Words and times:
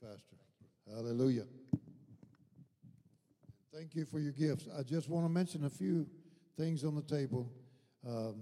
Pastor. 0.00 0.36
Hallelujah. 0.90 1.44
Thank 3.70 3.94
you 3.94 4.06
for 4.06 4.18
your 4.18 4.32
gifts. 4.32 4.66
I 4.78 4.82
just 4.82 5.10
want 5.10 5.26
to 5.26 5.28
mention 5.28 5.64
a 5.64 5.70
few 5.70 6.06
things 6.56 6.84
on 6.84 6.94
the 6.94 7.02
table 7.02 7.52
um, 8.08 8.36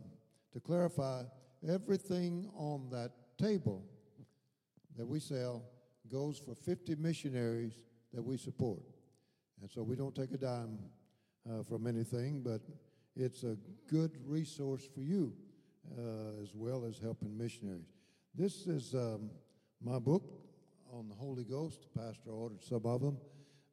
to 0.53 0.61
clarify. 0.61 1.25
Everything 1.69 2.49
on 2.55 2.89
that 2.93 3.11
table 3.39 3.83
that 4.97 5.05
we 5.05 5.19
sell 5.19 5.65
goes 6.09 6.39
for 6.39 6.55
50 6.55 6.95
missionaries 6.95 7.73
that 8.15 8.23
we 8.23 8.37
support. 8.37 8.83
And 9.61 9.69
so 9.69 9.83
we 9.83 9.97
don't 9.97 10.15
take 10.15 10.31
a 10.31 10.39
dime 10.39 10.79
uh, 11.51 11.65
from 11.65 11.89
anything, 11.89 12.41
but 12.41 12.61
it's 13.17 13.43
a 13.43 13.57
good 13.91 14.13
resource 14.25 14.87
for 14.95 15.01
you 15.01 15.33
uh, 15.99 16.41
as 16.41 16.55
well 16.55 16.85
as 16.85 17.01
helping 17.01 17.37
missionaries. 17.37 17.97
This 18.33 18.69
is 18.69 18.95
um, 18.95 19.29
my 19.83 19.99
book 19.99 20.48
on 20.93 21.09
the 21.09 21.15
Holy 21.15 21.45
Ghost. 21.45 21.87
The 21.95 22.01
pastor 22.01 22.31
ordered 22.31 22.63
some 22.63 22.85
of 22.85 23.01
them. 23.01 23.19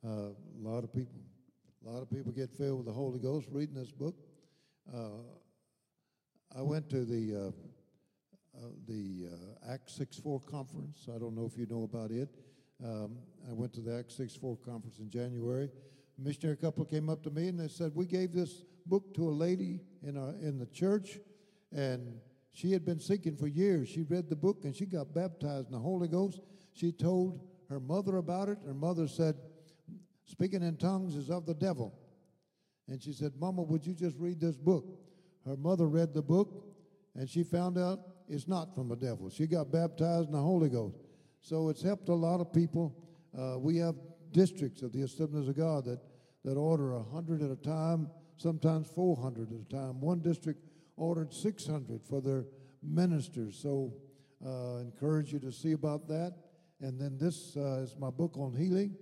Uh, 0.05 0.09
a 0.09 0.61
lot 0.61 0.83
of 0.83 0.93
people, 0.93 1.19
a 1.85 1.89
lot 1.89 2.01
of 2.01 2.09
people 2.09 2.31
get 2.31 2.51
filled 2.51 2.77
with 2.77 2.85
the 2.85 2.93
Holy 2.93 3.19
Ghost 3.19 3.47
reading 3.51 3.75
this 3.75 3.91
book. 3.91 4.15
Uh, 4.93 5.23
I 6.57 6.61
went 6.61 6.89
to 6.89 7.05
the 7.05 7.35
uh, 7.35 7.51
uh, 8.57 8.69
the 8.87 9.27
uh, 9.33 9.73
Act 9.73 9.89
6-4 9.89 10.45
conference. 10.45 11.09
I 11.13 11.17
don't 11.17 11.35
know 11.35 11.45
if 11.45 11.57
you 11.57 11.65
know 11.69 11.83
about 11.83 12.11
it. 12.11 12.29
Um, 12.83 13.17
I 13.49 13.53
went 13.53 13.73
to 13.73 13.81
the 13.81 13.97
Act 13.97 14.17
6-4 14.17 14.63
conference 14.63 14.99
in 14.99 15.09
January. 15.09 15.69
A 16.17 16.21
missionary 16.21 16.55
couple 16.55 16.85
came 16.85 17.09
up 17.09 17.21
to 17.23 17.29
me 17.29 17.49
and 17.49 17.59
they 17.59 17.67
said, 17.67 17.91
"We 17.93 18.05
gave 18.05 18.31
this 18.31 18.63
book 18.85 19.13
to 19.15 19.27
a 19.27 19.31
lady 19.31 19.81
in 20.03 20.17
our 20.17 20.33
in 20.41 20.57
the 20.57 20.67
church, 20.67 21.19
and 21.73 22.19
she 22.53 22.71
had 22.71 22.85
been 22.85 22.99
seeking 22.99 23.35
for 23.35 23.47
years. 23.47 23.89
She 23.89 24.03
read 24.03 24.29
the 24.29 24.35
book 24.35 24.63
and 24.63 24.73
she 24.73 24.85
got 24.85 25.13
baptized 25.13 25.67
in 25.67 25.73
the 25.73 25.79
Holy 25.79 26.07
Ghost. 26.07 26.39
She 26.75 26.91
told 26.91 27.41
her 27.69 27.79
mother 27.79 28.17
about 28.17 28.49
it. 28.49 28.59
Her 28.65 28.73
mother 28.73 29.07
said, 29.07 29.35
Speaking 30.25 30.61
in 30.61 30.77
tongues 30.77 31.15
is 31.15 31.29
of 31.29 31.45
the 31.45 31.53
devil. 31.53 31.93
And 32.87 33.01
she 33.01 33.13
said, 33.13 33.33
Mama, 33.39 33.61
would 33.63 33.85
you 33.85 33.93
just 33.93 34.17
read 34.19 34.39
this 34.39 34.57
book? 34.57 34.85
Her 35.45 35.55
mother 35.55 35.87
read 35.87 36.13
the 36.13 36.21
book 36.21 36.65
and 37.15 37.29
she 37.29 37.43
found 37.43 37.77
out 37.77 37.99
it's 38.27 38.47
not 38.47 38.75
from 38.75 38.89
the 38.89 38.95
devil. 38.95 39.29
She 39.29 39.47
got 39.47 39.71
baptized 39.71 40.27
in 40.27 40.33
the 40.33 40.41
Holy 40.41 40.69
Ghost. 40.69 40.97
So 41.39 41.69
it's 41.69 41.81
helped 41.81 42.09
a 42.09 42.13
lot 42.13 42.41
of 42.41 42.51
people. 42.51 42.95
Uh, 43.37 43.57
we 43.59 43.77
have 43.77 43.95
districts 44.31 44.81
of 44.81 44.91
the 44.91 45.03
Assemblies 45.03 45.47
of 45.47 45.55
God 45.55 45.85
that, 45.85 45.99
that 46.43 46.57
order 46.57 46.97
100 46.97 47.41
at 47.41 47.51
a 47.51 47.55
time, 47.55 48.09
sometimes 48.37 48.87
400 48.87 49.51
at 49.51 49.59
a 49.59 49.69
time. 49.69 50.01
One 50.01 50.19
district 50.19 50.59
ordered 50.97 51.33
600 51.33 52.01
for 52.03 52.21
their 52.21 52.45
ministers. 52.83 53.57
So 53.61 53.93
uh, 54.45 54.77
encourage 54.79 55.31
you 55.31 55.39
to 55.39 55.51
see 55.51 55.73
about 55.73 56.07
that. 56.07 56.33
And 56.81 56.99
then 56.99 57.17
this 57.17 57.55
uh, 57.55 57.81
is 57.83 57.95
my 57.97 58.09
book 58.09 58.37
on 58.37 58.53
healing, 58.53 58.95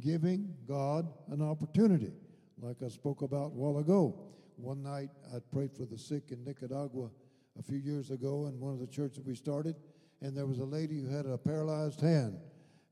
giving 0.00 0.54
God 0.68 1.08
an 1.30 1.42
opportunity, 1.42 2.12
like 2.60 2.76
I 2.84 2.88
spoke 2.88 3.22
about 3.22 3.46
a 3.46 3.54
while 3.54 3.78
ago. 3.78 4.18
One 4.56 4.82
night 4.82 5.10
I 5.34 5.38
prayed 5.52 5.72
for 5.72 5.84
the 5.84 5.98
sick 5.98 6.30
in 6.30 6.44
Nicaragua 6.44 7.10
a 7.58 7.62
few 7.62 7.78
years 7.78 8.10
ago 8.10 8.46
in 8.46 8.60
one 8.60 8.72
of 8.72 8.80
the 8.80 8.86
churches 8.86 9.24
we 9.24 9.34
started, 9.34 9.76
and 10.20 10.36
there 10.36 10.46
was 10.46 10.58
a 10.58 10.64
lady 10.64 11.00
who 11.00 11.08
had 11.08 11.26
a 11.26 11.36
paralyzed 11.36 12.00
hand, 12.00 12.38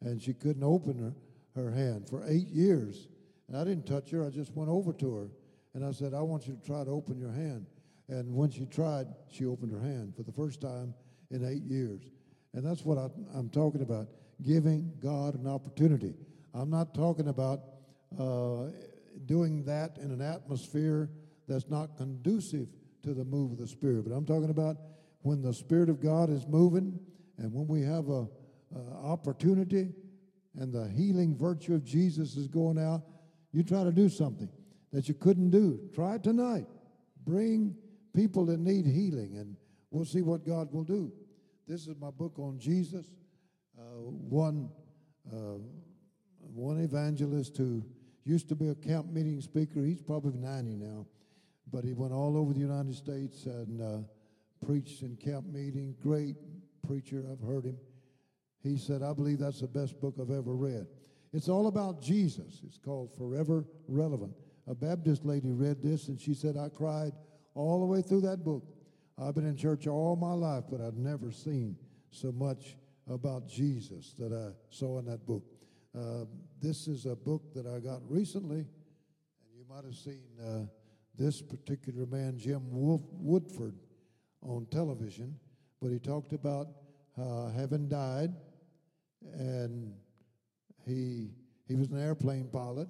and 0.01 0.21
she 0.21 0.35
couldn't 0.35 0.65
open 0.65 0.99
her, 0.99 1.63
her 1.63 1.71
hand 1.71 2.09
for 2.09 2.25
eight 2.27 2.49
years. 2.49 3.09
And 3.49 3.57
I 3.57 3.65
didn't 3.65 3.87
touch 3.87 4.11
her, 4.11 4.27
I 4.27 4.31
just 4.31 4.55
went 4.55 4.71
over 4.71 4.93
to 4.93 5.15
her, 5.15 5.29
and 5.75 5.85
I 5.85 5.93
said, 5.93 6.13
I 6.13 6.21
want 6.21 6.47
you 6.47 6.55
to 6.55 6.67
try 6.67 6.85
to 6.85 6.91
open 6.91 7.19
your 7.19 7.33
hand. 7.33 7.67
And 8.09 8.35
when 8.35 8.51
she 8.51 8.67
tried, 8.67 9.07
she 9.31 9.47
opened 9.47 9.73
her 9.73 9.81
hand 9.81 10.15
for 10.17 10.23
the 10.23 10.33
first 10.33 10.61
time 10.61 10.95
in 11.31 11.45
eight 11.45 11.63
years. 11.63 12.03
And 12.53 12.65
that's 12.65 12.85
what 12.85 12.99
I, 12.99 13.09
am 13.39 13.49
talking 13.49 13.83
about 13.83 14.09
giving 14.43 14.93
God 15.01 15.35
an 15.35 15.47
opportunity. 15.47 16.15
I'm 16.53 16.71
not 16.71 16.95
talking 16.95 17.29
about 17.29 17.61
uh, 18.19 18.71
doing 19.27 19.65
that 19.65 19.99
in 19.99 20.11
an 20.11 20.21
atmosphere 20.21 21.11
that's 21.49 21.69
not 21.69 21.97
conducive 21.97 22.69
to 23.03 23.15
the 23.15 23.25
move 23.25 23.53
of 23.53 23.59
the 23.59 23.67
Spirit, 23.67 24.05
but 24.09 24.15
I'm 24.15 24.25
talking 24.25 24.51
about 24.51 24.77
when 25.23 25.43
the 25.43 25.53
Spirit 25.53 25.89
of 25.89 26.01
God 26.01 26.31
is 26.31 26.47
moving 26.47 26.99
and 27.39 27.53
when 27.53 27.67
we 27.67 27.83
have 27.83 28.09
a, 28.09 28.27
a 28.75 29.07
opportunity 29.07 29.93
and 30.59 30.73
the 30.73 30.89
healing 30.89 31.37
virtue 31.37 31.75
of 31.75 31.85
Jesus 31.85 32.37
is 32.37 32.47
going 32.47 32.79
out, 32.79 33.03
you 33.53 33.63
try 33.63 33.85
to 33.85 33.93
do 33.93 34.09
something 34.09 34.49
that 34.93 35.09
you 35.09 35.15
couldn't 35.15 35.51
do. 35.51 35.81
Try 35.95 36.19
tonight. 36.19 36.67
Bring 37.27 37.75
people 38.15 38.47
that 38.47 38.61
need 38.61 38.87
healing, 38.87 39.37
and 39.37 39.57
we'll 39.91 40.05
see 40.05 40.23
what 40.23 40.47
God 40.47 40.73
will 40.73 40.85
do. 40.85 41.13
This 41.67 41.87
is 41.87 41.97
my 41.99 42.11
book 42.11 42.39
on 42.39 42.59
Jesus. 42.59 43.07
Uh, 43.95 44.11
one, 44.29 44.69
uh, 45.33 45.59
one 46.53 46.81
evangelist 46.81 47.57
who 47.57 47.85
used 48.25 48.49
to 48.49 48.57
be 48.57 48.71
a 48.71 48.75
camp 48.75 49.07
meeting 49.13 49.41
speaker, 49.41 49.85
he's 49.85 50.03
probably 50.03 50.37
90 50.37 50.75
now, 50.77 51.07
but 51.73 51.85
he 51.85 51.93
went 51.93 52.13
all 52.13 52.37
over 52.37 52.53
the 52.53 52.59
United 52.59 52.95
States 52.95 53.47
and 53.47 53.81
uh, 53.81 53.99
preached 54.67 55.03
in 55.03 55.17
camp 55.17 55.47
meetings. 55.47 55.95
Great 56.03 56.35
preacher, 56.85 57.25
I've 57.31 57.47
heard 57.47 57.65
him. 57.65 57.77
He 58.65 58.79
said, 58.79 59.03
I 59.03 59.13
believe 59.13 59.39
that's 59.39 59.61
the 59.61 59.69
best 59.69 60.01
book 60.01 60.15
I've 60.21 60.31
ever 60.31 60.57
read. 60.57 60.87
It's 61.33 61.49
all 61.49 61.69
about 61.69 62.03
Jesus. 62.03 62.63
It's 62.67 62.79
called 62.79 63.15
Forever 63.17 63.65
Relevant. 63.87 64.33
A 64.67 64.75
Baptist 64.75 65.25
lady 65.25 65.53
read 65.53 65.83
this 65.83 66.09
and 66.09 66.21
she 66.21 66.35
said, 66.35 66.57
I 66.57 66.69
cried 66.69 67.13
all 67.55 67.79
the 67.79 67.87
way 67.87 68.03
through 68.03 68.23
that 68.23 68.43
book. 68.45 68.65
I've 69.19 69.37
been 69.37 69.47
in 69.47 69.57
church 69.57 69.87
all 69.87 70.17
my 70.17 70.33
life, 70.33 70.65
but 70.69 70.81
I've 70.81 70.97
never 70.97 71.31
seen 71.31 71.77
so 72.11 72.33
much 72.33 72.77
about 73.09 73.49
Jesus 73.49 74.15
that 74.19 74.33
I 74.33 74.53
saw 74.71 74.99
in 74.99 75.05
that 75.07 75.27
book. 75.27 75.45
Uh, 75.97 76.25
this 76.61 76.89
is 76.89 77.07
a 77.07 77.15
book 77.15 77.55
that 77.55 77.67
I 77.67 77.79
got 77.79 78.01
recently, 78.09 78.59
and 78.59 79.57
you 79.57 79.65
might 79.69 79.85
have 79.85 79.95
seen 79.95 80.25
uh, 80.43 80.67
this 81.17 81.41
particular 81.41 82.07
man, 82.07 82.39
Jim 82.39 82.63
Wolf 82.71 83.03
Woodford, 83.13 83.75
on 84.43 84.67
television, 84.71 85.37
but 85.81 85.91
he 85.91 85.99
talked 85.99 86.33
about 86.33 86.69
uh, 87.19 87.51
having 87.51 87.89
died, 87.89 88.35
and 89.33 89.95
he 90.87 91.31
he 91.67 91.77
was 91.77 91.91
an 91.91 92.01
airplane 92.01 92.49
pilot, 92.53 92.89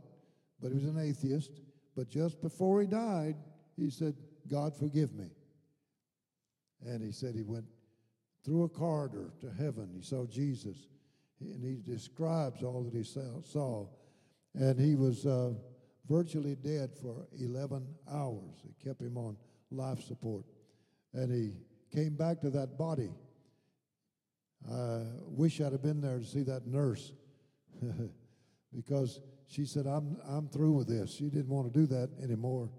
but 0.60 0.68
he 0.68 0.74
was 0.74 0.84
an 0.84 0.98
atheist. 0.98 1.60
But 1.96 2.08
just 2.08 2.40
before 2.40 2.80
he 2.80 2.86
died, 2.86 3.36
he 3.76 3.88
said, 3.88 4.16
God, 4.50 4.74
forgive 4.76 5.14
me. 5.14 5.30
And 6.84 7.02
he 7.02 7.12
said 7.12 7.34
he 7.34 7.42
went 7.42 7.66
through 8.44 8.64
a 8.64 8.68
corridor 8.68 9.30
to 9.40 9.50
heaven. 9.50 9.90
He 9.94 10.02
saw 10.02 10.26
Jesus, 10.26 10.88
and 11.40 11.64
he 11.64 11.80
describes 11.90 12.62
all 12.62 12.82
that 12.82 12.94
he 12.94 13.04
saw. 13.04 13.86
And 14.54 14.78
he 14.78 14.94
was 14.94 15.26
uh, 15.26 15.54
virtually 16.08 16.54
dead 16.54 16.90
for 17.00 17.26
11 17.40 17.86
hours. 18.10 18.64
It 18.64 18.84
kept 18.84 19.00
him 19.00 19.16
on 19.16 19.36
life 19.70 20.02
support. 20.02 20.44
And 21.12 21.32
he 21.32 21.52
came 21.94 22.14
back 22.14 22.40
to 22.40 22.50
that 22.50 22.76
body. 22.76 23.10
I 24.70 25.02
wish 25.26 25.60
I'd 25.60 25.72
have 25.72 25.82
been 25.82 26.00
there 26.00 26.18
to 26.18 26.24
see 26.24 26.42
that 26.42 26.66
nurse 26.66 27.12
because 28.74 29.20
she 29.46 29.66
said, 29.66 29.86
I'm, 29.86 30.16
I'm 30.26 30.48
through 30.48 30.72
with 30.72 30.88
this. 30.88 31.14
She 31.14 31.24
didn't 31.24 31.50
want 31.50 31.72
to 31.72 31.78
do 31.78 31.86
that 31.86 32.10
anymore. 32.22 32.70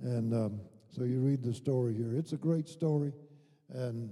And 0.00 0.34
um, 0.34 0.60
so 0.90 1.04
you 1.04 1.20
read 1.20 1.42
the 1.42 1.54
story 1.54 1.94
here. 1.94 2.14
It's 2.16 2.32
a 2.32 2.36
great 2.36 2.68
story, 2.68 3.12
and 3.72 4.10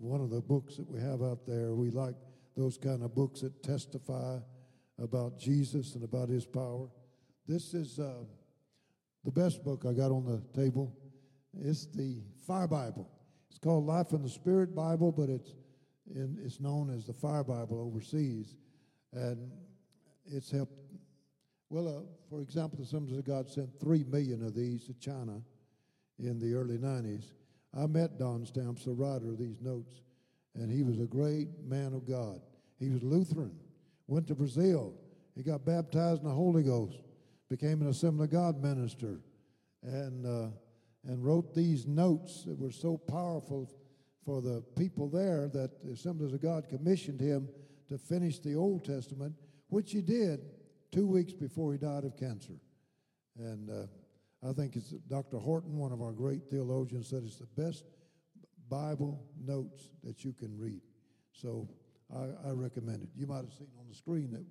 one 0.00 0.20
of 0.20 0.30
the 0.30 0.40
books 0.40 0.76
that 0.76 0.88
we 0.88 1.00
have 1.00 1.22
out 1.22 1.46
there. 1.46 1.74
We 1.74 1.90
like 1.90 2.14
those 2.56 2.76
kind 2.76 3.02
of 3.02 3.14
books 3.14 3.40
that 3.40 3.62
testify 3.62 4.38
about 5.00 5.38
Jesus 5.38 5.94
and 5.94 6.04
about 6.04 6.28
His 6.28 6.46
power. 6.46 6.88
This 7.46 7.74
is 7.74 7.98
uh, 7.98 8.24
the 9.24 9.30
best 9.30 9.64
book 9.64 9.84
I 9.88 9.92
got 9.92 10.10
on 10.10 10.24
the 10.24 10.42
table. 10.60 10.96
It's 11.60 11.86
the 11.86 12.22
Fire 12.46 12.68
Bible. 12.68 13.08
It's 13.50 13.58
called 13.58 13.86
Life 13.86 14.12
in 14.12 14.22
the 14.22 14.28
Spirit 14.28 14.74
Bible, 14.74 15.12
but 15.12 15.28
it's 15.28 15.54
in, 16.14 16.38
it's 16.44 16.60
known 16.60 16.94
as 16.94 17.06
the 17.06 17.12
Fire 17.12 17.44
Bible 17.44 17.80
overseas, 17.80 18.56
and 19.12 19.50
it's 20.26 20.50
helped. 20.50 20.74
Well, 21.70 21.88
uh, 21.88 22.00
for 22.30 22.40
example, 22.40 22.78
the 22.78 22.84
Assemblies 22.84 23.18
of 23.18 23.24
God 23.24 23.48
sent 23.48 23.68
three 23.80 24.04
million 24.04 24.42
of 24.44 24.54
these 24.54 24.86
to 24.86 24.94
China 24.94 25.40
in 26.18 26.38
the 26.38 26.54
early 26.54 26.78
90s. 26.78 27.32
I 27.78 27.86
met 27.86 28.18
Don 28.18 28.44
Stamps, 28.44 28.84
the 28.84 28.92
writer 28.92 29.30
of 29.30 29.38
these 29.38 29.60
notes, 29.60 30.02
and 30.54 30.70
he 30.70 30.82
was 30.82 30.98
a 30.98 31.06
great 31.06 31.48
man 31.64 31.94
of 31.94 32.08
God. 32.08 32.40
He 32.80 32.90
was 32.90 33.02
Lutheran, 33.02 33.54
went 34.08 34.26
to 34.28 34.34
Brazil. 34.34 34.94
He 35.36 35.44
got 35.44 35.64
baptized 35.64 36.22
in 36.22 36.28
the 36.28 36.34
Holy 36.34 36.64
Ghost, 36.64 36.98
became 37.48 37.80
an 37.80 37.88
Assembly 37.88 38.24
of 38.24 38.32
God 38.32 38.60
minister, 38.60 39.20
and, 39.82 40.26
uh, 40.26 40.48
and 41.04 41.24
wrote 41.24 41.54
these 41.54 41.86
notes 41.86 42.42
that 42.44 42.58
were 42.58 42.72
so 42.72 42.96
powerful 42.96 43.70
for 44.24 44.42
the 44.42 44.64
people 44.76 45.08
there 45.08 45.48
that 45.48 45.84
the 45.84 45.92
Assemblies 45.92 46.32
of 46.32 46.42
God 46.42 46.68
commissioned 46.68 47.20
him 47.20 47.48
to 47.88 47.96
finish 47.96 48.40
the 48.40 48.56
Old 48.56 48.84
Testament, 48.84 49.34
which 49.68 49.92
he 49.92 50.02
did 50.02 50.40
two 50.90 51.06
weeks 51.06 51.32
before 51.32 51.72
he 51.72 51.78
died 51.78 52.04
of 52.04 52.16
cancer. 52.16 52.54
And 53.38 53.70
uh, 53.70 53.86
I 54.46 54.52
think 54.52 54.76
it's 54.76 54.90
Dr. 55.08 55.38
Horton, 55.38 55.76
one 55.76 55.92
of 55.92 56.00
our 56.00 56.12
great 56.12 56.48
theologians, 56.48 57.08
said 57.08 57.22
it's 57.24 57.38
the 57.38 57.60
best 57.60 57.84
Bible 58.68 59.24
notes 59.44 59.90
that 60.04 60.24
you 60.24 60.32
can 60.32 60.56
read. 60.58 60.80
So 61.32 61.68
I, 62.14 62.48
I 62.48 62.50
recommend 62.52 63.02
it. 63.02 63.08
You 63.16 63.26
might 63.26 63.44
have 63.44 63.52
seen 63.52 63.68
on 63.78 63.88
the 63.88 63.94
screen 63.94 64.30
that 64.32 64.44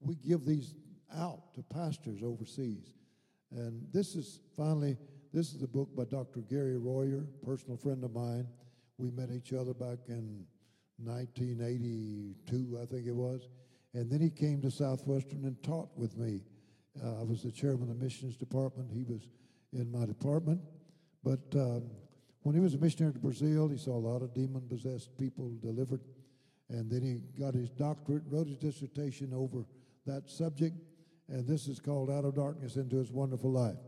we 0.00 0.16
give 0.16 0.44
these 0.44 0.74
out 1.16 1.54
to 1.54 1.62
pastors 1.62 2.22
overseas. 2.22 2.94
And 3.50 3.86
this 3.92 4.14
is 4.14 4.40
finally, 4.56 4.96
this 5.32 5.52
is 5.54 5.62
a 5.62 5.68
book 5.68 5.94
by 5.96 6.04
Dr. 6.04 6.40
Gary 6.40 6.78
Royer, 6.78 7.26
personal 7.44 7.76
friend 7.76 8.04
of 8.04 8.12
mine. 8.12 8.46
We 8.98 9.10
met 9.10 9.30
each 9.30 9.52
other 9.52 9.74
back 9.74 9.98
in 10.08 10.46
1982, 11.02 12.78
I 12.80 12.86
think 12.86 13.06
it 13.06 13.14
was. 13.14 13.48
And 13.94 14.10
then 14.10 14.20
he 14.20 14.30
came 14.30 14.60
to 14.62 14.70
Southwestern 14.70 15.44
and 15.44 15.60
taught 15.62 15.90
with 15.96 16.16
me. 16.16 16.40
Uh, 17.02 17.20
I 17.20 17.22
was 17.22 17.42
the 17.42 17.50
chairman 17.50 17.90
of 17.90 17.98
the 17.98 18.04
missions 18.04 18.36
department. 18.36 18.90
He 18.92 19.04
was 19.04 19.28
in 19.72 19.90
my 19.90 20.06
department. 20.06 20.60
But 21.22 21.40
um, 21.54 21.90
when 22.42 22.54
he 22.54 22.60
was 22.60 22.74
a 22.74 22.78
missionary 22.78 23.14
to 23.14 23.18
Brazil, 23.18 23.68
he 23.68 23.78
saw 23.78 23.96
a 23.96 23.98
lot 23.98 24.22
of 24.22 24.34
demon 24.34 24.62
possessed 24.68 25.16
people 25.18 25.50
delivered. 25.62 26.00
And 26.68 26.90
then 26.90 27.02
he 27.02 27.40
got 27.40 27.54
his 27.54 27.70
doctorate, 27.70 28.22
wrote 28.28 28.46
his 28.46 28.58
dissertation 28.58 29.32
over 29.34 29.64
that 30.06 30.30
subject. 30.30 30.76
And 31.28 31.46
this 31.46 31.66
is 31.68 31.80
called 31.80 32.10
Out 32.10 32.24
of 32.24 32.34
Darkness 32.34 32.76
into 32.76 32.96
His 32.96 33.10
Wonderful 33.10 33.50
Life. 33.50 33.78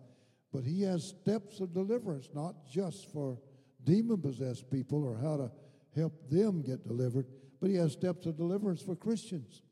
But 0.53 0.65
he 0.65 0.83
has 0.83 1.07
steps 1.07 1.61
of 1.61 1.75
deliverance, 1.75 2.31
not 2.35 2.67
just 2.67 3.13
for 3.13 3.39
demon 3.85 4.21
possessed 4.21 4.71
people 4.71 5.05
or 5.05 5.17
how 5.17 5.37
to 5.37 5.51
help 5.95 6.13
them 6.31 6.63
get 6.63 6.87
delivered, 6.87 7.27
but 7.61 7.71
he 7.71 7.77
has 7.77 7.93
steps 7.93 8.27
of 8.27 8.37
deliverance 8.37 8.83
for 8.83 8.97
Christians. 8.97 9.63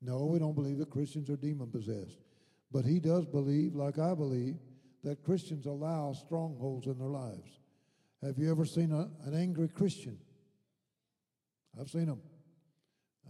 No, 0.00 0.26
we 0.26 0.38
don't 0.38 0.54
believe 0.54 0.78
that 0.78 0.90
Christians 0.90 1.28
are 1.30 1.36
demon 1.36 1.70
possessed. 1.70 2.18
But 2.70 2.84
he 2.84 3.00
does 3.00 3.26
believe, 3.26 3.74
like 3.74 3.98
I 3.98 4.14
believe, 4.14 4.56
that 5.04 5.22
Christians 5.22 5.66
allow 5.66 6.12
strongholds 6.12 6.86
in 6.86 6.98
their 6.98 7.08
lives. 7.08 7.60
Have 8.22 8.38
you 8.38 8.50
ever 8.50 8.64
seen 8.64 8.92
a, 8.92 9.08
an 9.26 9.34
angry 9.34 9.68
Christian? 9.68 10.18
I've 11.80 11.88
seen 11.88 12.06
them. 12.06 12.20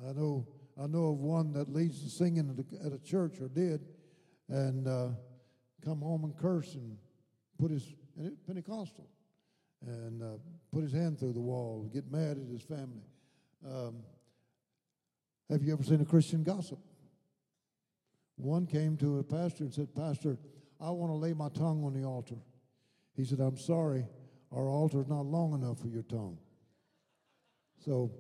I 0.07 0.13
know, 0.13 0.47
I 0.81 0.87
know 0.87 1.09
of 1.09 1.19
one 1.19 1.53
that 1.53 1.69
leads 1.69 2.03
the 2.03 2.11
singing 2.11 2.65
at 2.85 2.93
a, 2.93 2.99
church, 2.99 3.41
or 3.41 3.49
did, 3.49 3.85
and 4.49 4.87
uh, 4.87 5.09
come 5.85 6.01
home 6.01 6.25
and 6.25 6.37
curse 6.37 6.75
and 6.75 6.97
put 7.59 7.71
his 7.71 7.95
Pentecostal 8.47 9.09
and 9.87 10.23
uh, 10.23 10.39
put 10.73 10.83
his 10.83 10.93
hand 10.93 11.19
through 11.19 11.33
the 11.33 11.41
wall, 11.41 11.89
get 11.93 12.11
mad 12.11 12.39
at 12.39 12.51
his 12.51 12.63
family. 12.63 13.05
Um, 13.67 13.97
have 15.51 15.63
you 15.63 15.73
ever 15.73 15.83
seen 15.83 16.01
a 16.01 16.05
Christian 16.05 16.43
gossip? 16.43 16.79
One 18.39 18.67
came 18.67 18.97
to 18.99 19.19
a 19.19 19.23
pastor 19.25 19.65
and 19.65 19.75
said, 19.75 19.95
Pastor, 19.95 20.39
I 20.81 20.91
want 20.91 21.11
to 21.11 21.17
lay 21.17 21.35
my 21.35 21.49
tongue 21.51 21.85
on 21.85 21.93
the 21.93 22.07
altar. 22.07 22.37
He 23.17 23.25
said, 23.25 23.41
I'm 23.41 23.59
sorry, 23.59 24.07
our 24.53 24.69
altar 24.69 25.01
is 25.01 25.09
not 25.09 25.27
long 25.27 25.55
enough 25.55 25.81
for 25.81 25.89
your 25.89 26.05
tongue. 26.05 26.39
So, 27.85 28.13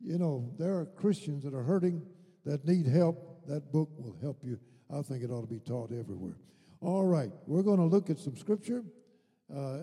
you 0.00 0.18
know, 0.18 0.52
there 0.58 0.74
are 0.74 0.86
Christians 0.86 1.44
that 1.44 1.54
are 1.54 1.62
hurting, 1.62 2.02
that 2.44 2.66
need 2.66 2.86
help. 2.86 3.46
That 3.46 3.72
book 3.72 3.90
will 3.96 4.16
help 4.20 4.42
you. 4.42 4.58
I 4.92 5.02
think 5.02 5.22
it 5.22 5.30
ought 5.30 5.42
to 5.42 5.46
be 5.46 5.60
taught 5.60 5.92
everywhere. 5.92 6.36
All 6.80 7.04
right, 7.04 7.30
we're 7.46 7.62
going 7.62 7.78
to 7.78 7.86
look 7.86 8.10
at 8.10 8.18
some 8.18 8.36
scripture. 8.36 8.84
Uh, 9.54 9.78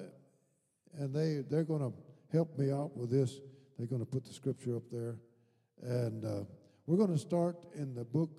and 0.97 1.13
they 1.13 1.43
they're 1.49 1.63
going 1.63 1.81
to 1.81 1.93
help 2.31 2.57
me 2.57 2.71
out 2.71 2.95
with 2.95 3.09
this. 3.09 3.39
They're 3.77 3.87
going 3.87 4.03
to 4.03 4.11
put 4.11 4.25
the 4.25 4.33
scripture 4.33 4.75
up 4.75 4.83
there, 4.91 5.17
and 5.81 6.25
uh, 6.25 6.43
we're 6.85 6.97
going 6.97 7.13
to 7.13 7.19
start 7.19 7.55
in 7.75 7.95
the 7.95 8.03
book 8.03 8.29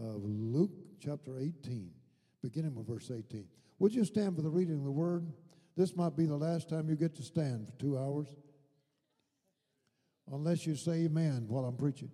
of 0.00 0.22
Luke, 0.24 0.70
chapter 1.00 1.38
18, 1.38 1.90
beginning 2.42 2.74
with 2.74 2.86
verse 2.86 3.10
18. 3.10 3.46
Would 3.78 3.94
you 3.94 4.04
stand 4.04 4.36
for 4.36 4.42
the 4.42 4.50
reading 4.50 4.76
of 4.78 4.84
the 4.84 4.90
word? 4.90 5.32
This 5.76 5.94
might 5.96 6.16
be 6.16 6.26
the 6.26 6.36
last 6.36 6.68
time 6.68 6.88
you 6.88 6.96
get 6.96 7.14
to 7.16 7.22
stand 7.22 7.66
for 7.66 7.72
two 7.78 7.96
hours, 7.98 8.26
unless 10.32 10.66
you 10.66 10.74
say 10.74 11.04
amen 11.04 11.46
while 11.48 11.64
I'm 11.64 11.76
preaching, 11.76 12.10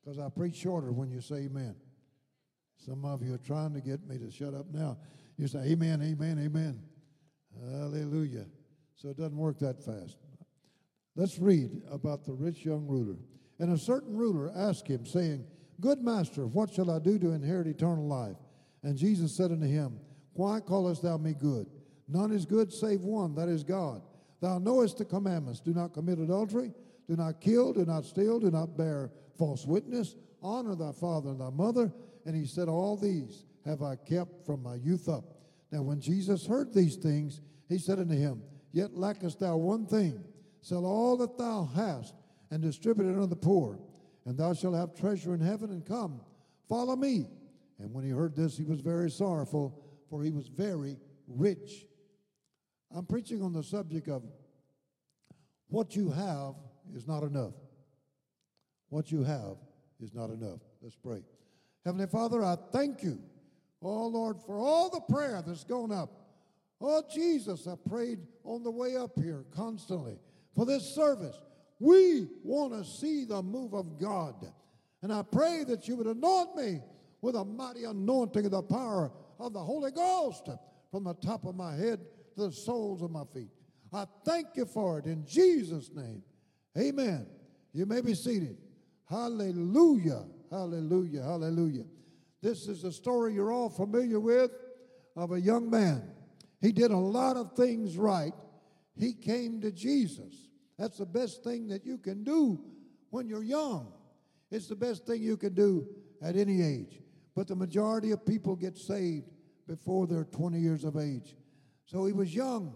because 0.00 0.18
I 0.18 0.28
preach 0.28 0.56
shorter 0.56 0.92
when 0.92 1.10
you 1.10 1.20
say 1.20 1.36
amen. 1.36 1.76
Some 2.84 3.04
of 3.04 3.22
you 3.22 3.34
are 3.34 3.38
trying 3.38 3.74
to 3.74 3.80
get 3.80 4.06
me 4.06 4.18
to 4.18 4.30
shut 4.30 4.54
up 4.54 4.66
now. 4.72 4.98
You 5.36 5.46
say 5.46 5.60
amen, 5.70 6.02
amen, 6.02 6.38
amen. 6.44 6.82
Hallelujah. 7.72 8.46
So 8.96 9.10
it 9.10 9.16
doesn't 9.16 9.36
work 9.36 9.58
that 9.60 9.84
fast. 9.84 10.16
Let's 11.14 11.38
read 11.38 11.82
about 11.90 12.24
the 12.24 12.32
rich 12.32 12.64
young 12.64 12.86
ruler. 12.86 13.18
And 13.58 13.72
a 13.72 13.78
certain 13.78 14.16
ruler 14.16 14.52
asked 14.54 14.86
him, 14.86 15.04
saying, 15.04 15.44
Good 15.80 16.00
master, 16.00 16.46
what 16.46 16.72
shall 16.72 16.90
I 16.90 16.98
do 16.98 17.18
to 17.18 17.32
inherit 17.32 17.66
eternal 17.66 18.06
life? 18.06 18.36
And 18.82 18.96
Jesus 18.96 19.36
said 19.36 19.52
unto 19.52 19.66
him, 19.66 19.98
Why 20.32 20.60
callest 20.60 21.02
thou 21.02 21.16
me 21.16 21.34
good? 21.34 21.66
None 22.08 22.32
is 22.32 22.46
good 22.46 22.72
save 22.72 23.02
one, 23.02 23.34
that 23.34 23.48
is 23.48 23.62
God. 23.62 24.02
Thou 24.40 24.58
knowest 24.58 24.98
the 24.98 25.04
commandments 25.04 25.60
do 25.60 25.72
not 25.72 25.92
commit 25.92 26.18
adultery, 26.18 26.72
do 27.08 27.16
not 27.16 27.40
kill, 27.40 27.72
do 27.72 27.84
not 27.84 28.04
steal, 28.04 28.40
do 28.40 28.50
not 28.50 28.76
bear 28.76 29.10
false 29.36 29.66
witness, 29.66 30.16
honor 30.42 30.74
thy 30.74 30.92
father 30.92 31.30
and 31.30 31.40
thy 31.40 31.50
mother. 31.50 31.92
And 32.26 32.34
he 32.34 32.46
said, 32.46 32.68
All 32.68 32.96
these 32.96 33.44
have 33.64 33.82
I 33.82 33.96
kept 33.96 34.46
from 34.46 34.62
my 34.62 34.76
youth 34.76 35.08
up. 35.08 35.24
Now, 35.70 35.82
when 35.82 36.00
Jesus 36.00 36.46
heard 36.46 36.72
these 36.72 36.96
things, 36.96 37.40
he 37.68 37.78
said 37.78 37.98
unto 37.98 38.14
him, 38.14 38.42
Yet 38.72 38.96
lackest 38.96 39.40
thou 39.40 39.56
one 39.56 39.86
thing. 39.86 40.22
Sell 40.60 40.84
all 40.84 41.16
that 41.18 41.38
thou 41.38 41.68
hast 41.74 42.14
and 42.50 42.62
distribute 42.62 43.10
it 43.10 43.14
unto 43.14 43.26
the 43.26 43.36
poor, 43.36 43.78
and 44.28 44.36
thou 44.36 44.52
shalt 44.52 44.74
have 44.74 44.94
treasure 44.94 45.34
in 45.34 45.40
heaven, 45.40 45.70
and 45.70 45.84
come, 45.84 46.20
follow 46.68 46.94
me. 46.94 47.26
And 47.78 47.92
when 47.92 48.04
he 48.04 48.10
heard 48.10 48.36
this, 48.36 48.56
he 48.56 48.64
was 48.64 48.80
very 48.80 49.10
sorrowful, 49.10 49.82
for 50.10 50.22
he 50.22 50.30
was 50.30 50.48
very 50.48 50.96
rich. 51.26 51.86
I'm 52.94 53.06
preaching 53.06 53.42
on 53.42 53.52
the 53.52 53.62
subject 53.62 54.08
of 54.08 54.22
what 55.68 55.96
you 55.96 56.10
have 56.10 56.54
is 56.94 57.06
not 57.06 57.22
enough. 57.22 57.54
What 58.90 59.10
you 59.10 59.22
have 59.24 59.56
is 60.00 60.14
not 60.14 60.30
enough. 60.30 60.60
Let's 60.82 60.96
pray. 60.96 61.22
Heavenly 61.84 62.06
Father, 62.06 62.42
I 62.44 62.56
thank 62.72 63.02
you 63.02 63.18
Oh, 63.82 64.06
Lord, 64.06 64.38
for 64.44 64.58
all 64.58 64.90
the 64.90 65.00
prayer 65.00 65.42
that's 65.46 65.64
gone 65.64 65.92
up. 65.92 66.10
Oh, 66.80 67.02
Jesus, 67.12 67.66
I 67.66 67.74
prayed 67.88 68.18
on 68.44 68.62
the 68.62 68.70
way 68.70 68.96
up 68.96 69.12
here 69.18 69.44
constantly 69.54 70.18
for 70.54 70.66
this 70.66 70.82
service. 70.94 71.36
We 71.80 72.28
want 72.42 72.72
to 72.72 72.84
see 72.84 73.24
the 73.24 73.42
move 73.42 73.74
of 73.74 73.98
God. 73.98 74.34
And 75.02 75.12
I 75.12 75.22
pray 75.22 75.64
that 75.68 75.86
you 75.86 75.96
would 75.96 76.06
anoint 76.06 76.56
me 76.56 76.80
with 77.20 77.36
a 77.36 77.44
mighty 77.44 77.84
anointing 77.84 78.46
of 78.46 78.50
the 78.50 78.62
power 78.62 79.12
of 79.38 79.52
the 79.52 79.62
Holy 79.62 79.90
Ghost 79.90 80.48
from 80.90 81.04
the 81.04 81.14
top 81.14 81.44
of 81.44 81.54
my 81.54 81.74
head 81.74 82.00
to 82.36 82.46
the 82.46 82.52
soles 82.52 83.02
of 83.02 83.10
my 83.10 83.24
feet. 83.32 83.50
I 83.92 84.06
thank 84.24 84.48
you 84.54 84.66
for 84.66 84.98
it 84.98 85.06
in 85.06 85.24
Jesus' 85.26 85.90
name. 85.94 86.22
Amen. 86.76 87.26
You 87.72 87.86
may 87.86 88.00
be 88.00 88.14
seated. 88.14 88.56
Hallelujah. 89.08 90.24
Hallelujah. 90.50 91.22
Hallelujah. 91.22 91.84
This 92.42 92.68
is 92.68 92.84
a 92.84 92.92
story 92.92 93.34
you're 93.34 93.52
all 93.52 93.70
familiar 93.70 94.20
with 94.20 94.50
of 95.16 95.32
a 95.32 95.40
young 95.40 95.70
man. 95.70 96.02
He 96.60 96.72
did 96.72 96.90
a 96.90 96.96
lot 96.96 97.36
of 97.36 97.52
things 97.52 97.96
right. 97.96 98.32
He 98.96 99.12
came 99.12 99.60
to 99.60 99.70
Jesus. 99.70 100.47
That's 100.78 100.98
the 100.98 101.06
best 101.06 101.42
thing 101.42 101.68
that 101.68 101.84
you 101.84 101.98
can 101.98 102.24
do 102.24 102.60
when 103.10 103.28
you're 103.28 103.42
young. 103.42 103.92
It's 104.50 104.68
the 104.68 104.76
best 104.76 105.06
thing 105.06 105.22
you 105.22 105.36
can 105.36 105.54
do 105.54 105.86
at 106.22 106.36
any 106.36 106.62
age. 106.62 107.00
But 107.34 107.48
the 107.48 107.56
majority 107.56 108.12
of 108.12 108.24
people 108.24 108.56
get 108.56 108.76
saved 108.76 109.26
before 109.66 110.06
they're 110.06 110.24
20 110.24 110.58
years 110.58 110.84
of 110.84 110.96
age. 110.96 111.36
So 111.84 112.06
he 112.06 112.12
was 112.12 112.34
young 112.34 112.74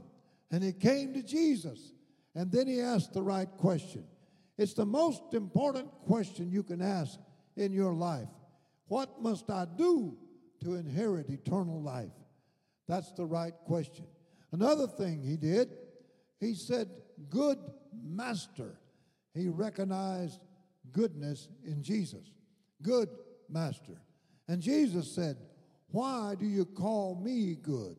and 0.51 0.63
he 0.63 0.73
came 0.73 1.15
to 1.15 1.23
Jesus. 1.23 1.93
And 2.35 2.51
then 2.51 2.67
he 2.67 2.81
asked 2.81 3.13
the 3.13 3.23
right 3.23 3.49
question. 3.59 4.05
It's 4.59 4.75
the 4.75 4.87
most 4.87 5.23
important 5.33 5.91
question 6.07 6.51
you 6.51 6.63
can 6.63 6.81
ask 6.83 7.19
in 7.57 7.73
your 7.73 7.95
life. 7.95 8.29
What 8.89 9.23
must 9.23 9.51
I 9.51 9.67
do 9.77 10.17
to 10.63 10.75
inherit 10.75 11.29
eternal 11.31 11.81
life? 11.83 12.13
That's 12.89 13.13
the 13.13 13.25
right 13.25 13.55
question. 13.67 14.07
Another 14.53 14.87
thing 14.87 15.23
he 15.23 15.37
did, 15.37 15.71
he 16.41 16.55
said, 16.55 16.89
Good 17.31 17.59
master. 18.03 18.79
He 19.35 19.49
recognized 19.49 20.41
goodness 20.93 21.49
in 21.65 21.83
Jesus. 21.83 22.33
Good 22.83 23.09
master. 23.49 24.01
And 24.49 24.61
Jesus 24.61 25.11
said, 25.11 25.37
Why 25.89 26.35
do 26.39 26.47
you 26.47 26.65
call 26.65 27.15
me 27.15 27.57
good? 27.61 27.97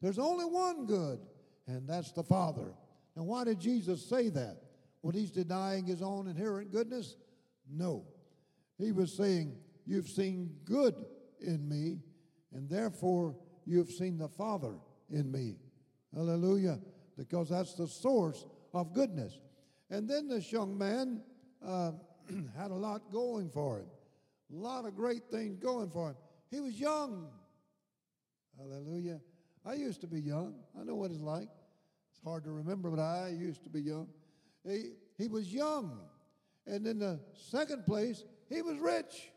There's 0.00 0.18
only 0.18 0.44
one 0.44 0.86
good, 0.86 1.20
and 1.66 1.88
that's 1.88 2.12
the 2.12 2.22
Father. 2.22 2.74
And 3.16 3.26
why 3.26 3.44
did 3.44 3.60
Jesus 3.60 4.04
say 4.04 4.28
that? 4.30 4.58
When 5.00 5.14
he's 5.14 5.30
denying 5.30 5.86
his 5.86 6.02
own 6.02 6.28
inherent 6.28 6.72
goodness? 6.72 7.16
No. 7.70 8.04
He 8.78 8.92
was 8.92 9.12
saying, 9.14 9.56
You've 9.86 10.08
seen 10.08 10.50
good 10.64 10.94
in 11.40 11.68
me, 11.68 11.98
and 12.52 12.68
therefore 12.68 13.36
you've 13.66 13.90
seen 13.90 14.18
the 14.18 14.28
Father 14.28 14.74
in 15.10 15.30
me. 15.30 15.56
Hallelujah. 16.14 16.80
Because 17.16 17.50
that's 17.50 17.74
the 17.74 17.86
source 17.86 18.46
of 18.74 18.92
goodness. 18.92 19.38
And 19.90 20.08
then 20.08 20.28
this 20.28 20.50
young 20.50 20.76
man 20.76 21.22
uh, 21.64 21.92
had 22.56 22.70
a 22.70 22.74
lot 22.74 23.12
going 23.12 23.48
for 23.48 23.78
him, 23.78 23.86
a 24.52 24.56
lot 24.56 24.84
of 24.84 24.96
great 24.96 25.22
things 25.30 25.56
going 25.56 25.90
for 25.90 26.10
him. 26.10 26.16
He 26.50 26.60
was 26.60 26.78
young. 26.78 27.28
Hallelujah. 28.58 29.20
I 29.64 29.74
used 29.74 30.00
to 30.02 30.06
be 30.06 30.20
young. 30.20 30.54
I 30.78 30.84
know 30.84 30.94
what 30.94 31.10
it's 31.10 31.20
like. 31.20 31.48
It's 32.10 32.20
hard 32.22 32.44
to 32.44 32.50
remember, 32.50 32.90
but 32.90 33.00
I 33.00 33.28
used 33.28 33.64
to 33.64 33.70
be 33.70 33.80
young. 33.80 34.08
He, 34.66 34.90
he 35.16 35.28
was 35.28 35.52
young. 35.52 35.98
And 36.66 36.86
in 36.86 36.98
the 36.98 37.20
second 37.34 37.84
place, 37.84 38.24
he 38.48 38.62
was 38.62 38.78
rich. 38.78 39.30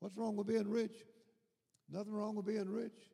What's 0.00 0.16
wrong 0.16 0.36
with 0.36 0.46
being 0.46 0.68
rich? 0.68 0.94
Nothing 1.90 2.12
wrong 2.12 2.34
with 2.34 2.46
being 2.46 2.68
rich. 2.68 3.10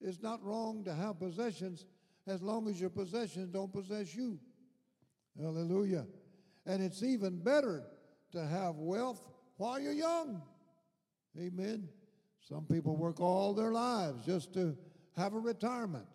It's 0.00 0.22
not 0.22 0.42
wrong 0.42 0.84
to 0.84 0.94
have 0.94 1.18
possessions 1.18 1.84
as 2.30 2.42
long 2.42 2.68
as 2.68 2.80
your 2.80 2.90
possessions 2.90 3.50
don't 3.50 3.72
possess 3.72 4.14
you. 4.14 4.38
Hallelujah. 5.40 6.06
And 6.66 6.82
it's 6.82 7.02
even 7.02 7.38
better 7.38 7.84
to 8.32 8.44
have 8.44 8.76
wealth 8.76 9.22
while 9.56 9.80
you're 9.80 9.92
young. 9.92 10.42
Amen. 11.38 11.88
Some 12.40 12.64
people 12.64 12.96
work 12.96 13.20
all 13.20 13.54
their 13.54 13.72
lives 13.72 14.24
just 14.24 14.52
to 14.54 14.76
have 15.16 15.34
a 15.34 15.38
retirement. 15.38 16.06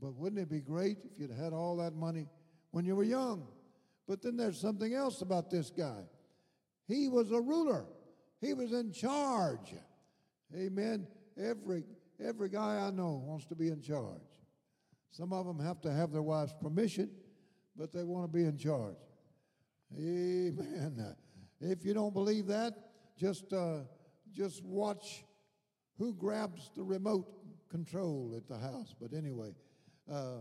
But 0.00 0.14
wouldn't 0.14 0.40
it 0.40 0.50
be 0.50 0.60
great 0.60 0.98
if 1.04 1.18
you'd 1.18 1.30
had 1.30 1.52
all 1.52 1.76
that 1.76 1.94
money 1.94 2.28
when 2.70 2.84
you 2.84 2.96
were 2.96 3.04
young? 3.04 3.46
But 4.06 4.22
then 4.22 4.36
there's 4.36 4.60
something 4.60 4.94
else 4.94 5.22
about 5.22 5.50
this 5.50 5.70
guy. 5.70 6.02
He 6.86 7.08
was 7.08 7.32
a 7.32 7.40
ruler. 7.40 7.86
He 8.40 8.52
was 8.52 8.72
in 8.72 8.92
charge. 8.92 9.74
Amen. 10.54 11.06
Every 11.38 11.84
every 12.22 12.48
guy 12.48 12.78
I 12.86 12.90
know 12.90 13.22
wants 13.24 13.46
to 13.46 13.54
be 13.54 13.68
in 13.68 13.80
charge. 13.80 14.20
Some 15.16 15.32
of 15.32 15.46
them 15.46 15.60
have 15.60 15.80
to 15.82 15.92
have 15.92 16.10
their 16.10 16.22
wife's 16.22 16.54
permission, 16.60 17.08
but 17.76 17.92
they 17.92 18.02
want 18.02 18.24
to 18.24 18.36
be 18.36 18.44
in 18.46 18.58
charge. 18.58 18.96
Amen. 19.96 21.14
If 21.60 21.84
you 21.84 21.94
don't 21.94 22.12
believe 22.12 22.48
that, 22.48 22.72
just 23.16 23.52
uh, 23.52 23.82
just 24.32 24.64
watch 24.64 25.24
who 25.98 26.14
grabs 26.14 26.72
the 26.74 26.82
remote 26.82 27.28
control 27.70 28.34
at 28.36 28.48
the 28.48 28.58
house. 28.58 28.92
But 29.00 29.12
anyway, 29.16 29.54
uh, 30.12 30.38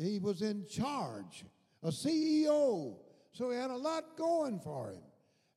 he 0.00 0.20
was 0.20 0.42
in 0.42 0.64
charge, 0.70 1.44
a 1.82 1.88
CEO. 1.88 2.98
So 3.32 3.50
he 3.50 3.56
had 3.56 3.70
a 3.70 3.76
lot 3.76 4.16
going 4.16 4.60
for 4.60 4.92
him. 4.92 5.02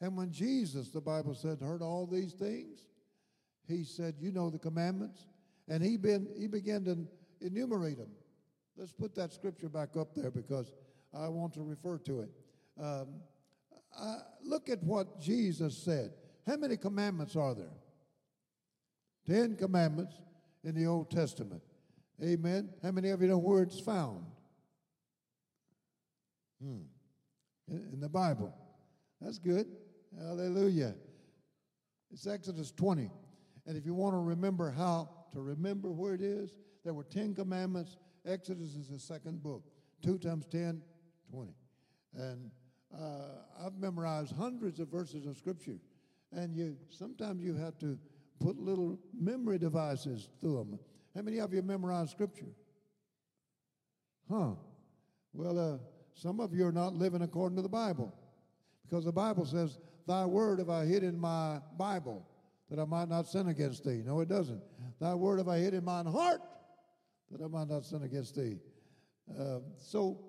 And 0.01 0.17
when 0.17 0.32
Jesus, 0.32 0.89
the 0.89 1.00
Bible 1.00 1.36
said, 1.36 1.60
heard 1.62 1.84
all 1.84 2.08
these 2.08 2.34
things, 2.34 2.88
he 3.67 3.84
said, 3.84 4.15
You 4.20 4.32
know 4.32 4.50
the 4.50 4.58
commandments. 4.58 5.27
And 5.67 5.84
he, 5.84 5.98
been, 5.98 6.27
he 6.36 6.48
began 6.48 6.84
to 6.86 7.08
enumerate 7.42 7.98
them. 7.98 8.12
Let's 8.77 8.92
put 8.92 9.15
that 9.15 9.32
scripture 9.32 9.70
back 9.70 9.96
up 9.98 10.13
there 10.15 10.32
because 10.32 10.72
I 11.13 11.27
want 11.30 11.54
to 11.54 11.63
refer 11.63 11.98
to 12.00 12.22
it. 12.22 12.30
Um, 12.82 13.08
look 14.44 14.70
at 14.70 14.84
what 14.84 15.20
Jesus 15.22 15.77
said. 15.77 16.12
How 16.46 16.58
many 16.58 16.77
commandments 16.77 17.36
are 17.36 17.56
there? 17.56 17.74
Ten 19.25 19.56
commandments 19.56 20.22
in 20.63 20.75
the 20.75 20.86
Old 20.86 21.10
Testament. 21.10 21.62
Amen. 22.24 22.70
How 22.84 22.92
many 22.92 23.10
of 23.10 23.22
you 23.22 23.27
know 23.27 23.38
where 23.38 23.63
it's 23.63 23.80
found? 23.80 24.25
Hmm. 26.62 26.84
In, 27.68 27.89
in 27.94 28.00
the 28.00 28.10
Bible. 28.10 28.54
That's 29.22 29.39
good. 29.39 29.68
Hallelujah. 30.18 30.96
It's 32.12 32.27
Exodus 32.27 32.72
20. 32.72 33.10
And 33.65 33.77
if 33.77 33.86
you 33.86 33.94
want 33.94 34.13
to 34.13 34.20
remember 34.20 34.72
how 34.72 35.10
to 35.34 35.42
remember 35.42 35.92
where 35.92 36.13
it 36.13 36.22
is, 36.22 36.58
there 36.86 36.94
were 36.94 37.04
10 37.04 37.34
commandments. 37.34 37.98
Exodus 38.25 38.75
is 38.75 38.88
the 38.88 39.00
second 39.00 39.42
book. 39.44 39.63
2 40.04 40.20
times 40.20 40.46
10, 40.46 40.82
20. 41.32 41.51
And 42.13 42.51
uh, 42.94 43.65
I've 43.65 43.75
memorized 43.77 44.34
hundreds 44.36 44.80
of 44.80 44.88
verses 44.88 45.25
of 45.25 45.36
Scripture. 45.36 45.80
And 46.32 46.56
you 46.56 46.77
sometimes 46.89 47.44
you 47.44 47.56
have 47.56 47.77
to 47.80 47.98
put 48.39 48.58
little 48.58 49.00
memory 49.13 49.58
devices 49.58 50.30
through 50.39 50.58
them. 50.58 50.80
How 51.15 51.22
many 51.24 51.39
of 51.39 51.54
you 51.54 51.62
memorize 51.63 52.12
Scripture? 52.12 52.54
Huh. 54.30 54.51
Well, 55.34 55.60
uh, 55.60 55.77
some 56.13 56.39
of 56.39 56.54
you 56.54 56.65
are 56.68 56.72
not 56.72 56.94
living 56.94 57.24
according 57.24 57.56
to 57.58 57.62
the 57.62 57.70
Bible. 57.70 58.13
Because 58.88 59.06
the 59.06 59.12
Bible 59.12 59.46
says, 59.46 59.80
Thy 60.08 60.25
word 60.25 60.60
have 60.60 60.70
I 60.70 60.86
hid 60.86 61.04
in 61.04 61.20
my 61.20 61.60
Bible 61.77 62.27
that 62.70 62.80
I 62.80 62.86
might 62.86 63.10
not 63.10 63.27
sin 63.27 63.48
against 63.48 63.84
thee. 63.84 64.04
No, 64.06 64.20
it 64.20 64.30
doesn't. 64.30 64.62
Thy 65.00 65.15
word 65.15 65.39
have 65.39 65.48
I 65.48 65.58
hid 65.58 65.74
in 65.74 65.84
mine 65.84 66.06
heart 66.06 66.42
that 67.36 67.44
I 67.44 67.48
might 67.48 67.68
not 67.68 67.86
sin 67.86 68.04
against 68.04 68.36
thee. 68.36 68.58
Uh, 69.38 69.60
so 69.77 70.20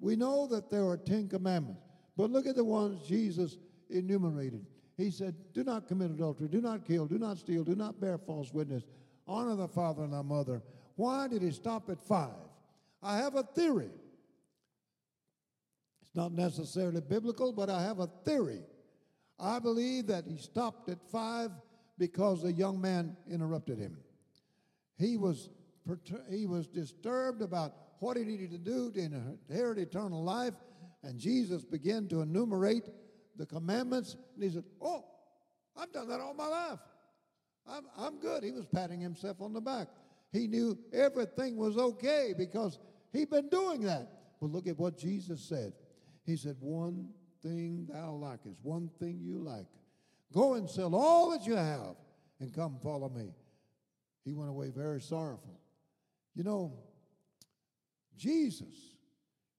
we 0.00 0.16
know 0.16 0.46
that 0.46 0.70
there 0.70 0.86
are 0.86 0.96
Ten 0.96 1.28
Commandments, 1.28 1.82
but 2.16 2.30
look 2.30 2.46
at 2.46 2.56
the 2.56 2.64
ones 2.64 3.06
Jesus 3.06 3.58
enumerated. 3.90 4.64
He 4.96 5.10
said, 5.10 5.34
Do 5.52 5.64
not 5.64 5.88
commit 5.88 6.10
adultery, 6.10 6.48
do 6.48 6.60
not 6.60 6.86
kill, 6.86 7.06
do 7.06 7.18
not 7.18 7.38
steal, 7.38 7.64
do 7.64 7.74
not 7.74 8.00
bear 8.00 8.16
false 8.16 8.52
witness, 8.52 8.84
honor 9.26 9.56
the 9.56 9.68
father 9.68 10.04
and 10.04 10.12
thy 10.12 10.22
mother. 10.22 10.62
Why 10.96 11.28
did 11.28 11.42
he 11.42 11.50
stop 11.50 11.90
at 11.90 12.00
five? 12.00 12.30
I 13.02 13.18
have 13.18 13.34
a 13.34 13.42
theory. 13.42 13.90
It's 16.00 16.14
not 16.14 16.32
necessarily 16.32 17.00
biblical, 17.00 17.52
but 17.52 17.68
I 17.68 17.82
have 17.82 17.98
a 17.98 18.08
theory. 18.24 18.62
I 19.38 19.58
believe 19.58 20.06
that 20.06 20.24
he 20.26 20.38
stopped 20.38 20.88
at 20.88 20.98
five 21.10 21.50
because 21.98 22.44
a 22.44 22.52
young 22.52 22.80
man 22.80 23.16
interrupted 23.28 23.78
him. 23.78 23.98
He 24.96 25.16
was, 25.16 25.50
he 26.30 26.46
was 26.46 26.66
disturbed 26.66 27.42
about 27.42 27.74
what 28.00 28.16
he 28.16 28.24
needed 28.24 28.50
to 28.50 28.58
do 28.58 28.90
to 28.92 29.00
inherit 29.00 29.78
eternal 29.78 30.22
life, 30.22 30.54
and 31.02 31.18
Jesus 31.18 31.64
began 31.64 32.08
to 32.08 32.22
enumerate 32.22 32.88
the 33.36 33.46
commandments, 33.46 34.16
and 34.34 34.42
he 34.42 34.50
said, 34.50 34.64
Oh, 34.80 35.04
I've 35.76 35.92
done 35.92 36.08
that 36.08 36.20
all 36.20 36.34
my 36.34 36.46
life. 36.46 36.78
I'm, 37.66 37.84
I'm 37.96 38.18
good. 38.18 38.44
He 38.44 38.52
was 38.52 38.66
patting 38.66 39.00
himself 39.00 39.40
on 39.40 39.52
the 39.52 39.60
back. 39.60 39.88
He 40.32 40.46
knew 40.46 40.78
everything 40.92 41.56
was 41.56 41.76
okay 41.76 42.34
because 42.36 42.78
he'd 43.12 43.30
been 43.30 43.48
doing 43.48 43.82
that. 43.82 44.08
But 44.40 44.50
look 44.50 44.66
at 44.66 44.78
what 44.78 44.98
Jesus 44.98 45.40
said. 45.40 45.72
He 46.24 46.36
said, 46.36 46.56
One 46.60 47.08
thing 47.42 47.86
thou 47.90 48.12
likest, 48.12 48.58
one 48.62 48.90
thing 48.98 49.20
you 49.22 49.38
like. 49.38 49.66
Go 50.32 50.54
and 50.54 50.68
sell 50.68 50.94
all 50.94 51.30
that 51.30 51.46
you 51.46 51.54
have 51.54 51.94
and 52.40 52.52
come 52.52 52.78
follow 52.82 53.08
me. 53.08 53.32
He 54.24 54.32
went 54.32 54.50
away 54.50 54.70
very 54.70 55.00
sorrowful. 55.00 55.60
You 56.34 56.44
know, 56.44 56.72
Jesus 58.16 58.96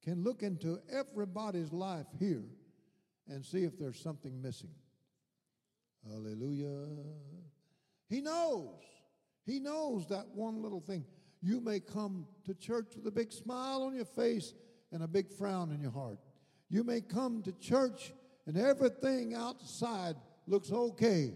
can 0.03 0.23
look 0.23 0.43
into 0.43 0.79
everybody's 0.91 1.71
life 1.71 2.07
here 2.19 2.43
and 3.27 3.43
see 3.43 3.63
if 3.63 3.77
there's 3.77 3.99
something 3.99 4.41
missing. 4.41 4.69
Hallelujah. 6.07 6.85
He 8.07 8.21
knows. 8.21 8.81
He 9.45 9.59
knows 9.59 10.07
that 10.09 10.27
one 10.33 10.61
little 10.61 10.81
thing. 10.81 11.05
You 11.41 11.59
may 11.59 11.79
come 11.79 12.27
to 12.45 12.53
church 12.53 12.93
with 12.95 13.07
a 13.07 13.11
big 13.11 13.31
smile 13.31 13.83
on 13.83 13.95
your 13.95 14.05
face 14.05 14.53
and 14.91 15.03
a 15.03 15.07
big 15.07 15.31
frown 15.31 15.71
in 15.71 15.81
your 15.81 15.91
heart. 15.91 16.19
You 16.69 16.83
may 16.83 17.01
come 17.01 17.41
to 17.43 17.51
church 17.53 18.13
and 18.47 18.57
everything 18.57 19.33
outside 19.33 20.15
looks 20.47 20.71
okay, 20.71 21.33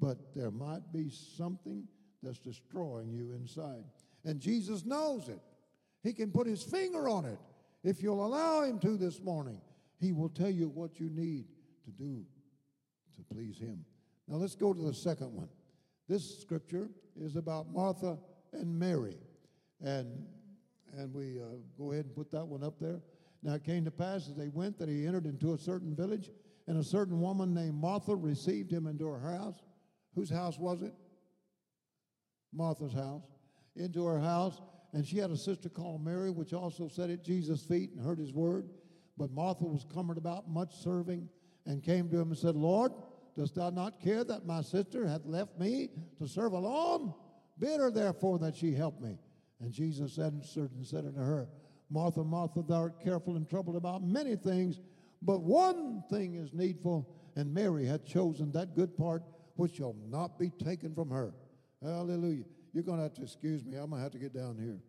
but 0.00 0.34
there 0.34 0.50
might 0.50 0.92
be 0.92 1.10
something 1.10 1.86
that's 2.22 2.38
destroying 2.38 3.12
you 3.12 3.32
inside. 3.32 3.84
And 4.24 4.40
Jesus 4.40 4.84
knows 4.84 5.28
it. 5.28 5.40
He 6.02 6.12
can 6.12 6.30
put 6.30 6.46
his 6.46 6.62
finger 6.62 7.08
on 7.08 7.24
it 7.24 7.38
if 7.82 8.02
you'll 8.02 8.24
allow 8.24 8.62
him 8.62 8.78
to 8.80 8.96
this 8.96 9.20
morning. 9.20 9.60
He 10.00 10.12
will 10.12 10.28
tell 10.28 10.50
you 10.50 10.68
what 10.68 11.00
you 11.00 11.08
need 11.10 11.46
to 11.84 11.90
do 11.90 12.24
to 13.16 13.34
please 13.34 13.58
Him. 13.58 13.84
Now 14.28 14.36
let's 14.36 14.54
go 14.54 14.72
to 14.72 14.82
the 14.82 14.94
second 14.94 15.32
one. 15.32 15.48
This 16.08 16.40
scripture 16.40 16.90
is 17.20 17.36
about 17.36 17.72
Martha 17.72 18.18
and 18.52 18.78
Mary. 18.78 19.16
And, 19.80 20.26
and 20.96 21.12
we 21.12 21.40
uh, 21.40 21.56
go 21.78 21.92
ahead 21.92 22.06
and 22.06 22.14
put 22.14 22.30
that 22.32 22.44
one 22.44 22.62
up 22.62 22.78
there. 22.80 23.00
Now 23.42 23.54
it 23.54 23.64
came 23.64 23.84
to 23.84 23.90
pass 23.90 24.28
as 24.28 24.34
they 24.34 24.48
went 24.48 24.78
that 24.78 24.88
he 24.88 25.06
entered 25.06 25.26
into 25.26 25.52
a 25.54 25.58
certain 25.58 25.94
village, 25.94 26.30
and 26.66 26.78
a 26.78 26.84
certain 26.84 27.20
woman 27.20 27.52
named 27.52 27.74
Martha 27.74 28.16
received 28.16 28.70
him 28.70 28.86
into 28.86 29.06
her 29.06 29.36
house. 29.36 29.60
Whose 30.14 30.30
house 30.30 30.58
was 30.58 30.82
it? 30.82 30.94
Martha's 32.52 32.92
house. 32.92 33.22
Into 33.76 34.04
her 34.04 34.20
house, 34.20 34.60
and 34.92 35.04
she 35.04 35.18
had 35.18 35.30
a 35.30 35.36
sister 35.36 35.68
called 35.68 36.04
Mary, 36.04 36.30
which 36.30 36.52
also 36.52 36.88
sat 36.88 37.10
at 37.10 37.24
Jesus' 37.24 37.64
feet 37.64 37.90
and 37.92 38.04
heard 38.04 38.18
his 38.18 38.32
word. 38.32 38.68
But 39.18 39.32
Martha 39.32 39.64
was 39.64 39.84
cumbered 39.92 40.18
about 40.18 40.48
much 40.48 40.76
serving 40.76 41.28
and 41.66 41.82
came 41.82 42.08
to 42.10 42.20
him 42.20 42.28
and 42.28 42.38
said, 42.38 42.54
Lord, 42.54 42.92
dost 43.36 43.56
thou 43.56 43.70
not 43.70 44.00
care 44.00 44.22
that 44.24 44.46
my 44.46 44.60
sister 44.62 45.06
hath 45.06 45.24
left 45.24 45.58
me 45.58 45.90
to 46.18 46.28
serve 46.28 46.52
alone? 46.52 47.14
Bid 47.58 47.80
her 47.80 47.90
therefore 47.90 48.38
that 48.38 48.56
she 48.56 48.72
help 48.72 49.00
me. 49.00 49.18
And 49.60 49.72
Jesus 49.72 50.18
answered 50.18 50.72
and 50.72 50.86
said 50.86 51.04
unto 51.04 51.20
her, 51.20 51.48
Martha, 51.90 52.24
Martha, 52.24 52.62
thou 52.62 52.82
art 52.82 53.00
careful 53.02 53.36
and 53.36 53.48
troubled 53.48 53.76
about 53.76 54.02
many 54.02 54.36
things, 54.36 54.80
but 55.22 55.42
one 55.42 56.02
thing 56.10 56.34
is 56.34 56.52
needful, 56.52 57.08
and 57.36 57.52
Mary 57.52 57.86
hath 57.86 58.04
chosen 58.04 58.50
that 58.52 58.74
good 58.74 58.96
part 58.96 59.22
which 59.56 59.76
shall 59.76 59.94
not 60.08 60.38
be 60.38 60.50
taken 60.50 60.94
from 60.94 61.10
her. 61.10 61.34
Hallelujah. 61.82 62.44
You're 62.74 62.82
going 62.82 62.98
to 62.98 63.04
have 63.04 63.14
to 63.14 63.22
excuse 63.22 63.64
me. 63.64 63.76
I'm 63.76 63.90
going 63.90 64.00
to 64.00 64.02
have 64.02 64.12
to 64.12 64.18
get 64.18 64.34
down 64.34 64.58
here. 64.58 64.80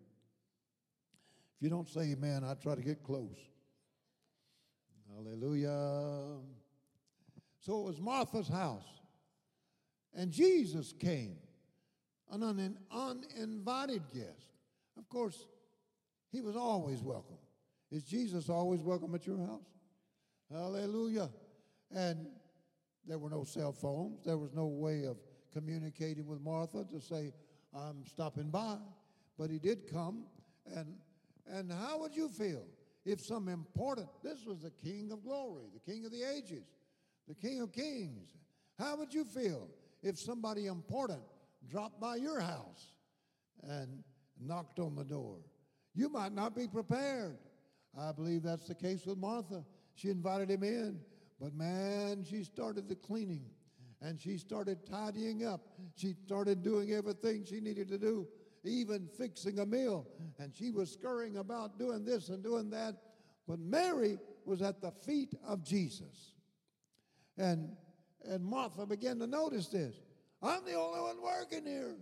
If 1.56 1.62
you 1.62 1.70
don't 1.70 1.88
say 1.88 2.14
amen, 2.14 2.44
I 2.44 2.56
try 2.56 2.74
to 2.74 2.82
get 2.82 3.04
close. 3.04 3.38
Hallelujah. 5.14 6.40
So 7.60 7.80
it 7.80 7.84
was 7.84 8.02
Martha's 8.02 8.48
house. 8.48 8.88
And 10.16 10.32
Jesus 10.32 10.94
came, 11.00 11.38
an 12.32 12.42
un- 12.42 12.78
uninvited 12.92 14.02
guest. 14.14 14.54
Of 14.98 15.08
course, 15.08 15.46
he 16.32 16.42
was 16.42 16.56
always 16.56 17.02
welcome. 17.04 17.38
Is 17.92 18.04
Jesus 18.04 18.50
always 18.50 18.82
welcome 18.82 19.14
at 19.14 19.28
your 19.28 19.38
house? 19.38 19.68
Hallelujah. 20.52 21.30
And 21.96 22.28
there 23.08 23.20
were 23.20 23.30
no 23.30 23.44
cell 23.44 23.72
phones. 23.72 24.24
There 24.26 24.38
was 24.38 24.54
no 24.54 24.66
way 24.66 25.06
of 25.06 25.18
communicating 25.54 26.26
with 26.26 26.42
Martha 26.42 26.84
to 26.90 27.00
say, 27.00 27.32
I'm 27.76 28.06
stopping 28.06 28.50
by. 28.50 28.78
But 29.38 29.50
he 29.50 29.60
did 29.60 29.92
come. 29.92 30.24
And, 30.76 30.96
and 31.48 31.72
how 31.72 32.00
would 32.00 32.16
you 32.16 32.30
feel 32.30 32.64
if 33.06 33.22
some 33.22 33.48
important, 33.50 34.08
this 34.24 34.46
was 34.46 34.62
the 34.62 34.72
King 34.72 35.12
of 35.12 35.24
glory, 35.24 35.66
the 35.74 35.92
King 35.92 36.06
of 36.06 36.12
the 36.12 36.24
ages, 36.24 36.66
the 37.28 37.36
King 37.36 37.62
of 37.62 37.72
kings. 37.72 38.30
How 38.80 38.98
would 38.98 39.14
you 39.14 39.24
feel 39.24 39.70
if 40.02 40.18
somebody 40.18 40.66
important 40.66 41.22
dropped 41.70 42.02
by 42.02 42.16
your 42.16 42.40
house 42.40 42.94
and 43.64 44.04
knocked 44.40 44.80
on 44.80 44.96
the 44.96 45.04
door? 45.04 45.38
You 45.94 46.10
might 46.10 46.34
not 46.34 46.56
be 46.56 46.68
prepared. 46.68 47.38
I 47.98 48.12
believe 48.12 48.44
that's 48.44 48.68
the 48.68 48.76
case 48.76 49.06
with 49.06 49.18
Martha. 49.18 49.64
She 49.94 50.10
invited 50.10 50.50
him 50.50 50.64
in, 50.64 51.00
but 51.40 51.54
man, 51.54 52.26
she 52.28 52.44
started 52.44 52.90
the 52.90 52.96
cleaning 52.96 53.46
and 54.06 54.22
she 54.22 54.38
started 54.38 54.86
tidying 54.86 55.48
up. 55.48 55.62
She 55.96 56.14
started 56.14 56.62
doing 56.62 56.94
everything 56.94 57.44
she 57.44 57.60
needed 57.60 57.88
to 57.88 57.98
do, 57.98 58.28
even 58.64 59.10
fixing 59.18 59.58
a 59.58 59.66
meal. 59.66 60.06
And 60.38 60.56
she 60.56 60.70
was 60.70 60.92
scurrying 60.92 61.38
about 61.38 61.80
doing 61.80 62.06
this 62.06 62.30
and 62.30 62.44
doing 62.44 62.70
that. 62.70 62.94
But 63.48 63.60
Mary 63.60 64.20
was 64.46 64.62
at 64.62 64.80
the 64.80 64.92
feet 64.92 65.34
of 65.44 65.64
Jesus. 65.64 66.34
And, 67.40 67.70
and 68.24 68.46
Martha 68.46 68.86
began 68.86 69.18
to 69.20 69.28
notice 69.28 69.70
this. 69.70 69.96
I'm 70.40 70.64
the 70.66 70.76
only 70.76 71.02
one 71.02 71.24
working 71.24 71.66
here. 71.66 71.96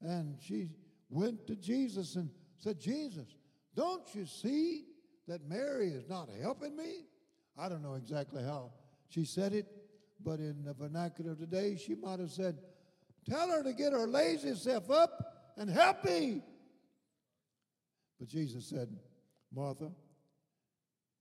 And 0.00 0.36
she 0.40 0.68
went 1.10 1.44
to 1.48 1.56
Jesus 1.56 2.14
and 2.14 2.30
said, 2.56 2.78
Jesus, 2.78 3.34
don't 3.74 4.06
you 4.14 4.26
see 4.26 4.84
that 5.26 5.44
Mary 5.48 5.88
is 5.88 6.08
not 6.08 6.28
helping 6.40 6.76
me? 6.76 7.06
I 7.58 7.68
don't 7.68 7.82
know 7.82 7.94
exactly 7.94 8.44
how 8.44 8.70
she 9.08 9.24
said 9.24 9.52
it, 9.54 9.66
but 10.24 10.38
in 10.38 10.64
the 10.64 10.72
vernacular 10.72 11.32
of 11.32 11.38
today, 11.38 11.76
she 11.76 11.94
might 11.94 12.20
have 12.20 12.30
said, 12.30 12.58
Tell 13.28 13.48
her 13.48 13.62
to 13.62 13.72
get 13.72 13.92
her 13.92 14.06
lazy 14.06 14.54
self 14.54 14.90
up 14.90 15.52
and 15.56 15.70
help 15.70 16.04
me. 16.04 16.42
But 18.18 18.28
Jesus 18.28 18.66
said, 18.66 18.88
Martha, 19.54 19.90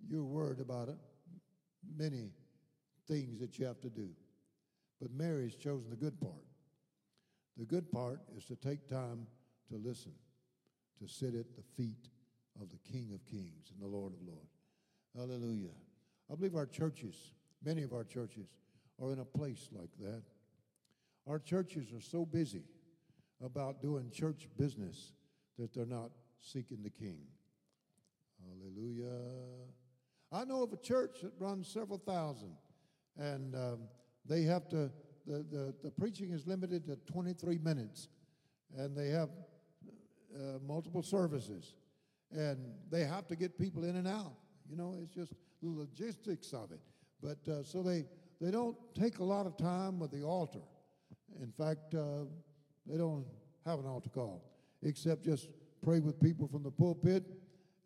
you're 0.07 0.23
worried 0.23 0.59
about 0.59 0.89
it, 0.89 0.97
many 1.97 2.31
things 3.07 3.39
that 3.39 3.57
you 3.57 3.65
have 3.65 3.79
to 3.81 3.89
do. 3.89 4.09
But 5.01 5.11
Mary's 5.11 5.55
chosen 5.55 5.89
the 5.89 5.95
good 5.95 6.19
part. 6.19 6.45
The 7.57 7.65
good 7.65 7.91
part 7.91 8.21
is 8.37 8.45
to 8.45 8.55
take 8.55 8.87
time 8.87 9.27
to 9.69 9.77
listen, 9.77 10.13
to 10.99 11.07
sit 11.07 11.35
at 11.35 11.55
the 11.55 11.63
feet 11.75 12.09
of 12.61 12.69
the 12.69 12.77
King 12.91 13.11
of 13.13 13.25
Kings 13.25 13.71
and 13.71 13.81
the 13.81 13.87
Lord 13.87 14.13
of 14.13 14.19
Lords. 14.27 14.57
Hallelujah. 15.15 15.73
I 16.31 16.35
believe 16.35 16.55
our 16.55 16.65
churches, 16.65 17.15
many 17.63 17.83
of 17.83 17.93
our 17.93 18.03
churches, 18.03 18.47
are 19.01 19.11
in 19.11 19.19
a 19.19 19.25
place 19.25 19.69
like 19.71 19.91
that. 19.99 20.23
Our 21.27 21.39
churches 21.39 21.91
are 21.93 22.01
so 22.01 22.25
busy 22.25 22.63
about 23.43 23.81
doing 23.81 24.09
church 24.11 24.47
business 24.57 25.13
that 25.57 25.73
they're 25.73 25.85
not 25.85 26.11
seeking 26.39 26.83
the 26.83 26.89
King. 26.89 27.19
Hallelujah. 28.45 29.19
I 30.31 30.43
know 30.45 30.63
of 30.63 30.73
a 30.73 30.77
church 30.77 31.21
that 31.21 31.33
runs 31.39 31.67
several 31.67 31.99
thousand, 31.99 32.55
and 33.17 33.55
um, 33.55 33.79
they 34.25 34.43
have 34.43 34.67
to, 34.69 34.91
the, 35.25 35.45
the, 35.49 35.73
the 35.83 35.91
preaching 35.91 36.31
is 36.31 36.47
limited 36.47 36.85
to 36.87 36.95
23 37.11 37.59
minutes, 37.59 38.09
and 38.75 38.97
they 38.97 39.09
have 39.09 39.29
uh, 40.35 40.57
multiple 40.65 41.03
services, 41.03 41.75
and 42.31 42.57
they 42.89 43.05
have 43.05 43.27
to 43.27 43.35
get 43.35 43.57
people 43.57 43.83
in 43.83 43.95
and 43.95 44.07
out. 44.07 44.33
You 44.69 44.75
know, 44.75 44.95
it's 45.01 45.13
just 45.13 45.33
the 45.61 45.69
logistics 45.69 46.51
of 46.53 46.71
it. 46.71 46.79
But 47.21 47.51
uh, 47.51 47.63
so 47.63 47.83
they, 47.83 48.05
they 48.43 48.51
don't 48.51 48.75
take 48.93 49.19
a 49.19 49.23
lot 49.23 49.45
of 49.45 49.55
time 49.55 49.99
with 49.99 50.11
the 50.11 50.21
altar. 50.23 50.59
In 51.41 51.51
fact, 51.51 51.95
uh, 51.95 52.25
they 52.85 52.97
don't 52.97 53.25
have 53.65 53.79
an 53.79 53.85
altar 53.85 54.09
call, 54.09 54.43
except 54.81 55.23
just 55.23 55.47
pray 55.81 55.99
with 55.99 56.19
people 56.19 56.49
from 56.49 56.61
the 56.61 56.71
pulpit. 56.71 57.23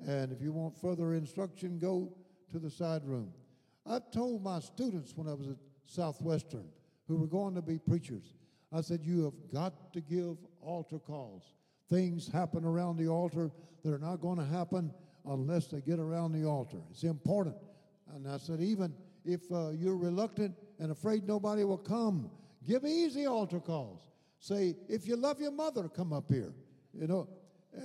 And 0.07 0.31
if 0.31 0.41
you 0.41 0.51
want 0.51 0.75
further 0.75 1.13
instruction, 1.13 1.77
go 1.77 2.11
to 2.51 2.57
the 2.57 2.71
side 2.71 3.05
room. 3.05 3.31
I've 3.85 4.09
told 4.09 4.43
my 4.43 4.59
students 4.59 5.15
when 5.15 5.27
I 5.27 5.33
was 5.33 5.47
at 5.47 5.57
Southwestern 5.85 6.65
who 7.07 7.17
were 7.17 7.27
going 7.27 7.53
to 7.53 7.61
be 7.61 7.77
preachers, 7.77 8.33
I 8.73 8.81
said, 8.81 9.01
You 9.03 9.25
have 9.25 9.53
got 9.53 9.93
to 9.93 10.01
give 10.01 10.37
altar 10.59 10.97
calls. 10.97 11.53
Things 11.87 12.27
happen 12.27 12.65
around 12.65 12.97
the 12.97 13.07
altar 13.07 13.51
that 13.83 13.93
are 13.93 13.99
not 13.99 14.21
going 14.21 14.39
to 14.39 14.45
happen 14.45 14.91
unless 15.25 15.67
they 15.67 15.81
get 15.81 15.99
around 15.99 16.31
the 16.31 16.45
altar. 16.45 16.79
It's 16.89 17.03
important. 17.03 17.55
And 18.15 18.27
I 18.27 18.37
said, 18.37 18.59
Even 18.59 18.93
if 19.27 19.51
uh, 19.51 19.69
you're 19.69 19.97
reluctant 19.97 20.55
and 20.79 20.91
afraid 20.91 21.27
nobody 21.27 21.63
will 21.65 21.77
come, 21.77 22.31
give 22.65 22.85
easy 22.85 23.25
altar 23.25 23.59
calls. 23.59 24.01
Say, 24.39 24.75
If 24.87 25.07
you 25.07 25.17
love 25.17 25.41
your 25.41 25.51
mother, 25.51 25.89
come 25.89 26.13
up 26.13 26.31
here. 26.31 26.53
You 26.93 27.07
know, 27.07 27.27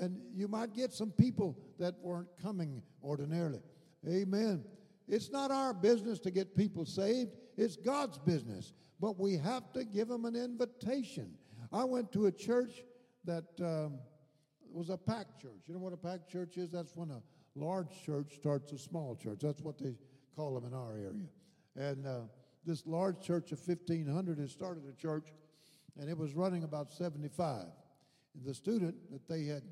and 0.01 0.19
you 0.35 0.49
might 0.49 0.73
get 0.73 0.93
some 0.93 1.11
people 1.11 1.59
that 1.79 1.95
weren't 2.01 2.29
coming 2.41 2.83
ordinarily. 3.03 3.61
Amen. 4.09 4.65
It's 5.09 5.31
not 5.31 5.51
our 5.51 5.75
business 5.75 6.19
to 6.21 6.31
get 6.31 6.57
people 6.57 6.87
saved, 6.87 7.33
it's 7.57 7.77
God's 7.77 8.19
business. 8.19 8.73
But 9.01 9.19
we 9.19 9.37
have 9.37 9.73
to 9.73 9.85
give 9.85 10.07
them 10.07 10.25
an 10.25 10.37
invitation. 10.37 11.33
I 11.73 11.83
went 11.83 12.13
to 12.13 12.27
a 12.27 12.33
church 12.33 12.85
that 13.25 13.45
um, 13.61 13.99
was 14.73 14.91
a 14.91 14.97
packed 14.97 15.41
church. 15.43 15.63
You 15.67 15.75
know 15.75 15.81
what 15.81 15.93
a 15.93 15.97
packed 15.97 16.31
church 16.31 16.57
is? 16.57 16.71
That's 16.71 16.95
when 16.95 17.11
a 17.11 17.21
large 17.57 18.05
church 18.05 18.35
starts 18.35 18.71
a 18.73 18.79
small 18.79 19.17
church. 19.17 19.41
That's 19.43 19.61
what 19.61 19.79
they 19.79 19.95
call 20.35 20.55
them 20.55 20.65
in 20.65 20.75
our 20.75 20.93
area. 20.93 21.13
And 21.77 22.07
uh, 22.07 22.21
this 22.65 22.87
large 22.87 23.21
church 23.21 23.53
of 23.53 23.59
1,500 23.67 24.39
had 24.39 24.51
started 24.51 24.85
a 24.89 25.01
church, 25.01 25.29
and 25.99 26.09
it 26.09 26.17
was 26.17 26.35
running 26.35 26.65
about 26.65 26.93
75. 26.93 27.67
And 28.35 28.45
the 28.45 28.55
student 28.55 28.95
that 29.11 29.27
they 29.29 29.45
had, 29.45 29.63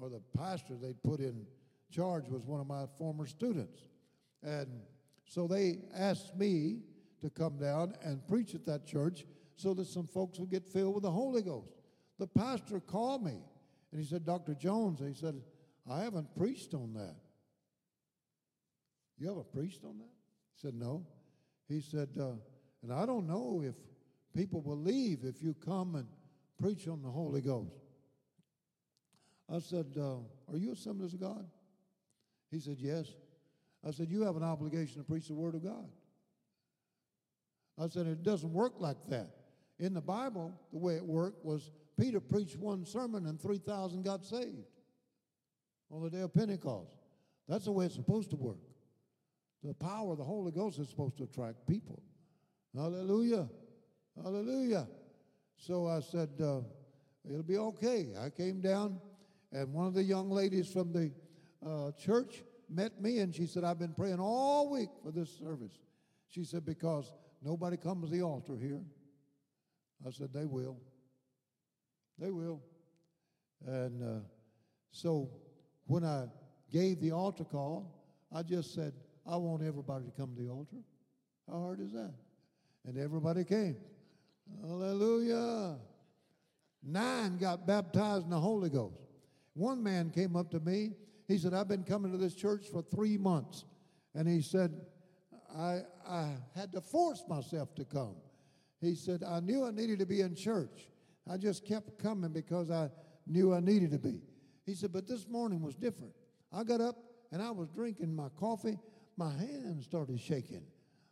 or 0.00 0.08
the 0.08 0.22
pastor 0.36 0.74
they'd 0.76 1.02
put 1.02 1.20
in 1.20 1.46
charge 1.90 2.28
was 2.28 2.44
one 2.44 2.60
of 2.60 2.66
my 2.66 2.84
former 2.98 3.26
students. 3.26 3.84
And 4.42 4.68
so 5.26 5.46
they 5.46 5.78
asked 5.94 6.36
me 6.36 6.80
to 7.20 7.30
come 7.30 7.56
down 7.56 7.94
and 8.02 8.26
preach 8.28 8.54
at 8.54 8.66
that 8.66 8.86
church 8.86 9.24
so 9.56 9.72
that 9.74 9.86
some 9.86 10.06
folks 10.06 10.38
would 10.38 10.50
get 10.50 10.66
filled 10.66 10.94
with 10.94 11.04
the 11.04 11.10
Holy 11.10 11.42
Ghost. 11.42 11.72
The 12.18 12.26
pastor 12.26 12.80
called 12.80 13.24
me 13.24 13.38
and 13.92 14.00
he 14.00 14.06
said, 14.06 14.24
Dr. 14.24 14.54
Jones, 14.54 15.00
he 15.00 15.14
said, 15.14 15.40
I 15.90 16.00
haven't 16.00 16.34
preached 16.36 16.74
on 16.74 16.92
that. 16.94 17.14
You 19.18 19.28
haven't 19.28 19.52
preached 19.52 19.84
on 19.84 19.98
that? 19.98 20.10
He 20.54 20.60
said, 20.60 20.74
No. 20.74 21.06
He 21.68 21.80
said, 21.80 22.10
uh, 22.20 22.32
and 22.82 22.92
I 22.92 23.06
don't 23.06 23.26
know 23.26 23.62
if 23.64 23.74
people 24.36 24.62
leave 24.74 25.24
if 25.24 25.42
you 25.42 25.54
come 25.54 25.94
and 25.94 26.06
preach 26.60 26.86
on 26.88 27.02
the 27.02 27.08
Holy 27.08 27.40
Ghost. 27.40 27.72
I 29.52 29.58
said, 29.58 29.86
uh, 29.98 30.16
Are 30.52 30.56
you 30.56 30.72
Assemblies 30.72 31.14
of 31.14 31.20
God? 31.20 31.46
He 32.50 32.60
said, 32.60 32.76
Yes. 32.78 33.08
I 33.86 33.90
said, 33.90 34.10
You 34.10 34.22
have 34.22 34.36
an 34.36 34.42
obligation 34.42 34.98
to 34.98 35.04
preach 35.04 35.28
the 35.28 35.34
Word 35.34 35.54
of 35.54 35.64
God. 35.64 35.88
I 37.78 37.88
said, 37.88 38.06
It 38.06 38.22
doesn't 38.22 38.52
work 38.52 38.74
like 38.78 38.98
that. 39.08 39.30
In 39.78 39.94
the 39.94 40.00
Bible, 40.00 40.54
the 40.72 40.78
way 40.78 40.94
it 40.94 41.04
worked 41.04 41.44
was 41.44 41.72
Peter 41.98 42.20
preached 42.20 42.56
one 42.56 42.84
sermon 42.84 43.26
and 43.26 43.40
3,000 43.40 44.02
got 44.02 44.24
saved 44.24 44.66
on 45.90 46.02
the 46.02 46.10
day 46.10 46.20
of 46.20 46.32
Pentecost. 46.32 46.94
That's 47.48 47.64
the 47.64 47.72
way 47.72 47.86
it's 47.86 47.94
supposed 47.94 48.30
to 48.30 48.36
work. 48.36 48.58
The 49.64 49.74
power 49.74 50.12
of 50.12 50.18
the 50.18 50.24
Holy 50.24 50.52
Ghost 50.52 50.78
is 50.78 50.88
supposed 50.88 51.16
to 51.18 51.24
attract 51.24 51.66
people. 51.66 52.02
Hallelujah. 52.76 53.48
Hallelujah. 54.22 54.86
So 55.56 55.88
I 55.88 56.00
said, 56.00 56.28
uh, 56.40 56.60
It'll 57.28 57.42
be 57.42 57.56
okay. 57.56 58.08
I 58.20 58.28
came 58.28 58.60
down, 58.60 59.00
and 59.50 59.72
one 59.72 59.86
of 59.86 59.94
the 59.94 60.02
young 60.02 60.30
ladies 60.30 60.70
from 60.70 60.92
the 60.92 61.10
uh, 61.66 61.92
church 61.92 62.42
met 62.68 63.00
me 63.00 63.20
and 63.20 63.34
she 63.34 63.46
said, 63.46 63.64
I've 63.64 63.78
been 63.78 63.94
praying 63.94 64.20
all 64.20 64.70
week 64.70 64.90
for 65.02 65.10
this 65.10 65.30
service. 65.38 65.78
She 66.28 66.44
said, 66.44 66.66
because 66.66 67.12
nobody 67.42 67.76
comes 67.76 68.10
to 68.10 68.16
the 68.16 68.22
altar 68.22 68.56
here. 68.60 68.82
I 70.06 70.10
said, 70.10 70.34
they 70.34 70.44
will. 70.44 70.76
They 72.18 72.30
will. 72.30 72.60
And 73.66 74.02
uh, 74.02 74.20
so 74.90 75.30
when 75.86 76.04
I 76.04 76.26
gave 76.70 77.00
the 77.00 77.12
altar 77.12 77.44
call, 77.44 78.04
I 78.34 78.42
just 78.42 78.74
said, 78.74 78.92
I 79.26 79.36
want 79.36 79.62
everybody 79.62 80.04
to 80.06 80.10
come 80.12 80.34
to 80.36 80.42
the 80.42 80.48
altar. 80.48 80.76
How 81.48 81.60
hard 81.60 81.80
is 81.80 81.92
that? 81.92 82.12
And 82.86 82.98
everybody 82.98 83.44
came. 83.44 83.76
Hallelujah. 84.60 85.76
Nine 86.82 87.38
got 87.38 87.66
baptized 87.66 88.24
in 88.24 88.30
the 88.30 88.40
Holy 88.40 88.68
Ghost. 88.68 89.00
One 89.54 89.82
man 89.82 90.10
came 90.10 90.36
up 90.36 90.50
to 90.50 90.60
me 90.60 90.92
he 91.26 91.38
said, 91.38 91.54
I've 91.54 91.68
been 91.68 91.84
coming 91.84 92.12
to 92.12 92.18
this 92.18 92.34
church 92.34 92.66
for 92.70 92.82
three 92.82 93.16
months. 93.16 93.64
And 94.14 94.28
he 94.28 94.42
said, 94.42 94.72
I, 95.56 95.80
I 96.06 96.36
had 96.54 96.72
to 96.72 96.80
force 96.80 97.24
myself 97.28 97.74
to 97.76 97.84
come. 97.84 98.16
He 98.80 98.94
said, 98.94 99.22
I 99.22 99.40
knew 99.40 99.64
I 99.64 99.70
needed 99.70 99.98
to 100.00 100.06
be 100.06 100.20
in 100.20 100.34
church. 100.34 100.88
I 101.30 101.38
just 101.38 101.64
kept 101.64 101.98
coming 101.98 102.32
because 102.32 102.70
I 102.70 102.90
knew 103.26 103.54
I 103.54 103.60
needed 103.60 103.92
to 103.92 103.98
be. 103.98 104.20
He 104.66 104.74
said, 104.74 104.92
but 104.92 105.06
this 105.06 105.26
morning 105.26 105.62
was 105.62 105.74
different. 105.74 106.12
I 106.52 106.64
got 106.64 106.80
up 106.80 106.96
and 107.32 107.42
I 107.42 107.50
was 107.50 107.70
drinking 107.70 108.14
my 108.14 108.28
coffee. 108.38 108.78
My 109.16 109.32
hands 109.32 109.84
started 109.84 110.20
shaking. 110.20 110.62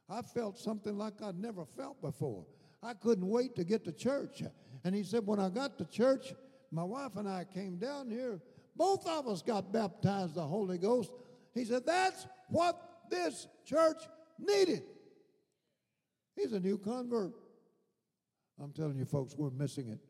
I 0.08 0.22
felt 0.22 0.58
something 0.58 0.96
like 0.96 1.22
I'd 1.22 1.38
never 1.38 1.64
felt 1.64 2.00
before. 2.00 2.44
I 2.82 2.94
couldn't 2.94 3.26
wait 3.26 3.54
to 3.56 3.64
get 3.64 3.84
to 3.84 3.92
church. 3.92 4.42
And 4.84 4.94
he 4.94 5.04
said, 5.04 5.26
when 5.26 5.38
I 5.38 5.48
got 5.48 5.78
to 5.78 5.84
church, 5.84 6.34
my 6.70 6.82
wife 6.82 7.16
and 7.16 7.28
I 7.28 7.44
came 7.44 7.76
down 7.76 8.10
here. 8.10 8.40
Both 8.74 9.06
of 9.06 9.28
us 9.28 9.42
got 9.42 9.72
baptized 9.72 10.34
the 10.34 10.42
Holy 10.42 10.78
Ghost. 10.78 11.12
He 11.54 11.64
said, 11.64 11.86
that's 11.86 12.26
what 12.48 12.80
this 13.10 13.46
church 13.64 14.02
needed. 14.38 14.82
He's 16.34 16.52
a 16.52 16.60
new 16.60 16.78
convert. 16.78 17.32
I'm 18.60 18.72
telling 18.72 18.96
you, 18.96 19.04
folks, 19.04 19.34
we're 19.36 19.50
missing 19.50 19.88
it. 19.88 20.00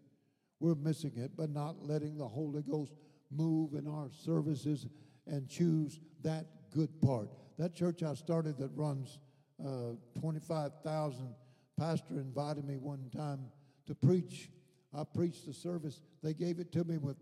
We're 0.60 0.76
missing 0.76 1.12
it 1.16 1.32
but 1.36 1.50
not 1.50 1.84
letting 1.84 2.16
the 2.16 2.28
Holy 2.28 2.62
Ghost 2.62 2.92
move 3.30 3.74
in 3.74 3.88
our 3.88 4.10
services 4.10 4.86
and 5.26 5.48
choose 5.48 5.98
that 6.22 6.46
good 6.70 7.00
part. 7.02 7.28
That 7.62 7.76
church 7.76 8.02
I 8.02 8.14
started 8.14 8.58
that 8.58 8.72
runs 8.74 9.20
uh, 9.64 9.92
25,000, 10.18 11.32
pastor 11.78 12.14
invited 12.14 12.64
me 12.64 12.76
one 12.76 13.08
time 13.16 13.38
to 13.86 13.94
preach. 13.94 14.50
I 14.92 15.04
preached 15.04 15.46
the 15.46 15.54
service. 15.54 16.00
They 16.24 16.34
gave 16.34 16.58
it 16.58 16.72
to 16.72 16.82
me 16.82 16.98
with 16.98 17.18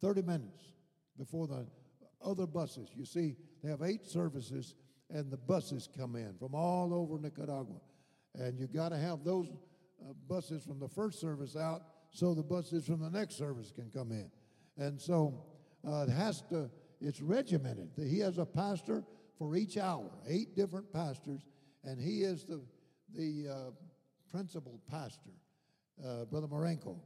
30 0.00 0.22
minutes 0.22 0.62
before 1.18 1.48
the 1.48 1.66
other 2.24 2.46
buses. 2.46 2.90
You 2.94 3.04
see, 3.04 3.34
they 3.64 3.70
have 3.70 3.82
eight 3.82 4.06
services, 4.06 4.76
and 5.10 5.32
the 5.32 5.36
buses 5.36 5.88
come 5.98 6.14
in 6.14 6.36
from 6.38 6.54
all 6.54 6.94
over 6.94 7.20
Nicaragua. 7.20 7.80
And 8.36 8.60
you 8.60 8.68
got 8.68 8.90
to 8.90 8.98
have 8.98 9.24
those 9.24 9.48
uh, 10.00 10.12
buses 10.28 10.62
from 10.62 10.78
the 10.78 10.88
first 10.88 11.20
service 11.20 11.56
out 11.56 11.82
so 12.12 12.34
the 12.34 12.42
buses 12.44 12.86
from 12.86 13.00
the 13.00 13.10
next 13.10 13.36
service 13.36 13.72
can 13.72 13.90
come 13.90 14.12
in. 14.12 14.30
And 14.78 15.00
so 15.00 15.42
uh, 15.84 16.04
it 16.08 16.10
has 16.10 16.42
to, 16.50 16.70
it's 17.00 17.20
regimented. 17.20 17.90
He 17.96 18.20
has 18.20 18.38
a 18.38 18.46
pastor 18.46 19.02
for 19.42 19.56
each 19.56 19.76
hour, 19.76 20.08
eight 20.28 20.54
different 20.54 20.92
pastors, 20.92 21.40
and 21.82 22.00
he 22.00 22.22
is 22.22 22.44
the, 22.44 22.60
the 23.12 23.52
uh, 23.52 23.70
principal 24.30 24.80
pastor, 24.88 25.32
uh, 26.06 26.26
Brother 26.26 26.46
Marenko. 26.46 26.96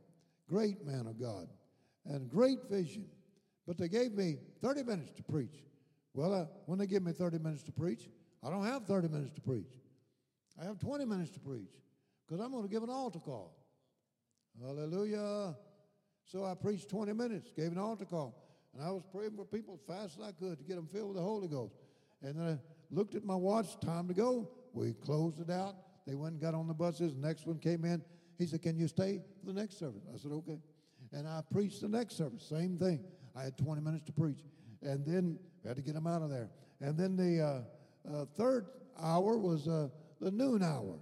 Great 0.46 0.85
man 0.85 1.07
of 1.07 1.18
God 1.18 1.49
and 2.05 2.29
great 2.29 2.59
vision. 2.70 3.07
But 3.66 3.79
they 3.79 3.88
gave 3.88 4.12
me 4.12 4.37
30 4.62 4.83
minutes 4.83 5.12
to 5.14 5.22
preach. 5.22 5.64
Well, 6.12 6.35
uh, 6.35 6.44
when 6.66 6.79
they 6.79 6.87
give 6.87 7.03
me 7.03 7.12
30 7.12 7.38
minutes 7.38 7.62
to 7.64 7.72
preach, 7.72 8.07
I 8.44 8.51
don't 8.51 8.66
have 8.66 8.85
30 8.85 9.09
minutes 9.09 9.33
to 9.33 9.40
preach. 9.40 9.81
I 10.61 10.66
have 10.66 10.79
20 10.79 11.07
minutes 11.07 11.31
to 11.31 11.40
preach 11.40 11.72
because 12.27 12.44
I'm 12.44 12.53
going 12.53 12.64
to 12.64 12.70
give 12.70 12.83
an 12.83 12.90
altar 12.90 13.18
call. 13.18 13.57
Hallelujah. 14.62 15.57
So 16.27 16.44
I 16.44 16.55
preached 16.55 16.90
20 16.90 17.14
minutes, 17.14 17.51
gave 17.57 17.72
an 17.72 17.79
altar 17.79 18.05
call, 18.05 18.35
and 18.75 18.85
I 18.85 18.90
was 18.90 19.05
praying 19.11 19.37
for 19.37 19.46
people 19.46 19.81
as 19.81 19.87
fast 19.87 20.18
as 20.18 20.29
I 20.29 20.33
could 20.33 20.59
to 20.59 20.64
get 20.64 20.77
them 20.77 20.87
filled 20.87 21.09
with 21.09 21.16
the 21.16 21.22
Holy 21.22 21.49
Ghost. 21.49 21.77
And 22.22 22.38
then 22.38 22.46
I 22.46 22.94
looked 22.94 23.14
at 23.14 23.24
my 23.24 23.35
watch, 23.35 23.79
time 23.81 24.09
to 24.09 24.14
go. 24.14 24.48
We 24.72 24.92
closed 24.92 25.40
it 25.40 25.50
out. 25.50 25.74
They 26.07 26.14
went 26.14 26.35
and 26.35 26.40
got 26.40 26.55
on 26.55 26.68
the 26.68 26.74
buses. 26.74 27.14
The 27.14 27.26
next 27.26 27.46
one 27.46 27.59
came 27.59 27.85
in. 27.85 28.02
He 28.38 28.46
said, 28.46 28.62
Can 28.62 28.76
you 28.79 28.88
stay 28.88 29.20
for 29.40 29.52
the 29.52 29.59
next 29.59 29.79
service? 29.79 30.02
I 30.12 30.18
said, 30.18 30.33
Okay. 30.33 30.59
And 31.12 31.26
I 31.26 31.40
preached 31.52 31.81
the 31.81 31.88
next 31.88 32.16
service, 32.16 32.42
same 32.42 32.76
thing. 32.76 33.05
I 33.35 33.44
had 33.44 33.57
20 33.57 33.81
minutes 33.81 34.05
to 34.07 34.12
preach. 34.12 34.40
And 34.83 35.05
then 35.07 35.38
we 35.62 35.68
had 35.68 35.76
to 35.76 35.83
get 35.83 35.94
them 35.94 36.07
out 36.07 36.22
of 36.22 36.31
there. 36.31 36.50
And 36.81 36.98
then 36.98 37.16
the 37.16 37.42
uh, 37.42 38.12
uh, 38.12 38.24
third 38.37 38.66
hour 39.00 39.37
was 39.38 39.68
uh, 39.68 39.88
the 40.20 40.31
noon 40.31 40.62
hour. 40.62 40.98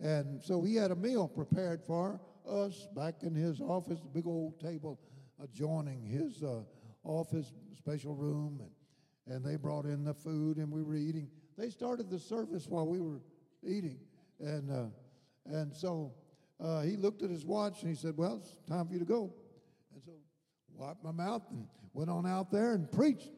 And 0.00 0.42
so 0.42 0.62
he 0.62 0.74
had 0.74 0.90
a 0.90 0.96
meal 0.96 1.28
prepared 1.28 1.82
for 1.82 2.20
us 2.48 2.88
back 2.94 3.22
in 3.22 3.34
his 3.34 3.60
office, 3.60 4.00
big 4.12 4.26
old 4.26 4.60
table 4.60 4.98
adjoining 5.42 6.04
his 6.04 6.42
uh, 6.42 6.60
office, 7.04 7.52
special 7.76 8.14
room. 8.14 8.58
And, 8.60 8.70
and 9.26 9.44
they 9.44 9.56
brought 9.56 9.84
in 9.84 10.04
the 10.04 10.14
food 10.14 10.58
and 10.58 10.70
we 10.70 10.82
were 10.82 10.96
eating. 10.96 11.28
They 11.56 11.70
started 11.70 12.10
the 12.10 12.18
service 12.18 12.66
while 12.68 12.86
we 12.86 13.00
were 13.00 13.20
eating. 13.62 13.98
And, 14.40 14.70
uh, 14.70 14.86
and 15.46 15.74
so 15.74 16.12
uh, 16.60 16.82
he 16.82 16.96
looked 16.96 17.22
at 17.22 17.30
his 17.30 17.44
watch 17.44 17.82
and 17.82 17.90
he 17.90 17.96
said, 17.96 18.16
Well, 18.16 18.36
it's 18.42 18.56
time 18.68 18.86
for 18.86 18.92
you 18.92 18.98
to 18.98 19.04
go. 19.04 19.32
And 19.94 20.02
so 20.02 20.12
wiped 20.76 21.02
my 21.02 21.12
mouth 21.12 21.42
and 21.50 21.66
went 21.92 22.10
on 22.10 22.26
out 22.26 22.50
there 22.50 22.74
and 22.74 22.90
preached 22.90 23.30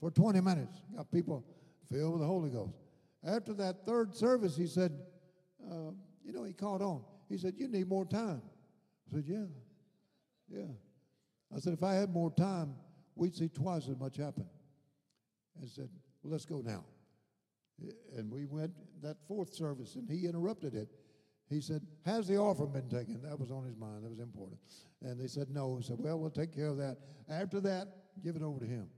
for 0.00 0.10
20 0.10 0.40
minutes. 0.40 0.80
Got 0.94 1.10
people 1.10 1.44
filled 1.90 2.12
with 2.12 2.20
the 2.20 2.26
Holy 2.26 2.50
Ghost. 2.50 2.76
After 3.26 3.54
that 3.54 3.84
third 3.84 4.14
service, 4.14 4.56
he 4.56 4.66
said, 4.66 4.92
uh, 5.68 5.90
you 6.24 6.32
know, 6.32 6.44
he 6.44 6.52
caught 6.52 6.82
on. 6.82 7.02
He 7.28 7.38
said, 7.38 7.54
You 7.56 7.68
need 7.68 7.88
more 7.88 8.04
time. 8.04 8.42
I 9.10 9.16
said, 9.16 9.24
Yeah. 9.26 9.46
Yeah. 10.48 10.72
I 11.54 11.58
said, 11.58 11.72
If 11.72 11.82
I 11.82 11.94
had 11.94 12.10
more 12.10 12.30
time, 12.30 12.74
we'd 13.14 13.34
see 13.34 13.48
twice 13.48 13.88
as 13.88 13.98
much 13.98 14.16
happen. 14.16 14.46
And 15.60 15.70
said, 15.70 15.88
Well, 16.22 16.32
let's 16.32 16.46
go 16.46 16.62
now. 16.64 16.84
And 18.16 18.30
we 18.30 18.46
went 18.46 18.72
that 19.02 19.16
fourth 19.28 19.52
service, 19.52 19.96
and 19.96 20.08
he 20.08 20.26
interrupted 20.26 20.74
it. 20.74 20.88
He 21.48 21.60
said, 21.60 21.82
Has 22.04 22.26
the 22.26 22.36
offering 22.36 22.72
been 22.72 22.88
taken? 22.88 23.20
That 23.22 23.38
was 23.38 23.50
on 23.50 23.64
his 23.64 23.76
mind. 23.76 24.04
That 24.04 24.10
was 24.10 24.20
important. 24.20 24.58
And 25.02 25.20
they 25.20 25.26
said, 25.26 25.48
No. 25.50 25.76
He 25.76 25.82
said, 25.82 25.98
Well, 25.98 26.18
we'll 26.18 26.30
take 26.30 26.54
care 26.54 26.68
of 26.68 26.78
that. 26.78 26.98
After 27.28 27.60
that, 27.60 27.88
give 28.22 28.36
it 28.36 28.42
over 28.42 28.60
to 28.60 28.66
him. 28.66 28.88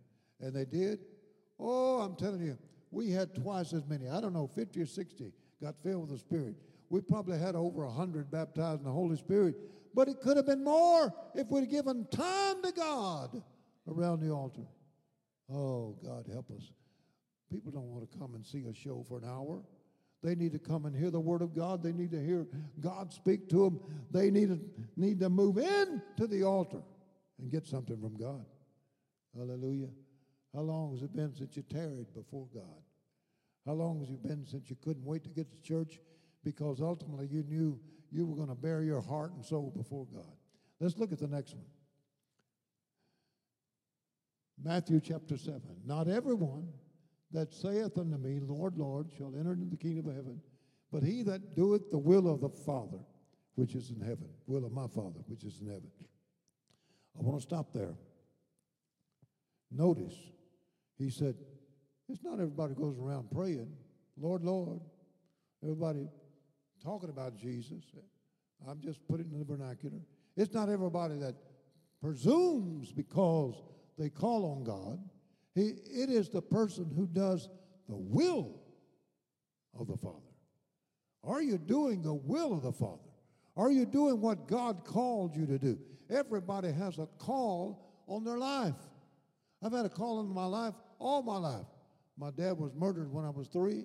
And 0.40 0.55
they 0.55 0.64
did. 0.64 1.01
Oh, 1.59 2.01
I'm 2.01 2.14
telling 2.14 2.40
you, 2.40 2.57
we 2.90 3.11
had 3.11 3.35
twice 3.35 3.73
as 3.73 3.85
many. 3.87 4.09
I 4.09 4.21
don't 4.21 4.33
know, 4.33 4.47
50 4.47 4.81
or 4.81 4.87
60 4.87 5.33
got 5.61 5.75
filled 5.83 6.03
with 6.03 6.11
the 6.11 6.18
Spirit. 6.18 6.55
We 6.90 7.01
probably 7.01 7.38
had 7.38 7.55
over 7.55 7.85
100 7.85 8.31
baptized 8.31 8.81
in 8.81 8.87
the 8.87 8.92
Holy 8.92 9.16
Spirit, 9.16 9.57
but 9.94 10.09
it 10.09 10.21
could 10.21 10.37
have 10.37 10.47
been 10.47 10.64
more 10.64 11.12
if 11.35 11.49
we'd 11.51 11.68
given 11.68 12.07
time 12.11 12.62
to 12.62 12.73
God 12.73 13.42
around 13.88 14.21
the 14.21 14.31
altar. 14.31 14.62
Oh, 15.52 15.96
God, 16.04 16.26
help 16.32 16.50
us. 16.50 16.70
People 17.50 17.72
don't 17.72 17.88
want 17.88 18.11
to 18.11 18.18
come 18.18 18.34
and 18.34 18.44
see 18.44 18.64
a 18.64 18.74
show 18.74 19.04
for 19.08 19.18
an 19.18 19.24
hour. 19.24 19.62
They 20.22 20.34
need 20.34 20.52
to 20.52 20.58
come 20.58 20.84
and 20.84 20.94
hear 20.94 21.11
the 21.11 21.20
Word 21.20 21.42
of 21.42 21.54
God. 21.54 21.82
They 21.82 21.92
need 21.92 22.11
to 22.11 22.22
hear 22.22 22.46
God 22.80 23.12
speak 23.12 23.48
to 23.50 23.64
them. 23.64 23.80
They 24.11 24.30
need 24.30 24.48
to, 24.48 24.61
need 24.96 25.20
to 25.20 25.30
move 25.30 25.58
in 25.58 26.02
to 26.16 26.26
the 26.26 26.42
altar 26.42 26.82
and 27.40 27.50
get 27.50 27.66
something 27.66 28.00
from 28.00 28.16
God. 28.16 28.44
Hallelujah. 29.37 29.90
How 30.54 30.61
long 30.61 30.92
has 30.92 31.02
it 31.02 31.14
been 31.14 31.34
since 31.34 31.56
you 31.56 31.62
tarried 31.62 32.12
before 32.14 32.48
God? 32.52 32.82
How 33.64 33.74
long 33.74 34.00
has 34.00 34.11
it 34.11 34.22
been 34.22 34.44
since 34.46 34.68
you 34.68 34.76
couldn't 34.82 35.04
wait 35.04 35.22
to 35.24 35.30
get 35.30 35.52
to 35.52 35.61
church 35.61 36.00
because 36.44 36.80
ultimately 36.80 37.28
you 37.30 37.44
knew 37.44 37.78
you 38.11 38.26
were 38.26 38.34
going 38.34 38.48
to 38.48 38.54
bear 38.54 38.82
your 38.82 39.00
heart 39.00 39.32
and 39.34 39.44
soul 39.44 39.72
before 39.76 40.06
God? 40.12 40.32
Let's 40.80 40.96
look 40.96 41.12
at 41.12 41.18
the 41.18 41.28
next 41.28 41.54
one. 41.54 41.66
Matthew 44.64 45.01
chapter 45.01 45.37
7. 45.37 45.61
Not 45.85 46.09
everyone 46.09 46.68
that 47.33 47.53
saith 47.53 47.99
unto 47.99 48.16
me, 48.16 48.40
Lord, 48.40 48.77
Lord, 48.77 49.09
shall 49.16 49.35
enter 49.38 49.53
into 49.53 49.66
the 49.66 49.77
kingdom 49.77 50.09
of 50.09 50.16
heaven, 50.16 50.40
but 50.90 51.03
he 51.03 51.23
that 51.25 51.55
doeth 51.55 51.90
the 51.90 51.99
will 51.99 52.29
of 52.29 52.40
the 52.40 52.49
Father, 52.49 52.99
which 53.55 53.75
is 53.75 53.90
in 53.90 54.01
heaven, 54.01 54.29
will 54.47 54.64
of 54.64 54.73
my 54.73 54.87
Father, 54.87 55.21
which 55.27 55.44
is 55.44 55.61
in 55.61 55.66
heaven. 55.66 55.90
I 57.18 57.23
want 57.23 57.38
to 57.38 57.42
stop 57.42 57.73
there. 57.73 57.94
Notice, 59.71 60.14
he 60.97 61.11
said, 61.11 61.35
it's 62.09 62.25
not 62.25 62.35
everybody 62.35 62.75
goes 62.75 62.99
around 62.99 63.31
praying, 63.31 63.71
Lord, 64.16 64.42
Lord. 64.42 64.81
Everybody 65.62 66.09
talking 66.83 67.11
about 67.11 67.37
Jesus. 67.37 67.85
I'm 68.66 68.81
just 68.81 69.07
putting 69.07 69.27
it 69.27 69.33
in 69.33 69.38
the 69.40 69.44
vernacular. 69.44 69.99
It's 70.37 70.55
not 70.55 70.68
everybody 70.68 71.18
that 71.18 71.35
presumes 72.01 72.92
because 72.92 73.55
they 73.98 74.08
call 74.08 74.44
on 74.46 74.64
God. 74.64 74.98
He, 75.54 75.74
it 75.84 76.08
is 76.08 76.28
the 76.28 76.42
person 76.42 76.90
who 76.94 77.06
does 77.06 77.48
the 77.88 77.96
will 77.96 78.61
of 79.78 79.88
the 79.88 79.96
Father. 79.96 80.18
Are 81.24 81.42
you 81.42 81.58
doing 81.58 82.02
the 82.02 82.14
will 82.14 82.52
of 82.52 82.62
the 82.62 82.72
Father? 82.72 83.02
Are 83.56 83.70
you 83.70 83.84
doing 83.84 84.20
what 84.20 84.46
God 84.46 84.84
called 84.84 85.34
you 85.34 85.46
to 85.46 85.58
do? 85.58 85.78
Everybody 86.08 86.72
has 86.72 86.98
a 86.98 87.06
call 87.18 88.04
on 88.06 88.24
their 88.24 88.38
life. 88.38 88.74
I've 89.62 89.72
had 89.72 89.84
a 89.84 89.90
call 89.90 90.20
in 90.20 90.28
my 90.28 90.44
life 90.44 90.74
all 90.98 91.22
my 91.22 91.37
life. 91.37 91.66
My 92.16 92.30
dad 92.30 92.58
was 92.58 92.74
murdered 92.74 93.12
when 93.12 93.24
I 93.24 93.30
was 93.30 93.48
three. 93.48 93.84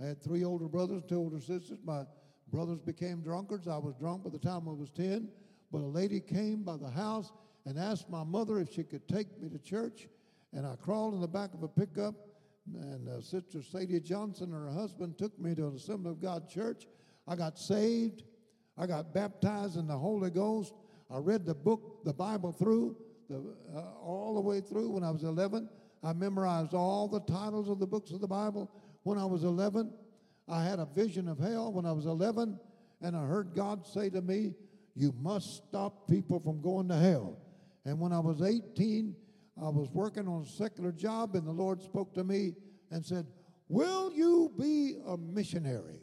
I 0.00 0.06
had 0.06 0.22
three 0.22 0.44
older 0.44 0.68
brothers, 0.68 1.02
two 1.08 1.18
older 1.18 1.40
sisters. 1.40 1.78
My 1.84 2.04
brothers 2.50 2.80
became 2.80 3.20
drunkards. 3.20 3.68
I 3.68 3.78
was 3.78 3.94
drunk 3.96 4.24
by 4.24 4.30
the 4.30 4.38
time 4.38 4.68
I 4.68 4.72
was 4.72 4.90
10. 4.90 5.28
But 5.70 5.78
a 5.78 5.86
lady 5.86 6.20
came 6.20 6.62
by 6.62 6.76
the 6.76 6.90
house 6.90 7.32
and 7.66 7.78
asked 7.78 8.10
my 8.10 8.24
mother 8.24 8.58
if 8.60 8.72
she 8.72 8.82
could 8.82 9.06
take 9.08 9.40
me 9.40 9.48
to 9.48 9.58
church. 9.58 10.08
And 10.52 10.66
I 10.66 10.76
crawled 10.76 11.14
in 11.14 11.20
the 11.20 11.28
back 11.28 11.52
of 11.54 11.62
a 11.62 11.68
pickup, 11.68 12.14
and 12.74 13.08
uh, 13.08 13.20
Sister 13.20 13.62
Sadie 13.62 14.00
Johnson 14.00 14.52
and 14.52 14.68
her 14.68 14.72
husband 14.72 15.18
took 15.18 15.38
me 15.38 15.54
to 15.54 15.66
an 15.66 15.76
Assembly 15.76 16.10
of 16.10 16.20
God 16.20 16.48
church. 16.48 16.86
I 17.26 17.36
got 17.36 17.58
saved. 17.58 18.22
I 18.76 18.86
got 18.86 19.14
baptized 19.14 19.76
in 19.76 19.86
the 19.86 19.96
Holy 19.96 20.30
Ghost. 20.30 20.74
I 21.10 21.18
read 21.18 21.44
the 21.44 21.54
book, 21.54 22.04
the 22.04 22.12
Bible 22.12 22.52
through, 22.52 22.96
the, 23.28 23.54
uh, 23.74 23.80
all 24.02 24.34
the 24.34 24.40
way 24.40 24.60
through 24.60 24.90
when 24.90 25.04
I 25.04 25.10
was 25.10 25.24
11. 25.24 25.68
I 26.02 26.12
memorized 26.12 26.74
all 26.74 27.08
the 27.08 27.20
titles 27.20 27.68
of 27.68 27.78
the 27.78 27.86
books 27.86 28.10
of 28.10 28.20
the 28.20 28.28
Bible 28.28 28.70
when 29.04 29.18
I 29.18 29.24
was 29.24 29.44
11. 29.44 29.92
I 30.48 30.62
had 30.64 30.78
a 30.78 30.86
vision 30.86 31.28
of 31.28 31.38
hell 31.38 31.72
when 31.72 31.86
I 31.86 31.92
was 31.92 32.06
11, 32.06 32.58
and 33.00 33.16
I 33.16 33.24
heard 33.24 33.54
God 33.54 33.86
say 33.86 34.10
to 34.10 34.20
me, 34.20 34.54
You 34.94 35.14
must 35.20 35.56
stop 35.68 36.08
people 36.08 36.40
from 36.40 36.60
going 36.60 36.88
to 36.88 36.96
hell. 36.96 37.38
And 37.84 38.00
when 38.00 38.12
I 38.12 38.18
was 38.18 38.42
18, 38.42 39.14
I 39.60 39.68
was 39.68 39.90
working 39.92 40.26
on 40.26 40.42
a 40.42 40.46
secular 40.46 40.92
job, 40.92 41.34
and 41.34 41.46
the 41.46 41.52
Lord 41.52 41.82
spoke 41.82 42.14
to 42.14 42.24
me 42.24 42.54
and 42.90 43.04
said, 43.04 43.26
Will 43.68 44.12
you 44.12 44.52
be 44.58 44.96
a 45.06 45.16
missionary? 45.16 46.00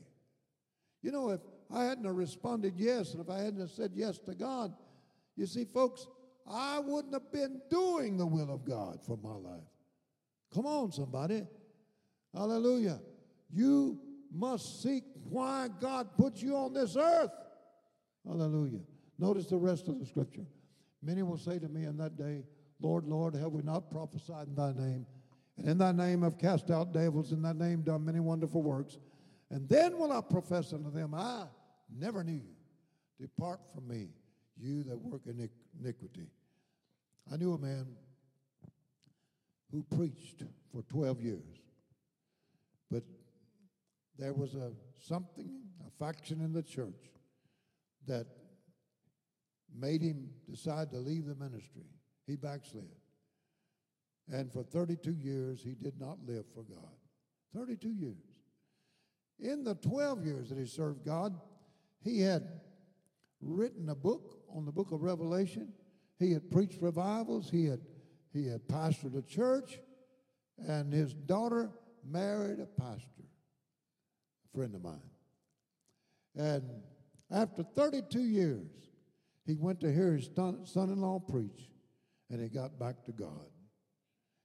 You 1.02 1.12
know, 1.12 1.30
if 1.30 1.42
I 1.74 1.86
hadn't 1.86 2.08
responded 2.08 2.74
yes, 2.78 3.14
and 3.14 3.22
if 3.22 3.30
I 3.30 3.40
hadn't 3.40 3.68
said 3.70 3.92
yes 3.94 4.20
to 4.20 4.36
God, 4.36 4.74
you 5.36 5.46
see, 5.46 5.66
folks, 5.66 6.08
I 6.50 6.80
wouldn't 6.80 7.14
have 7.14 7.32
been 7.32 7.62
doing 7.70 8.18
the 8.18 8.26
will 8.26 8.54
of 8.54 8.66
God 8.66 9.00
for 9.06 9.18
my 9.18 9.36
life. 9.36 9.64
Come 10.54 10.66
on, 10.66 10.92
somebody. 10.92 11.48
Hallelujah. 12.34 13.00
You 13.52 14.00
must 14.34 14.82
seek 14.82 15.04
why 15.24 15.70
God 15.80 16.10
put 16.18 16.38
you 16.38 16.56
on 16.56 16.74
this 16.74 16.96
earth. 16.96 17.32
Hallelujah. 18.26 18.82
Notice 19.18 19.48
the 19.48 19.58
rest 19.58 19.88
of 19.88 20.00
the 20.00 20.06
scripture. 20.06 20.46
Many 21.04 21.24
will 21.24 21.38
say 21.38 21.60
to 21.60 21.68
me 21.68 21.86
in 21.86 21.98
that 21.98 22.18
day, 22.18 22.44
Lord, 22.80 23.06
Lord, 23.06 23.36
have 23.36 23.52
we 23.52 23.62
not 23.62 23.90
prophesied 23.90 24.48
in 24.48 24.56
thy 24.56 24.74
name? 24.74 25.06
And 25.58 25.68
in 25.68 25.78
thy 25.78 25.92
name 25.92 26.22
have 26.24 26.38
cast 26.38 26.72
out 26.72 26.94
devils, 26.94 27.32
in 27.32 27.42
thy 27.42 27.54
name 27.54 27.82
done 27.82 28.06
many 28.06 28.20
wonderful 28.20 28.62
works. 28.62 28.98
And 29.50 29.68
then 29.68 29.98
will 29.98 30.12
I 30.12 30.22
profess 30.22 30.74
unto 30.74 30.92
them, 30.92 31.14
I 31.14 31.46
never 31.96 32.24
knew 32.24 32.34
you. 32.34 32.56
Depart 33.20 33.60
from 33.74 33.88
me, 33.88 34.10
you 34.58 34.84
that 34.84 34.98
work 34.98 35.22
iniquity. 35.28 36.28
I 37.32 37.38
knew 37.38 37.54
a 37.54 37.58
man 37.58 37.88
who 39.72 39.84
preached 39.96 40.44
for 40.72 40.82
12 40.84 41.22
years, 41.22 41.62
but 42.90 43.04
there 44.18 44.34
was 44.34 44.56
a 44.56 44.72
something, 45.00 45.62
a 45.86 45.92
faction 46.04 46.42
in 46.42 46.54
the 46.54 46.64
church 46.64 47.12
that 48.08 48.26
made 49.78 50.02
him 50.02 50.30
decide 50.50 50.92
to 50.92 50.98
leave 50.98 51.26
the 51.26 51.36
ministry. 51.36 51.86
He 52.28 52.36
backslid. 52.36 52.90
And 54.32 54.52
for 54.52 54.64
32 54.64 55.12
years, 55.14 55.62
he 55.62 55.74
did 55.74 56.00
not 56.00 56.18
live 56.26 56.46
for 56.54 56.64
God. 56.64 56.92
32 57.54 57.90
years. 57.90 58.16
In 59.40 59.64
the 59.64 59.76
12 59.76 60.26
years 60.26 60.50
that 60.50 60.58
he 60.58 60.66
served 60.66 61.04
God, 61.04 61.36
he 62.04 62.22
had 62.22 62.48
written 63.42 63.90
a 63.90 63.96
book 63.96 64.44
on 64.56 64.66
the 64.66 64.72
book 64.72 64.92
of 64.92 65.02
Revelation. 65.02 65.74
He 66.20 66.32
had 66.32 66.50
preached 66.52 66.82
revivals. 66.82 67.50
He 67.50 67.66
had, 67.66 67.82
he 68.32 68.48
had 68.48 68.68
pastored 68.68 69.18
a 69.18 69.22
church. 69.22 69.80
And 70.68 70.94
his 70.94 71.14
daughter 71.14 71.72
married 72.06 72.60
a 72.60 72.66
pastor, 72.66 73.24
a 74.46 74.58
friend 74.58 74.76
of 74.76 74.84
mine. 74.84 75.02
And 76.36 76.64
after 77.32 77.64
32 77.64 78.22
years, 78.22 78.91
he 79.46 79.56
went 79.56 79.80
to 79.82 79.92
hear 79.92 80.14
his 80.14 80.30
son 80.36 80.90
in 80.90 81.02
law 81.02 81.20
preach, 81.20 81.70
and 82.30 82.42
he 82.42 82.48
got 82.48 82.80
back 82.80 83.04
to 83.06 83.12
God 83.12 83.48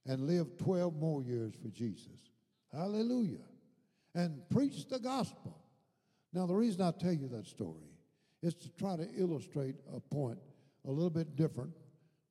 and 0.05 0.27
lived 0.27 0.59
12 0.59 0.95
more 0.95 1.23
years 1.23 1.53
for 1.61 1.69
Jesus. 1.69 2.31
Hallelujah. 2.71 3.45
And 4.15 4.41
preached 4.49 4.89
the 4.89 4.99
gospel. 4.99 5.61
Now, 6.33 6.45
the 6.45 6.55
reason 6.55 6.81
I 6.81 6.91
tell 6.91 7.13
you 7.13 7.27
that 7.29 7.45
story 7.45 7.91
is 8.41 8.55
to 8.55 8.69
try 8.77 8.95
to 8.95 9.07
illustrate 9.17 9.75
a 9.95 9.99
point 9.99 10.39
a 10.85 10.91
little 10.91 11.09
bit 11.09 11.35
different 11.35 11.71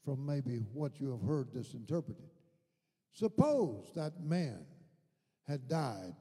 from 0.04 0.24
maybe 0.24 0.58
what 0.72 1.00
you 1.00 1.10
have 1.10 1.22
heard 1.22 1.48
this 1.52 1.74
interpreted. 1.74 2.30
Suppose 3.12 3.90
that 3.94 4.20
man 4.22 4.64
had 5.46 5.68
died 5.68 6.14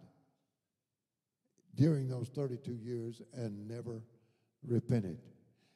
during 1.76 2.08
those 2.08 2.30
32 2.30 2.74
years 2.74 3.22
and 3.34 3.68
never 3.68 4.02
repented. 4.66 5.20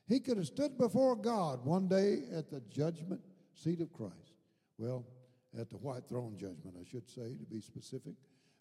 He 0.09 0.19
could 0.19 0.37
have 0.37 0.47
stood 0.47 0.75
before 0.75 1.15
God 1.15 1.63
one 1.63 1.87
day 1.87 2.23
at 2.35 2.49
the 2.49 2.61
judgment 2.61 3.21
seat 3.53 3.79
of 3.79 3.93
Christ. 3.93 4.33
Well, 4.79 5.05
at 5.57 5.69
the 5.69 5.77
white 5.77 6.09
throne 6.09 6.35
judgment, 6.35 6.75
I 6.81 6.89
should 6.89 7.07
say, 7.07 7.35
to 7.35 7.45
be 7.45 7.61
specific. 7.61 8.13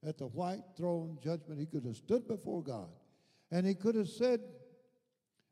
At 0.06 0.18
the 0.18 0.26
white 0.26 0.62
throne 0.76 1.18
judgment, 1.24 1.58
he 1.58 1.64
could 1.64 1.84
have 1.86 1.96
stood 1.96 2.28
before 2.28 2.62
God 2.62 2.90
and 3.50 3.66
he 3.66 3.74
could 3.74 3.94
have 3.94 4.08
said, 4.08 4.40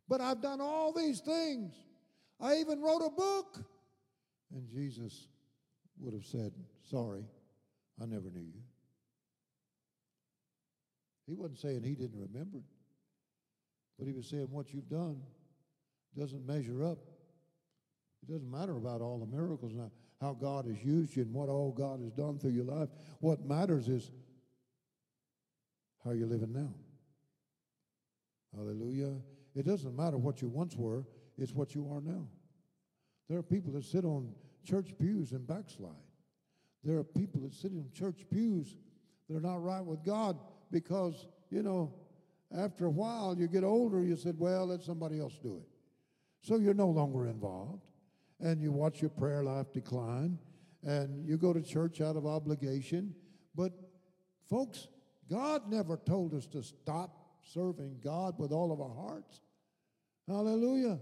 But 0.06 0.20
I've 0.20 0.42
done 0.42 0.60
all 0.60 0.92
these 0.92 1.20
things. 1.20 1.72
I 2.38 2.56
even 2.56 2.82
wrote 2.82 3.00
a 3.00 3.10
book. 3.10 3.64
And 4.54 4.68
Jesus 4.68 5.28
would 5.98 6.12
have 6.12 6.26
said, 6.26 6.52
Sorry, 6.90 7.24
I 8.00 8.04
never 8.04 8.30
knew 8.30 8.44
you. 8.44 8.62
He 11.26 11.34
wasn't 11.34 11.58
saying 11.58 11.82
he 11.84 11.94
didn't 11.94 12.20
remember 12.20 12.58
it, 12.58 12.64
but 13.98 14.06
he 14.06 14.12
was 14.12 14.28
saying 14.28 14.48
what 14.50 14.74
you've 14.74 14.90
done 14.90 15.22
doesn't 16.18 16.46
measure 16.46 16.84
up. 16.84 16.98
It 18.22 18.32
doesn't 18.32 18.50
matter 18.50 18.76
about 18.76 19.00
all 19.00 19.18
the 19.18 19.26
miracles 19.26 19.72
now 19.74 19.90
how 20.20 20.32
God 20.32 20.66
has 20.66 20.82
used 20.82 21.16
you 21.16 21.22
and 21.22 21.32
what 21.32 21.48
all 21.48 21.72
God 21.72 22.00
has 22.00 22.10
done 22.12 22.38
through 22.38 22.52
your 22.52 22.64
life. 22.64 22.88
What 23.20 23.44
matters 23.44 23.88
is 23.88 24.10
how 26.04 26.12
you're 26.12 26.26
living 26.26 26.52
now. 26.52 26.72
Hallelujah. 28.56 29.14
It 29.54 29.66
doesn't 29.66 29.94
matter 29.96 30.16
what 30.16 30.40
you 30.40 30.48
once 30.48 30.74
were, 30.76 31.04
it's 31.38 31.52
what 31.52 31.74
you 31.74 31.90
are 31.92 32.00
now. 32.00 32.26
There 33.28 33.38
are 33.38 33.42
people 33.42 33.72
that 33.72 33.84
sit 33.84 34.04
on 34.04 34.32
church 34.64 34.94
pews 34.98 35.32
and 35.32 35.46
backslide. 35.46 35.90
There 36.84 36.96
are 36.96 37.04
people 37.04 37.40
that 37.42 37.52
sit 37.52 37.72
in 37.72 37.90
church 37.92 38.24
pews 38.30 38.76
that 39.28 39.36
are 39.36 39.40
not 39.40 39.62
right 39.62 39.84
with 39.84 40.04
God 40.04 40.38
because, 40.70 41.26
you 41.50 41.62
know, 41.62 41.92
after 42.56 42.86
a 42.86 42.90
while 42.90 43.36
you 43.36 43.48
get 43.48 43.64
older, 43.64 44.02
you 44.04 44.16
said, 44.16 44.38
well, 44.38 44.66
let 44.66 44.82
somebody 44.82 45.18
else 45.18 45.36
do 45.42 45.56
it. 45.56 45.75
So 46.46 46.58
you're 46.58 46.74
no 46.74 46.86
longer 46.88 47.26
involved 47.26 47.82
and 48.38 48.62
you 48.62 48.70
watch 48.70 49.00
your 49.00 49.10
prayer 49.10 49.42
life 49.42 49.72
decline, 49.72 50.38
and 50.84 51.26
you 51.26 51.36
go 51.36 51.52
to 51.52 51.60
church 51.60 52.00
out 52.00 52.14
of 52.14 52.24
obligation. 52.24 53.16
But, 53.56 53.72
folks, 54.48 54.86
God 55.28 55.62
never 55.68 55.96
told 55.96 56.34
us 56.34 56.46
to 56.48 56.62
stop 56.62 57.18
serving 57.42 57.96
God 58.04 58.38
with 58.38 58.52
all 58.52 58.70
of 58.70 58.80
our 58.80 58.94
hearts. 58.94 59.40
Hallelujah. 60.28 61.00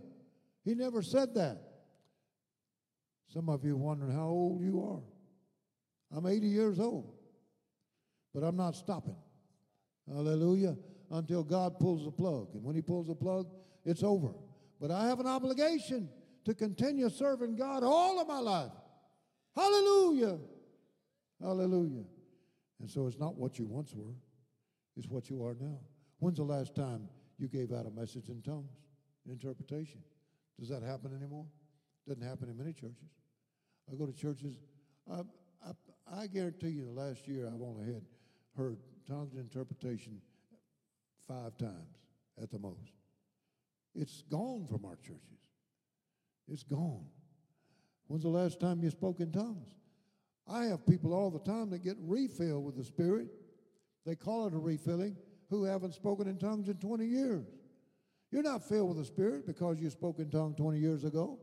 He 0.64 0.74
never 0.74 1.02
said 1.02 1.34
that. 1.34 1.58
Some 3.28 3.50
of 3.50 3.66
you 3.66 3.76
wondering 3.76 4.14
how 4.14 4.28
old 4.28 4.62
you 4.62 4.80
are. 4.82 5.02
I'm 6.16 6.24
80 6.26 6.46
years 6.46 6.78
old, 6.80 7.12
but 8.32 8.44
I'm 8.44 8.56
not 8.56 8.76
stopping. 8.76 9.16
Hallelujah. 10.08 10.76
Until 11.10 11.42
God 11.44 11.78
pulls 11.78 12.06
the 12.06 12.12
plug. 12.12 12.48
And 12.54 12.62
when 12.62 12.76
He 12.76 12.80
pulls 12.80 13.08
the 13.08 13.14
plug, 13.14 13.48
it's 13.84 14.02
over. 14.02 14.32
But 14.84 14.90
I 14.90 15.06
have 15.06 15.18
an 15.18 15.26
obligation 15.26 16.10
to 16.44 16.52
continue 16.52 17.08
serving 17.08 17.56
God 17.56 17.82
all 17.82 18.20
of 18.20 18.28
my 18.28 18.38
life. 18.38 18.70
Hallelujah. 19.56 20.36
Hallelujah. 21.40 22.04
And 22.80 22.90
so 22.90 23.06
it's 23.06 23.18
not 23.18 23.34
what 23.34 23.58
you 23.58 23.64
once 23.64 23.94
were, 23.94 24.12
it's 24.94 25.08
what 25.08 25.30
you 25.30 25.42
are 25.42 25.56
now. 25.58 25.78
When's 26.18 26.36
the 26.36 26.44
last 26.44 26.74
time 26.74 27.08
you 27.38 27.48
gave 27.48 27.72
out 27.72 27.86
a 27.86 27.90
message 27.98 28.28
in 28.28 28.42
tongues, 28.42 28.76
interpretation? 29.26 30.02
Does 30.60 30.68
that 30.68 30.82
happen 30.82 31.16
anymore? 31.16 31.46
Doesn't 32.06 32.22
happen 32.22 32.50
in 32.50 32.58
many 32.58 32.74
churches. 32.74 33.08
I 33.90 33.96
go 33.96 34.04
to 34.04 34.12
churches. 34.12 34.56
I, 35.10 35.20
I, 35.66 36.24
I 36.24 36.26
guarantee 36.26 36.68
you, 36.68 36.84
the 36.84 37.00
last 37.00 37.26
year 37.26 37.46
I've 37.46 37.62
only 37.62 37.86
had 37.86 38.02
heard 38.54 38.76
tongues 39.08 39.34
interpretation 39.34 40.20
five 41.26 41.56
times 41.56 41.96
at 42.42 42.50
the 42.50 42.58
most. 42.58 42.92
It's 43.94 44.22
gone 44.22 44.66
from 44.68 44.84
our 44.84 44.96
churches. 44.96 45.20
It's 46.48 46.64
gone. 46.64 47.06
When's 48.06 48.24
the 48.24 48.28
last 48.28 48.60
time 48.60 48.82
you 48.82 48.90
spoke 48.90 49.20
in 49.20 49.32
tongues? 49.32 49.68
I 50.46 50.64
have 50.64 50.86
people 50.86 51.14
all 51.14 51.30
the 51.30 51.38
time 51.38 51.70
that 51.70 51.82
get 51.82 51.96
refilled 52.00 52.64
with 52.64 52.76
the 52.76 52.84
Spirit. 52.84 53.28
They 54.04 54.14
call 54.14 54.46
it 54.46 54.54
a 54.54 54.58
refilling 54.58 55.16
who 55.48 55.64
haven't 55.64 55.94
spoken 55.94 56.28
in 56.28 56.36
tongues 56.36 56.68
in 56.68 56.76
20 56.76 57.06
years. 57.06 57.46
You're 58.30 58.42
not 58.42 58.68
filled 58.68 58.88
with 58.88 58.98
the 58.98 59.04
Spirit 59.04 59.46
because 59.46 59.80
you 59.80 59.88
spoke 59.90 60.18
in 60.18 60.28
tongues 60.28 60.56
20 60.56 60.78
years 60.78 61.04
ago. 61.04 61.38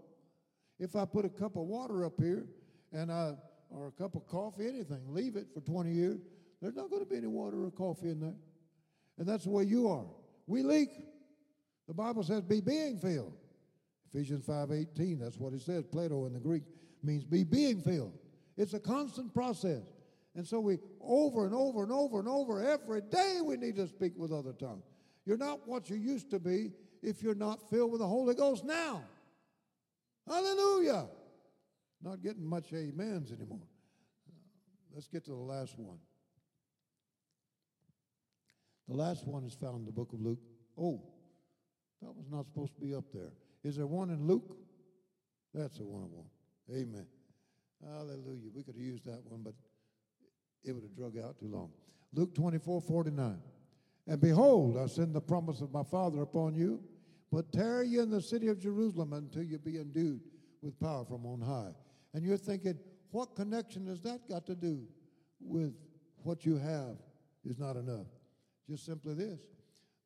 If 0.77 0.95
I 0.95 1.05
put 1.05 1.25
a 1.25 1.29
cup 1.29 1.55
of 1.55 1.63
water 1.63 2.05
up 2.05 2.19
here 2.19 2.45
and 2.91 3.11
I, 3.11 3.33
or 3.69 3.87
a 3.87 3.91
cup 3.91 4.15
of 4.15 4.27
coffee, 4.27 4.67
anything, 4.67 5.01
leave 5.07 5.35
it 5.35 5.47
for 5.53 5.61
20 5.61 5.91
years, 5.91 6.19
there's 6.61 6.75
not 6.75 6.89
going 6.89 7.01
to 7.01 7.09
be 7.09 7.15
any 7.15 7.27
water 7.27 7.63
or 7.63 7.71
coffee 7.71 8.09
in 8.09 8.19
there. 8.19 8.35
And 9.17 9.27
that's 9.27 9.45
the 9.45 9.49
way 9.49 9.63
you 9.63 9.87
are. 9.87 10.05
We 10.47 10.63
leak. 10.63 10.89
The 11.91 11.95
Bible 11.95 12.23
says, 12.23 12.41
be 12.43 12.61
being 12.61 12.97
filled. 12.97 13.33
Ephesians 14.13 14.45
5:18, 14.45 15.19
that's 15.19 15.37
what 15.37 15.51
it 15.51 15.59
says. 15.59 15.83
Plato 15.85 16.25
in 16.25 16.31
the 16.31 16.39
Greek 16.39 16.63
means 17.03 17.25
be 17.25 17.43
being 17.43 17.81
filled. 17.81 18.17
It's 18.55 18.73
a 18.73 18.79
constant 18.79 19.33
process. 19.33 19.83
And 20.33 20.47
so 20.47 20.61
we 20.61 20.77
over 21.01 21.45
and 21.45 21.53
over 21.53 21.83
and 21.83 21.91
over 21.91 22.19
and 22.19 22.29
over 22.29 22.63
every 22.63 23.01
day 23.01 23.41
we 23.43 23.57
need 23.57 23.75
to 23.75 23.89
speak 23.89 24.13
with 24.15 24.31
other 24.31 24.53
tongues. 24.53 24.85
You're 25.25 25.35
not 25.35 25.67
what 25.67 25.89
you 25.89 25.97
used 25.97 26.29
to 26.31 26.39
be 26.39 26.71
if 27.03 27.21
you're 27.21 27.35
not 27.35 27.69
filled 27.69 27.91
with 27.91 27.99
the 27.99 28.07
Holy 28.07 28.35
Ghost 28.35 28.63
now. 28.63 29.03
Hallelujah. 30.25 31.09
Not 32.01 32.23
getting 32.23 32.45
much 32.45 32.71
amens 32.71 33.33
anymore. 33.33 33.67
Let's 34.93 35.09
get 35.09 35.25
to 35.25 35.31
the 35.31 35.35
last 35.35 35.77
one. 35.77 35.99
The 38.87 38.95
last 38.95 39.27
one 39.27 39.43
is 39.43 39.55
found 39.55 39.79
in 39.79 39.85
the 39.85 39.91
book 39.91 40.13
of 40.13 40.21
Luke. 40.21 40.39
Oh, 40.77 41.10
that 42.01 42.15
was 42.15 42.27
not 42.31 42.45
supposed 42.45 42.73
to 42.75 42.81
be 42.81 42.95
up 42.95 43.05
there. 43.13 43.31
Is 43.63 43.77
there 43.77 43.87
one 43.87 44.09
in 44.09 44.25
Luke? 44.25 44.57
That's 45.53 45.77
the 45.77 45.85
one 45.85 46.03
I 46.03 46.07
want. 46.07 46.27
Amen. 46.71 47.05
Hallelujah. 47.85 48.49
We 48.53 48.63
could 48.63 48.75
have 48.75 48.83
used 48.83 49.05
that 49.05 49.21
one, 49.25 49.41
but 49.43 49.53
it 50.63 50.73
would 50.73 50.83
have 50.83 50.95
drug 50.95 51.17
out 51.23 51.39
too 51.39 51.47
long. 51.47 51.71
Luke 52.13 52.33
24, 52.35 52.81
49. 52.81 53.39
And 54.07 54.21
behold, 54.21 54.77
I 54.77 54.87
send 54.87 55.13
the 55.13 55.21
promise 55.21 55.61
of 55.61 55.71
my 55.71 55.83
Father 55.83 56.21
upon 56.21 56.55
you, 56.55 56.81
but 57.31 57.51
tarry 57.51 57.87
ye 57.87 57.99
in 57.99 58.09
the 58.09 58.21
city 58.21 58.47
of 58.47 58.59
Jerusalem 58.59 59.13
until 59.13 59.43
you 59.43 59.59
be 59.59 59.77
endued 59.77 60.21
with 60.61 60.79
power 60.79 61.05
from 61.05 61.25
on 61.25 61.41
high. 61.41 61.71
And 62.13 62.23
you're 62.23 62.37
thinking, 62.37 62.77
what 63.11 63.35
connection 63.35 63.85
has 63.87 64.01
that 64.01 64.27
got 64.27 64.45
to 64.47 64.55
do 64.55 64.83
with 65.39 65.73
what 66.23 66.45
you 66.45 66.57
have 66.57 66.97
is 67.45 67.57
not 67.57 67.75
enough? 67.75 68.07
Just 68.69 68.85
simply 68.85 69.13
this. 69.13 69.39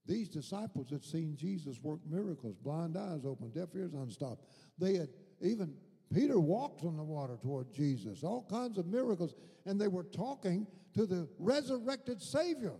These 0.07 0.29
disciples 0.29 0.89
had 0.91 1.03
seen 1.03 1.35
Jesus 1.35 1.81
work 1.81 1.99
miracles, 2.07 2.55
blind 2.63 2.95
eyes 2.97 3.25
open, 3.25 3.49
deaf 3.49 3.69
ears 3.75 3.93
unstopped. 3.93 4.45
They 4.77 4.95
had 4.95 5.09
even 5.41 5.73
Peter 6.13 6.39
walked 6.39 6.83
on 6.83 6.95
the 6.95 7.03
water 7.03 7.37
toward 7.41 7.73
Jesus, 7.73 8.23
all 8.23 8.45
kinds 8.49 8.77
of 8.77 8.85
miracles, 8.85 9.33
and 9.65 9.81
they 9.81 9.87
were 9.87 10.03
talking 10.03 10.67
to 10.93 11.05
the 11.05 11.27
resurrected 11.39 12.21
Savior. 12.21 12.75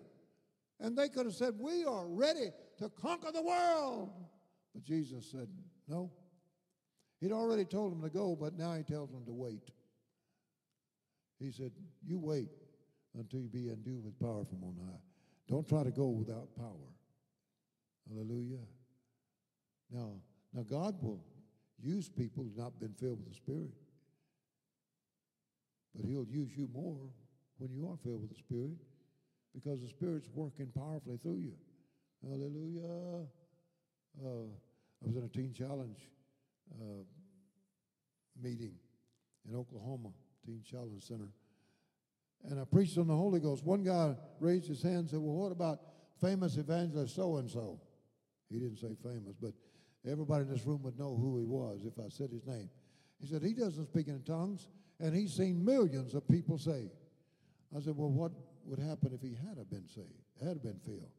And 0.80 0.96
they 0.98 1.10
could 1.10 1.26
have 1.26 1.34
said, 1.34 1.56
We 1.58 1.86
are 1.86 2.08
ready 2.08 2.52
to 2.78 2.90
conquer 2.90 3.32
the 3.32 3.42
world. 3.42 4.12
But 4.74 4.84
Jesus 4.84 5.32
said, 5.32 5.48
No. 5.88 6.12
He'd 7.22 7.32
already 7.32 7.66
told 7.66 7.94
them 7.94 8.02
to 8.04 8.10
go, 8.10 8.36
but 8.36 8.58
now 8.58 8.74
he 8.74 8.84
tells 8.84 9.10
them 9.10 9.26
to 9.26 9.34
wait. 9.34 9.72
He 11.40 11.52
said, 11.52 11.72
You 12.06 12.20
wait 12.20 12.50
until 13.18 13.40
you 13.40 13.50
be 13.50 13.70
endued 13.70 14.04
with 14.04 14.20
power 14.20 14.44
from 14.46 14.64
on 14.64 14.76
high. 14.86 15.00
Don't 15.48 15.68
try 15.68 15.84
to 15.84 15.92
go 15.92 16.08
without 16.08 16.56
power. 16.58 16.92
Hallelujah. 18.10 18.66
Now, 19.92 20.14
now 20.54 20.64
God 20.64 20.96
will 21.02 21.24
use 21.82 22.10
people 22.10 22.44
who've 22.44 22.58
not 22.58 22.80
been 22.80 22.94
filled 22.94 23.20
with 23.20 23.30
the 23.30 23.36
Spirit. 23.36 23.72
But 25.96 26.06
he'll 26.06 26.28
use 26.28 26.52
you 26.56 26.68
more 26.74 26.98
when 27.58 27.72
you 27.72 27.88
are 27.88 27.98
filled 28.04 28.22
with 28.22 28.32
the 28.32 28.38
Spirit 28.38 28.78
because 29.54 29.82
the 29.82 29.88
Spirit's 29.88 30.30
working 30.34 30.68
powerfully 30.76 31.18
through 31.22 31.40
you. 31.40 31.54
Hallelujah. 32.28 33.28
Uh, 34.24 34.48
I 35.04 35.08
was 35.08 35.16
in 35.16 35.24
a 35.24 35.28
Teen 35.28 35.54
Challenge 35.54 36.00
uh, 36.82 37.04
meeting 38.42 38.74
in 39.48 39.56
Oklahoma, 39.56 40.10
Teen 40.46 40.62
Challenge 40.70 41.02
Center, 41.02 41.30
and 42.50 42.60
I 42.60 42.64
preached 42.66 42.98
on 42.98 43.08
the 43.08 43.16
Holy 43.16 43.40
Ghost. 43.40 43.64
One 43.64 43.84
guy 43.84 44.16
raised 44.40 44.68
his 44.68 44.82
hand 44.82 44.96
and 44.96 45.10
said, 45.10 45.20
Well, 45.20 45.36
what 45.36 45.52
about 45.52 45.80
famous 46.22 46.58
evangelist 46.58 47.16
so 47.16 47.38
and 47.38 47.50
so? 47.50 47.80
He 48.50 48.60
didn't 48.60 48.78
say 48.78 48.96
famous, 49.04 49.36
but 49.42 49.54
everybody 50.10 50.44
in 50.44 50.50
this 50.50 50.66
room 50.66 50.84
would 50.84 50.98
know 50.98 51.16
who 51.16 51.38
he 51.38 51.46
was 51.46 51.86
if 51.86 52.00
I 52.00 52.10
said 52.10 52.30
his 52.30 52.46
name. 52.46 52.70
He 53.20 53.28
said, 53.28 53.42
He 53.44 53.54
doesn't 53.54 53.86
speak 53.86 54.08
in 54.08 54.22
tongues, 54.24 54.68
and 55.00 55.16
he's 55.16 55.34
seen 55.34 55.64
millions 55.64 56.14
of 56.14 56.28
people 56.28 56.58
saved. 56.58 56.92
I 57.76 57.80
said, 57.80 57.96
Well, 57.98 58.10
what 58.10 58.32
would 58.66 58.80
happen 58.80 59.12
if 59.14 59.22
he 59.22 59.36
had 59.36 59.70
been 59.70 59.88
saved, 59.88 60.24
had 60.44 60.62
been 60.62 60.80
filled? 60.86 61.12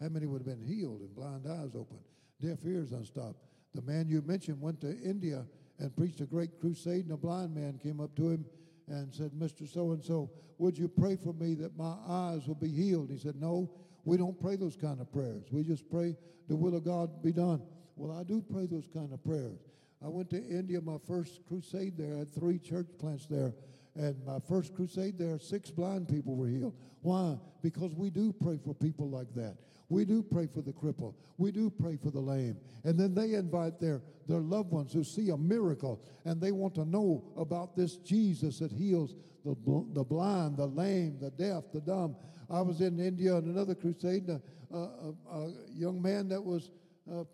How 0.00 0.08
many 0.08 0.26
would 0.26 0.46
have 0.46 0.58
been 0.58 0.66
healed 0.66 1.00
and 1.00 1.14
blind 1.14 1.46
eyes 1.46 1.74
open, 1.74 1.98
deaf 2.40 2.58
ears 2.64 2.92
unstopped? 2.92 3.44
The 3.74 3.82
man 3.82 4.08
you 4.08 4.22
mentioned 4.22 4.60
went 4.60 4.80
to 4.80 4.98
India 5.00 5.46
and 5.78 5.94
preached 5.96 6.20
a 6.20 6.26
great 6.26 6.60
crusade, 6.60 7.04
and 7.04 7.12
a 7.12 7.16
blind 7.16 7.54
man 7.54 7.78
came 7.82 8.00
up 8.00 8.14
to 8.16 8.30
him 8.30 8.44
and 8.88 9.12
said, 9.14 9.30
Mr. 9.32 9.68
So 9.68 9.92
and 9.92 10.02
so, 10.02 10.30
would 10.58 10.76
you 10.76 10.88
pray 10.88 11.16
for 11.16 11.32
me 11.32 11.54
that 11.54 11.76
my 11.76 11.94
eyes 12.06 12.46
will 12.46 12.56
be 12.56 12.70
healed? 12.70 13.10
He 13.10 13.18
said, 13.18 13.36
No, 13.36 13.70
we 14.04 14.16
don't 14.16 14.40
pray 14.40 14.56
those 14.56 14.76
kind 14.76 15.00
of 15.00 15.12
prayers. 15.12 15.44
We 15.50 15.62
just 15.62 15.88
pray 15.90 16.16
the 16.48 16.56
will 16.56 16.76
of 16.76 16.84
God 16.84 17.22
be 17.22 17.32
done. 17.32 17.62
Well, 17.96 18.16
I 18.18 18.24
do 18.24 18.42
pray 18.50 18.66
those 18.66 18.88
kind 18.92 19.12
of 19.12 19.22
prayers. 19.22 19.58
I 20.02 20.08
went 20.08 20.30
to 20.30 20.36
India, 20.36 20.80
my 20.80 20.96
first 21.06 21.40
crusade 21.46 21.98
there. 21.98 22.16
I 22.16 22.20
had 22.20 22.34
three 22.34 22.58
church 22.58 22.86
plants 22.98 23.26
there. 23.26 23.54
And 23.94 24.16
my 24.24 24.38
first 24.48 24.74
crusade 24.74 25.18
there, 25.18 25.38
six 25.38 25.70
blind 25.70 26.08
people 26.08 26.34
were 26.34 26.48
healed. 26.48 26.74
Why? 27.02 27.36
Because 27.62 27.94
we 27.94 28.08
do 28.08 28.32
pray 28.32 28.58
for 28.64 28.74
people 28.74 29.10
like 29.10 29.34
that. 29.34 29.56
We 29.90 30.04
do 30.04 30.22
pray 30.22 30.46
for 30.46 30.62
the 30.62 30.72
cripple. 30.72 31.14
We 31.36 31.50
do 31.50 31.68
pray 31.68 31.96
for 31.96 32.10
the 32.10 32.20
lame. 32.20 32.56
And 32.84 32.98
then 32.98 33.12
they 33.12 33.34
invite 33.34 33.80
their, 33.80 34.00
their 34.28 34.40
loved 34.40 34.70
ones 34.70 34.92
who 34.92 35.02
see 35.02 35.30
a 35.30 35.36
miracle 35.36 36.00
and 36.24 36.40
they 36.40 36.52
want 36.52 36.74
to 36.76 36.84
know 36.84 37.24
about 37.36 37.76
this 37.76 37.96
Jesus 37.96 38.60
that 38.60 38.70
heals 38.70 39.16
the, 39.44 39.56
the 39.92 40.04
blind, 40.04 40.56
the 40.56 40.66
lame, 40.66 41.18
the 41.20 41.30
deaf, 41.30 41.64
the 41.72 41.80
dumb. 41.80 42.16
I 42.50 42.60
was 42.60 42.80
in 42.80 42.98
India 42.98 43.34
on 43.34 43.44
another 43.44 43.74
crusade, 43.74 44.28
and 44.28 44.40
a, 44.72 44.76
a, 44.76 45.14
a 45.32 45.52
young 45.72 46.00
man 46.00 46.28
that 46.28 46.42
was 46.42 46.70
uh, 47.10 47.20
uh, 47.20 47.24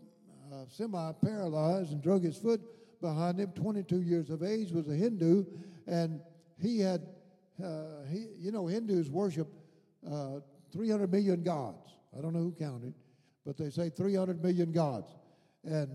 semi 0.68 1.12
paralyzed 1.24 1.92
and 1.92 2.02
drug 2.02 2.22
his 2.22 2.36
foot 2.36 2.60
behind 3.00 3.38
him, 3.38 3.50
22 3.54 4.02
years 4.02 4.30
of 4.30 4.42
age, 4.42 4.72
was 4.72 4.88
a 4.88 4.94
Hindu, 4.94 5.44
and 5.86 6.20
he 6.60 6.80
had, 6.80 7.06
uh, 7.62 8.04
he, 8.10 8.26
you 8.38 8.52
know, 8.52 8.66
Hindus 8.66 9.10
worship 9.10 9.48
uh, 10.10 10.40
300 10.72 11.10
million 11.10 11.42
gods. 11.42 11.96
I 12.16 12.20
don't 12.20 12.32
know 12.32 12.40
who 12.40 12.52
counted, 12.52 12.94
but 13.44 13.56
they 13.56 13.70
say 13.70 13.90
300 13.90 14.42
million 14.42 14.72
gods. 14.72 15.14
And, 15.64 15.90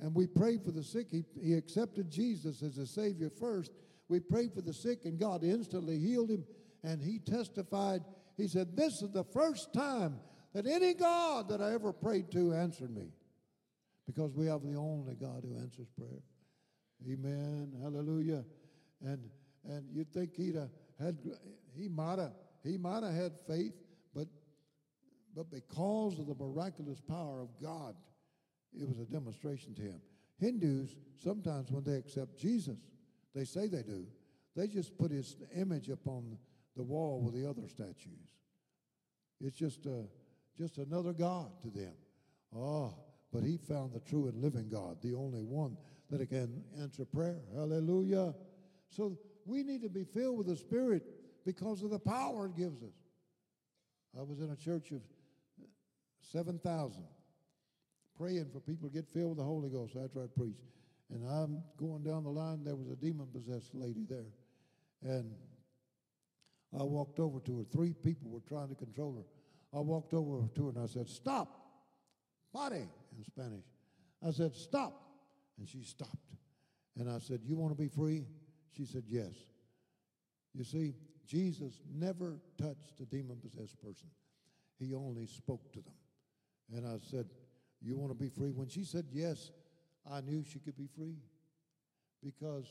and 0.00 0.14
we 0.14 0.26
prayed 0.26 0.62
for 0.62 0.70
the 0.70 0.82
sick. 0.82 1.08
He, 1.10 1.24
he 1.40 1.54
accepted 1.54 2.10
Jesus 2.10 2.62
as 2.62 2.78
a 2.78 2.86
Savior 2.86 3.30
first. 3.30 3.72
We 4.08 4.20
prayed 4.20 4.54
for 4.54 4.62
the 4.62 4.72
sick, 4.72 5.04
and 5.04 5.18
God 5.18 5.44
instantly 5.44 5.98
healed 5.98 6.30
him. 6.30 6.44
And 6.82 7.02
he 7.02 7.18
testified, 7.18 8.02
he 8.36 8.48
said, 8.48 8.76
This 8.76 9.02
is 9.02 9.10
the 9.10 9.24
first 9.24 9.72
time 9.72 10.18
that 10.54 10.66
any 10.66 10.94
God 10.94 11.48
that 11.48 11.60
I 11.60 11.74
ever 11.74 11.92
prayed 11.92 12.30
to 12.32 12.54
answered 12.54 12.94
me. 12.94 13.12
Because 14.06 14.34
we 14.34 14.46
have 14.46 14.62
the 14.62 14.74
only 14.74 15.14
God 15.14 15.44
who 15.44 15.58
answers 15.58 15.88
prayer. 15.98 16.22
Amen. 17.06 17.72
Hallelujah. 17.82 18.44
And 19.04 19.28
and 19.64 19.84
you'd 19.92 20.12
think 20.12 20.34
he'd 20.34 20.54
have 20.54 20.70
had 20.98 21.18
he 21.76 21.88
might 21.88 22.18
have 22.18 22.32
he 22.64 22.78
might 22.78 23.02
have 23.02 23.14
had 23.14 23.32
faith, 23.46 23.74
but 24.14 24.28
but 25.36 25.50
because 25.50 26.18
of 26.18 26.26
the 26.26 26.34
miraculous 26.34 27.00
power 27.00 27.40
of 27.40 27.48
God, 27.62 27.94
it 28.72 28.88
was 28.88 28.98
a 28.98 29.04
demonstration 29.04 29.74
to 29.74 29.82
him. 29.82 30.00
Hindus 30.38 30.96
sometimes 31.22 31.70
when 31.70 31.84
they 31.84 31.96
accept 31.96 32.38
Jesus, 32.38 32.78
they 33.34 33.44
say 33.44 33.68
they 33.68 33.82
do, 33.82 34.06
they 34.56 34.66
just 34.66 34.96
put 34.98 35.10
his 35.10 35.36
image 35.54 35.88
upon 35.88 36.36
the 36.76 36.82
wall 36.82 37.20
with 37.20 37.34
the 37.34 37.48
other 37.48 37.68
statues. 37.68 38.34
It's 39.40 39.56
just 39.56 39.86
a, 39.86 40.04
just 40.56 40.78
another 40.78 41.12
God 41.12 41.50
to 41.62 41.70
them. 41.70 41.92
Oh, 42.56 42.94
but 43.32 43.42
he 43.42 43.56
found 43.56 43.92
the 43.92 44.00
true 44.00 44.26
and 44.26 44.42
living 44.42 44.68
God, 44.68 44.96
the 45.02 45.14
only 45.14 45.42
one 45.42 45.76
that 46.10 46.26
can 46.28 46.62
answer 46.80 47.04
prayer. 47.04 47.40
Hallelujah. 47.54 48.34
So 48.88 49.18
we 49.44 49.62
need 49.62 49.82
to 49.82 49.88
be 49.88 50.04
filled 50.04 50.38
with 50.38 50.46
the 50.46 50.56
Spirit 50.56 51.02
because 51.44 51.82
of 51.82 51.90
the 51.90 51.98
power 51.98 52.46
it 52.46 52.56
gives 52.56 52.82
us. 52.82 52.94
I 54.18 54.22
was 54.22 54.40
in 54.40 54.50
a 54.50 54.56
church 54.56 54.90
of 54.90 55.02
7,000 56.32 57.04
praying 58.18 58.46
for 58.52 58.60
people 58.60 58.88
to 58.88 58.94
get 58.94 59.06
filled 59.06 59.30
with 59.30 59.38
the 59.38 59.44
Holy 59.44 59.68
Ghost 59.68 59.94
after 60.02 60.22
I 60.22 60.26
preached. 60.26 60.77
And 61.12 61.24
I'm 61.26 61.62
going 61.78 62.02
down 62.02 62.24
the 62.24 62.30
line, 62.30 62.64
there 62.64 62.76
was 62.76 62.88
a 62.90 62.96
demon 62.96 63.28
possessed 63.32 63.74
lady 63.74 64.04
there. 64.08 64.26
And 65.02 65.32
I 66.78 66.82
walked 66.82 67.18
over 67.18 67.40
to 67.40 67.58
her. 67.58 67.64
Three 67.64 67.94
people 67.94 68.30
were 68.30 68.42
trying 68.46 68.68
to 68.68 68.74
control 68.74 69.16
her. 69.16 69.78
I 69.78 69.80
walked 69.80 70.12
over 70.12 70.46
to 70.54 70.64
her 70.64 70.70
and 70.70 70.78
I 70.78 70.86
said, 70.86 71.08
Stop! 71.08 71.48
Body 72.52 72.88
in 73.16 73.24
Spanish. 73.24 73.64
I 74.26 74.30
said, 74.32 74.54
Stop! 74.54 75.00
And 75.58 75.68
she 75.68 75.82
stopped. 75.82 76.16
And 76.98 77.08
I 77.08 77.18
said, 77.18 77.40
You 77.44 77.56
want 77.56 77.76
to 77.76 77.82
be 77.82 77.88
free? 77.88 78.26
She 78.76 78.84
said, 78.84 79.04
Yes. 79.08 79.32
You 80.54 80.64
see, 80.64 80.94
Jesus 81.26 81.80
never 81.94 82.40
touched 82.60 83.00
a 83.00 83.04
demon 83.04 83.36
possessed 83.36 83.80
person, 83.80 84.08
he 84.78 84.94
only 84.94 85.26
spoke 85.26 85.72
to 85.72 85.80
them. 85.80 85.94
And 86.74 86.86
I 86.86 86.98
said, 87.10 87.26
You 87.80 87.96
want 87.96 88.10
to 88.10 88.18
be 88.18 88.28
free? 88.28 88.50
When 88.50 88.68
she 88.68 88.84
said 88.84 89.06
yes, 89.12 89.50
I 90.10 90.20
knew 90.20 90.44
she 90.44 90.58
could 90.58 90.76
be 90.76 90.88
free 90.96 91.16
because 92.22 92.66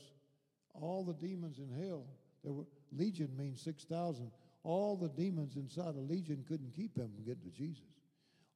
all 0.74 1.04
the 1.04 1.14
demons 1.14 1.58
in 1.58 1.70
hell, 1.70 2.06
there 2.44 2.52
were 2.52 2.66
legion 2.92 3.30
means 3.36 3.60
6,000. 3.62 4.30
All 4.64 4.96
the 4.96 5.08
demons 5.08 5.56
inside 5.56 5.94
a 5.94 6.00
legion 6.00 6.44
couldn't 6.46 6.74
keep 6.74 6.94
them 6.94 7.10
from 7.14 7.24
getting 7.24 7.50
to 7.50 7.56
Jesus. 7.56 7.84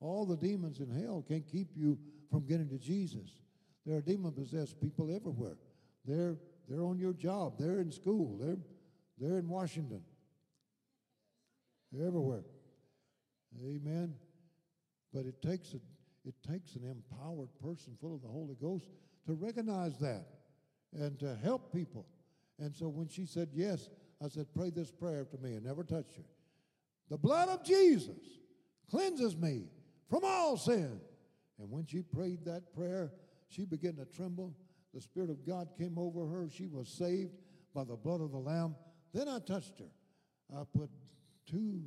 All 0.00 0.26
the 0.26 0.36
demons 0.36 0.80
in 0.80 0.90
hell 0.90 1.24
can't 1.26 1.46
keep 1.46 1.68
you 1.76 1.98
from 2.30 2.44
getting 2.46 2.68
to 2.68 2.78
Jesus. 2.78 3.38
There 3.86 3.96
are 3.96 4.00
demon 4.00 4.32
possessed 4.32 4.80
people 4.80 5.14
everywhere. 5.14 5.56
They're 6.04 6.36
they're 6.68 6.84
on 6.84 6.98
your 6.98 7.12
job. 7.12 7.58
They're 7.58 7.80
in 7.80 7.90
school. 7.90 8.38
They're, 8.40 8.58
they're 9.18 9.38
in 9.38 9.48
Washington. 9.48 10.02
They're 11.92 12.06
everywhere. 12.06 12.44
Amen. 13.62 14.14
But 15.12 15.26
it 15.26 15.42
takes 15.42 15.74
a, 15.74 15.80
it 16.24 16.34
takes 16.48 16.76
an 16.76 16.84
empowered 16.84 17.48
person 17.62 17.96
full 18.00 18.14
of 18.14 18.22
the 18.22 18.28
Holy 18.28 18.54
Ghost 18.60 18.86
to 19.26 19.34
recognize 19.34 19.98
that 19.98 20.26
and 20.92 21.18
to 21.20 21.36
help 21.42 21.72
people. 21.72 22.06
And 22.58 22.74
so 22.74 22.88
when 22.88 23.08
she 23.08 23.26
said 23.26 23.48
yes, 23.52 23.88
I 24.24 24.28
said, 24.28 24.46
pray 24.54 24.70
this 24.70 24.90
prayer 24.90 25.24
to 25.24 25.38
me. 25.38 25.56
I 25.56 25.58
never 25.58 25.82
touched 25.82 26.16
her. 26.16 26.22
The 27.10 27.18
blood 27.18 27.48
of 27.48 27.64
Jesus 27.64 28.16
cleanses 28.90 29.36
me 29.36 29.64
from 30.08 30.20
all 30.24 30.56
sin. 30.56 31.00
And 31.58 31.70
when 31.70 31.86
she 31.86 32.02
prayed 32.02 32.44
that 32.44 32.74
prayer, 32.74 33.12
she 33.48 33.64
began 33.64 33.96
to 33.96 34.04
tremble 34.04 34.54
the 34.94 35.00
Spirit 35.00 35.30
of 35.30 35.46
God 35.46 35.68
came 35.78 35.98
over 35.98 36.26
her. 36.26 36.48
She 36.50 36.66
was 36.66 36.88
saved 36.88 37.32
by 37.74 37.84
the 37.84 37.96
blood 37.96 38.20
of 38.20 38.30
the 38.30 38.38
Lamb. 38.38 38.76
Then 39.12 39.28
I 39.28 39.38
touched 39.38 39.78
her. 39.78 39.90
I 40.54 40.62
put 40.76 40.90
two 41.46 41.82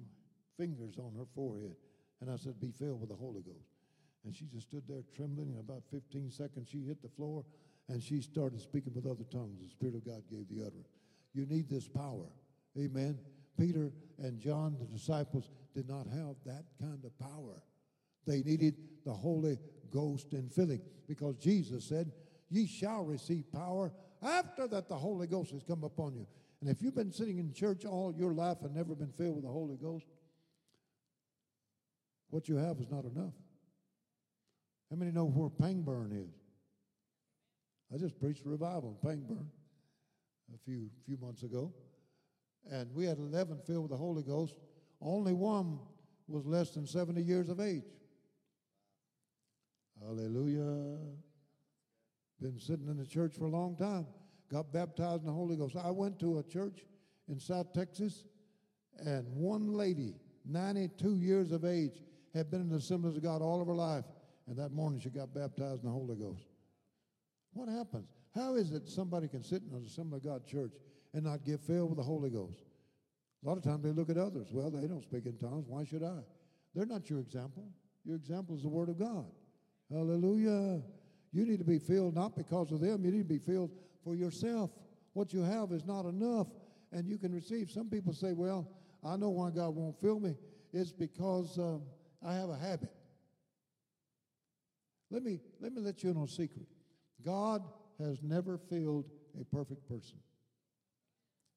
fingers 0.57 0.97
on 0.97 1.13
her 1.17 1.25
forehead. 1.35 1.75
And 2.21 2.31
I 2.31 2.37
said, 2.37 2.59
Be 2.59 2.71
filled 2.71 2.99
with 2.99 3.09
the 3.09 3.15
Holy 3.15 3.41
Ghost. 3.41 3.74
And 4.25 4.35
she 4.35 4.45
just 4.45 4.67
stood 4.67 4.83
there 4.87 5.03
trembling. 5.15 5.51
In 5.53 5.59
about 5.59 5.83
15 5.91 6.31
seconds, 6.31 6.69
she 6.69 6.83
hit 6.83 7.01
the 7.01 7.09
floor 7.09 7.45
and 7.87 8.01
she 8.01 8.21
started 8.21 8.59
speaking 8.61 8.93
with 8.93 9.05
other 9.05 9.23
tongues. 9.31 9.59
The 9.61 9.69
Spirit 9.69 9.95
of 9.95 10.05
God 10.05 10.23
gave 10.29 10.47
the 10.49 10.65
utterance. 10.65 10.89
You 11.33 11.45
need 11.45 11.69
this 11.69 11.87
power. 11.87 12.25
Amen. 12.77 13.19
Peter 13.59 13.91
and 14.17 14.39
John, 14.39 14.75
the 14.79 14.85
disciples, 14.85 15.49
did 15.73 15.87
not 15.87 16.07
have 16.07 16.35
that 16.45 16.65
kind 16.79 17.03
of 17.05 17.17
power. 17.19 17.61
They 18.25 18.41
needed 18.41 18.75
the 19.05 19.13
Holy 19.13 19.57
Ghost 19.91 20.33
in 20.33 20.49
filling 20.49 20.81
because 21.07 21.37
Jesus 21.37 21.85
said, 21.85 22.11
Ye 22.49 22.67
shall 22.67 23.03
receive 23.03 23.51
power 23.51 23.91
after 24.21 24.67
that 24.67 24.87
the 24.87 24.95
Holy 24.95 25.27
Ghost 25.27 25.51
has 25.51 25.63
come 25.63 25.83
upon 25.83 26.15
you. 26.15 26.25
And 26.61 26.69
if 26.69 26.81
you've 26.81 26.95
been 26.95 27.11
sitting 27.11 27.37
in 27.37 27.53
church 27.53 27.85
all 27.85 28.13
your 28.17 28.33
life 28.33 28.57
and 28.63 28.73
never 28.73 28.95
been 28.95 29.11
filled 29.11 29.35
with 29.35 29.43
the 29.43 29.51
Holy 29.51 29.75
Ghost, 29.75 30.05
what 32.29 32.49
you 32.49 32.55
have 32.55 32.79
is 32.79 32.89
not 32.89 33.05
enough. 33.05 33.33
How 34.95 34.99
many 34.99 35.11
know 35.11 35.25
where 35.25 35.49
Pangburn 35.49 36.13
is? 36.13 36.31
I 37.93 37.97
just 37.97 38.17
preached 38.17 38.45
a 38.45 38.49
revival 38.49 38.97
in 39.03 39.09
Pangburn 39.09 39.47
a 40.53 40.57
few 40.63 40.89
few 41.05 41.17
months 41.17 41.43
ago, 41.43 41.73
and 42.71 42.89
we 42.93 43.03
had 43.03 43.17
11 43.17 43.59
filled 43.67 43.81
with 43.81 43.91
the 43.91 43.97
Holy 43.97 44.23
Ghost. 44.23 44.55
Only 45.01 45.33
one 45.33 45.79
was 46.29 46.45
less 46.45 46.69
than 46.69 46.87
70 46.87 47.21
years 47.21 47.49
of 47.49 47.59
age. 47.59 47.83
Hallelujah. 50.01 50.97
Been 52.39 52.57
sitting 52.57 52.87
in 52.87 52.95
the 52.95 53.05
church 53.05 53.35
for 53.37 53.47
a 53.47 53.51
long 53.51 53.75
time. 53.75 54.07
Got 54.49 54.71
baptized 54.71 55.23
in 55.23 55.27
the 55.27 55.33
Holy 55.33 55.57
Ghost. 55.57 55.75
I 55.75 55.91
went 55.91 56.21
to 56.21 56.37
a 56.37 56.43
church 56.43 56.85
in 57.27 57.37
South 57.37 57.73
Texas, 57.73 58.23
and 59.05 59.27
one 59.27 59.73
lady, 59.73 60.15
92 60.45 61.17
years 61.17 61.51
of 61.51 61.65
age, 61.65 62.01
had 62.33 62.49
been 62.49 62.61
in 62.61 62.69
the 62.69 62.77
Assemblies 62.77 63.17
of 63.17 63.23
God 63.23 63.41
all 63.41 63.59
of 63.59 63.67
her 63.67 63.75
life. 63.75 64.05
And 64.47 64.57
that 64.57 64.71
morning 64.71 64.99
she 64.99 65.09
got 65.09 65.33
baptized 65.33 65.83
in 65.83 65.89
the 65.89 65.93
Holy 65.93 66.15
Ghost. 66.15 66.45
What 67.53 67.69
happens? 67.69 68.09
How 68.35 68.55
is 68.55 68.71
it 68.73 68.89
somebody 68.89 69.27
can 69.27 69.43
sit 69.43 69.63
in 69.63 69.75
an 69.75 69.85
Assembly 69.85 70.17
of 70.17 70.25
God 70.25 70.45
church 70.45 70.73
and 71.13 71.23
not 71.23 71.45
get 71.45 71.61
filled 71.61 71.89
with 71.89 71.97
the 71.97 72.03
Holy 72.03 72.29
Ghost? 72.29 72.59
A 73.43 73.47
lot 73.47 73.57
of 73.57 73.63
times 73.63 73.83
they 73.83 73.91
look 73.91 74.09
at 74.09 74.17
others. 74.17 74.47
Well, 74.51 74.69
they 74.69 74.87
don't 74.87 75.03
speak 75.03 75.25
in 75.25 75.37
tongues. 75.37 75.65
Why 75.67 75.83
should 75.83 76.03
I? 76.03 76.19
They're 76.73 76.85
not 76.85 77.09
your 77.09 77.19
example. 77.19 77.67
Your 78.03 78.17
example 78.17 78.55
is 78.55 78.63
the 78.63 78.69
Word 78.69 78.89
of 78.89 78.99
God. 78.99 79.25
Hallelujah. 79.91 80.81
You 81.31 81.45
need 81.45 81.59
to 81.59 81.65
be 81.65 81.79
filled 81.79 82.15
not 82.15 82.35
because 82.35 82.71
of 82.71 82.81
them, 82.81 83.05
you 83.05 83.11
need 83.11 83.27
to 83.27 83.33
be 83.33 83.39
filled 83.39 83.71
for 84.03 84.15
yourself. 84.15 84.71
What 85.13 85.33
you 85.33 85.41
have 85.41 85.71
is 85.71 85.85
not 85.85 86.05
enough, 86.05 86.47
and 86.91 87.07
you 87.07 87.17
can 87.17 87.33
receive. 87.33 87.71
Some 87.71 87.89
people 87.89 88.13
say, 88.13 88.33
Well, 88.33 88.67
I 89.03 89.15
know 89.15 89.29
why 89.29 89.51
God 89.51 89.75
won't 89.75 89.99
fill 90.01 90.19
me. 90.19 90.35
It's 90.73 90.91
because 90.91 91.57
um, 91.57 91.83
I 92.25 92.33
have 92.33 92.49
a 92.49 92.57
habit. 92.57 92.91
Let 95.11 95.23
me, 95.23 95.39
let 95.59 95.73
me 95.73 95.81
let 95.81 96.03
you 96.03 96.09
in 96.11 96.17
on 96.17 96.23
a 96.23 96.27
secret. 96.27 96.65
God 97.23 97.63
has 97.99 98.21
never 98.21 98.57
filled 98.57 99.05
a 99.39 99.43
perfect 99.45 99.87
person. 99.87 100.17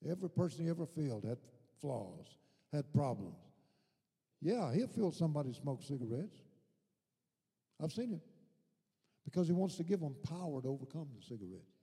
Every 0.09 0.31
person 0.31 0.65
he 0.65 0.71
ever 0.71 0.87
filled 0.87 1.25
had 1.25 1.39
flaws, 1.81 2.27
had 2.73 2.93
problems. 2.93 3.39
Yeah, 4.41 4.73
he'll 4.73 4.89
fill 4.89 5.11
somebody 5.11 5.49
who 5.49 5.55
smokes 5.55 5.87
cigarettes. 5.87 6.37
I've 7.83 7.93
seen 7.93 8.13
it. 8.13 8.21
Because 9.25 9.47
he 9.47 9.53
wants 9.53 9.77
to 9.77 9.85
give 9.85 10.01
them 10.01 10.15
power 10.29 10.63
to 10.63 10.69
overcome 10.69 11.09
the 11.19 11.23
cigarettes. 11.23 11.75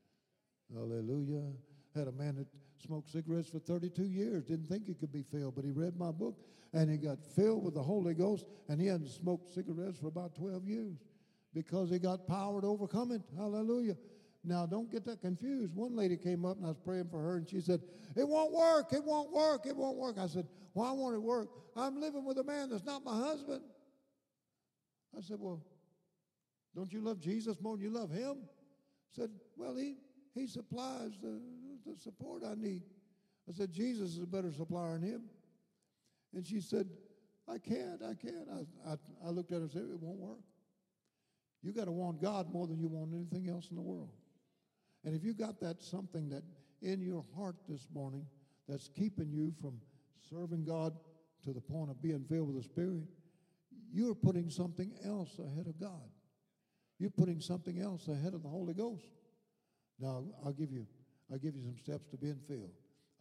Hallelujah. 0.73 1.51
Had 1.93 2.07
a 2.07 2.11
man 2.11 2.35
that 2.37 2.47
smoked 2.83 3.09
cigarettes 3.11 3.49
for 3.49 3.59
32 3.59 4.03
years, 4.03 4.43
didn't 4.45 4.67
think 4.67 4.87
he 4.87 4.93
could 4.93 5.11
be 5.11 5.23
filled, 5.23 5.55
but 5.55 5.65
he 5.65 5.71
read 5.71 5.97
my 5.97 6.11
book 6.11 6.39
and 6.73 6.89
he 6.89 6.97
got 6.97 7.23
filled 7.23 7.63
with 7.63 7.73
the 7.73 7.83
Holy 7.83 8.13
Ghost 8.13 8.45
and 8.67 8.79
he 8.81 8.87
hadn't 8.87 9.09
smoked 9.09 9.53
cigarettes 9.53 9.99
for 9.99 10.07
about 10.07 10.35
12 10.35 10.67
years 10.67 10.97
because 11.55 11.89
he 11.89 11.97
got 11.97 12.27
power 12.27 12.61
to 12.61 12.67
overcome 12.67 13.13
it. 13.13 13.21
Hallelujah. 13.35 13.95
Now, 14.43 14.67
don't 14.67 14.91
get 14.91 15.05
that 15.05 15.21
confused. 15.21 15.73
One 15.73 15.95
lady 15.95 16.17
came 16.17 16.45
up 16.45 16.57
and 16.57 16.65
I 16.65 16.69
was 16.69 16.77
praying 16.77 17.07
for 17.09 17.19
her 17.19 17.37
and 17.37 17.49
she 17.49 17.61
said, 17.61 17.81
It 18.15 18.27
won't 18.27 18.51
work, 18.51 18.93
it 18.93 19.03
won't 19.03 19.31
work, 19.31 19.65
it 19.65 19.75
won't 19.75 19.97
work. 19.97 20.17
I 20.19 20.27
said, 20.27 20.45
Why 20.73 20.91
won't 20.91 21.15
it 21.15 21.23
work? 21.23 21.47
I'm 21.75 21.99
living 21.99 22.25
with 22.25 22.37
a 22.37 22.43
man 22.43 22.69
that's 22.69 22.83
not 22.83 23.03
my 23.03 23.15
husband. 23.15 23.61
I 25.17 25.21
said, 25.21 25.37
Well, 25.39 25.63
don't 26.75 26.91
you 26.91 26.99
love 26.99 27.19
Jesus 27.19 27.59
more 27.61 27.77
than 27.77 27.85
you 27.85 27.89
love 27.89 28.11
him? 28.11 28.43
said, 29.09 29.29
Well, 29.55 29.75
he, 29.77 29.95
he 30.35 30.45
supplies 30.45 31.11
the, 31.21 31.39
the 31.85 31.97
support 31.97 32.43
I 32.45 32.53
need. 32.55 32.83
I 33.49 33.53
said, 33.53 33.71
Jesus 33.71 34.11
is 34.11 34.23
a 34.23 34.27
better 34.27 34.51
supplier 34.51 34.99
than 34.99 35.09
him. 35.09 35.23
And 36.33 36.45
she 36.45 36.59
said, 36.59 36.89
I 37.47 37.57
can't, 37.57 38.03
I 38.03 38.13
can't. 38.13 38.47
I, 38.51 38.91
I, 38.91 38.95
I 39.25 39.29
looked 39.29 39.51
at 39.51 39.57
her 39.57 39.63
and 39.63 39.71
said, 39.71 39.83
It 39.83 39.99
won't 39.99 40.19
work. 40.19 40.39
You 41.61 41.73
got 41.73 41.85
to 41.85 41.91
want 41.91 42.21
God 42.21 42.51
more 42.53 42.67
than 42.67 42.79
you 42.79 42.87
want 42.87 43.13
anything 43.13 43.49
else 43.49 43.69
in 43.69 43.75
the 43.75 43.81
world. 43.81 44.11
And 45.03 45.15
if 45.15 45.23
you 45.23 45.33
got 45.33 45.59
that 45.61 45.81
something 45.81 46.29
that 46.29 46.43
in 46.81 47.01
your 47.01 47.25
heart 47.35 47.55
this 47.67 47.87
morning 47.93 48.25
that's 48.67 48.89
keeping 48.89 49.31
you 49.31 49.53
from 49.61 49.79
serving 50.29 50.65
God 50.65 50.93
to 51.43 51.53
the 51.53 51.61
point 51.61 51.89
of 51.89 52.01
being 52.01 52.25
filled 52.29 52.53
with 52.53 52.57
the 52.57 52.63
Spirit, 52.63 53.03
you're 53.93 54.15
putting 54.15 54.49
something 54.49 54.91
else 55.05 55.39
ahead 55.39 55.67
of 55.67 55.79
God. 55.79 56.09
You're 56.99 57.11
putting 57.11 57.39
something 57.39 57.79
else 57.79 58.07
ahead 58.07 58.33
of 58.33 58.43
the 58.43 58.49
Holy 58.49 58.73
Ghost. 58.73 59.05
Now, 59.99 60.25
I'll 60.43 60.53
give 60.53 60.71
you, 60.71 60.85
I'll 61.31 61.37
give 61.37 61.55
you 61.55 61.63
some 61.63 61.77
steps 61.77 62.07
to 62.09 62.17
being 62.17 62.39
filled. 62.47 62.71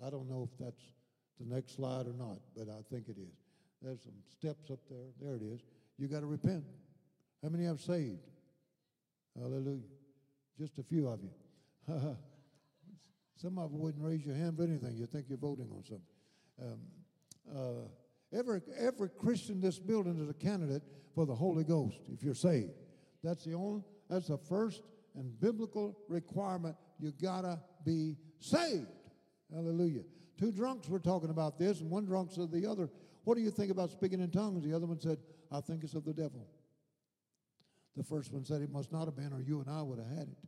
I 0.04 0.10
don't 0.10 0.28
know 0.28 0.48
if 0.50 0.58
that's 0.58 0.82
the 1.38 1.54
next 1.54 1.76
slide 1.76 2.06
or 2.06 2.14
not, 2.14 2.38
but 2.56 2.68
I 2.68 2.80
think 2.90 3.08
it 3.08 3.16
is. 3.18 3.36
There's 3.82 4.02
some 4.02 4.14
steps 4.30 4.70
up 4.70 4.80
there. 4.88 5.06
There 5.20 5.36
it 5.36 5.42
is. 5.42 5.60
You 5.98 6.08
got 6.08 6.20
to 6.20 6.26
repent. 6.26 6.64
How 7.44 7.50
many 7.50 7.66
have 7.66 7.78
saved? 7.78 8.22
Hallelujah. 9.38 9.82
Just 10.58 10.78
a 10.78 10.82
few 10.82 11.08
of 11.08 11.20
you. 11.22 11.30
Some 13.36 13.58
of 13.58 13.70
you 13.70 13.78
wouldn't 13.78 14.02
raise 14.02 14.24
your 14.24 14.34
hand 14.34 14.56
for 14.56 14.62
anything. 14.62 14.96
You 14.96 15.04
think 15.04 15.26
you're 15.28 15.36
voting 15.36 15.68
on 15.70 15.84
something. 15.84 16.00
Um, 16.62 16.78
uh, 17.54 18.38
every, 18.38 18.62
every 18.78 19.10
Christian 19.10 19.56
in 19.56 19.60
this 19.60 19.78
building 19.78 20.18
is 20.22 20.30
a 20.30 20.32
candidate 20.32 20.82
for 21.14 21.26
the 21.26 21.34
Holy 21.34 21.64
Ghost 21.64 21.98
if 22.10 22.22
you're 22.22 22.34
saved. 22.34 22.72
That's 23.22 23.44
the 23.44 23.52
only, 23.52 23.82
that's 24.08 24.28
the 24.28 24.38
first 24.38 24.80
and 25.14 25.38
biblical 25.38 25.98
requirement. 26.08 26.76
You 26.98 27.12
gotta 27.20 27.60
be 27.84 28.16
saved. 28.40 28.86
Hallelujah. 29.52 30.04
Two 30.38 30.50
drunks 30.50 30.88
were 30.88 30.98
talking 30.98 31.28
about 31.28 31.58
this, 31.58 31.82
and 31.82 31.90
one 31.90 32.06
drunk 32.06 32.30
said 32.30 32.50
to 32.50 32.58
the 32.58 32.66
other, 32.66 32.88
What 33.24 33.36
do 33.36 33.42
you 33.42 33.50
think 33.50 33.70
about 33.70 33.90
speaking 33.90 34.22
in 34.22 34.30
tongues? 34.30 34.64
The 34.64 34.74
other 34.74 34.86
one 34.86 34.98
said, 34.98 35.18
I 35.52 35.60
think 35.60 35.84
it's 35.84 35.92
of 35.92 36.06
the 36.06 36.14
devil. 36.14 36.48
The 37.96 38.02
first 38.02 38.32
one 38.32 38.44
said, 38.44 38.60
It 38.60 38.70
must 38.70 38.92
not 38.92 39.06
have 39.06 39.16
been, 39.16 39.32
or 39.32 39.40
you 39.40 39.60
and 39.60 39.70
I 39.70 39.82
would 39.82 39.98
have 39.98 40.08
had 40.08 40.28
it. 40.28 40.38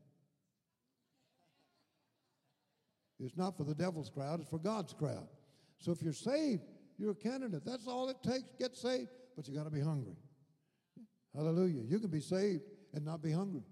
It's 3.18 3.36
not 3.36 3.56
for 3.56 3.64
the 3.64 3.74
devil's 3.74 4.10
crowd, 4.10 4.40
it's 4.40 4.50
for 4.50 4.58
God's 4.58 4.92
crowd. 4.92 5.28
So 5.78 5.92
if 5.92 6.02
you're 6.02 6.12
saved, 6.12 6.62
you're 6.98 7.12
a 7.12 7.14
candidate. 7.14 7.64
That's 7.64 7.86
all 7.86 8.08
it 8.08 8.16
takes. 8.22 8.52
Get 8.58 8.76
saved, 8.76 9.08
but 9.36 9.46
you 9.48 9.54
got 9.54 9.64
to 9.64 9.70
be 9.70 9.80
hungry. 9.80 10.16
Hallelujah. 11.34 11.82
You 11.82 11.98
can 11.98 12.10
be 12.10 12.20
saved 12.20 12.62
and 12.94 13.04
not 13.04 13.22
be 13.22 13.30
hungry. 13.30 13.62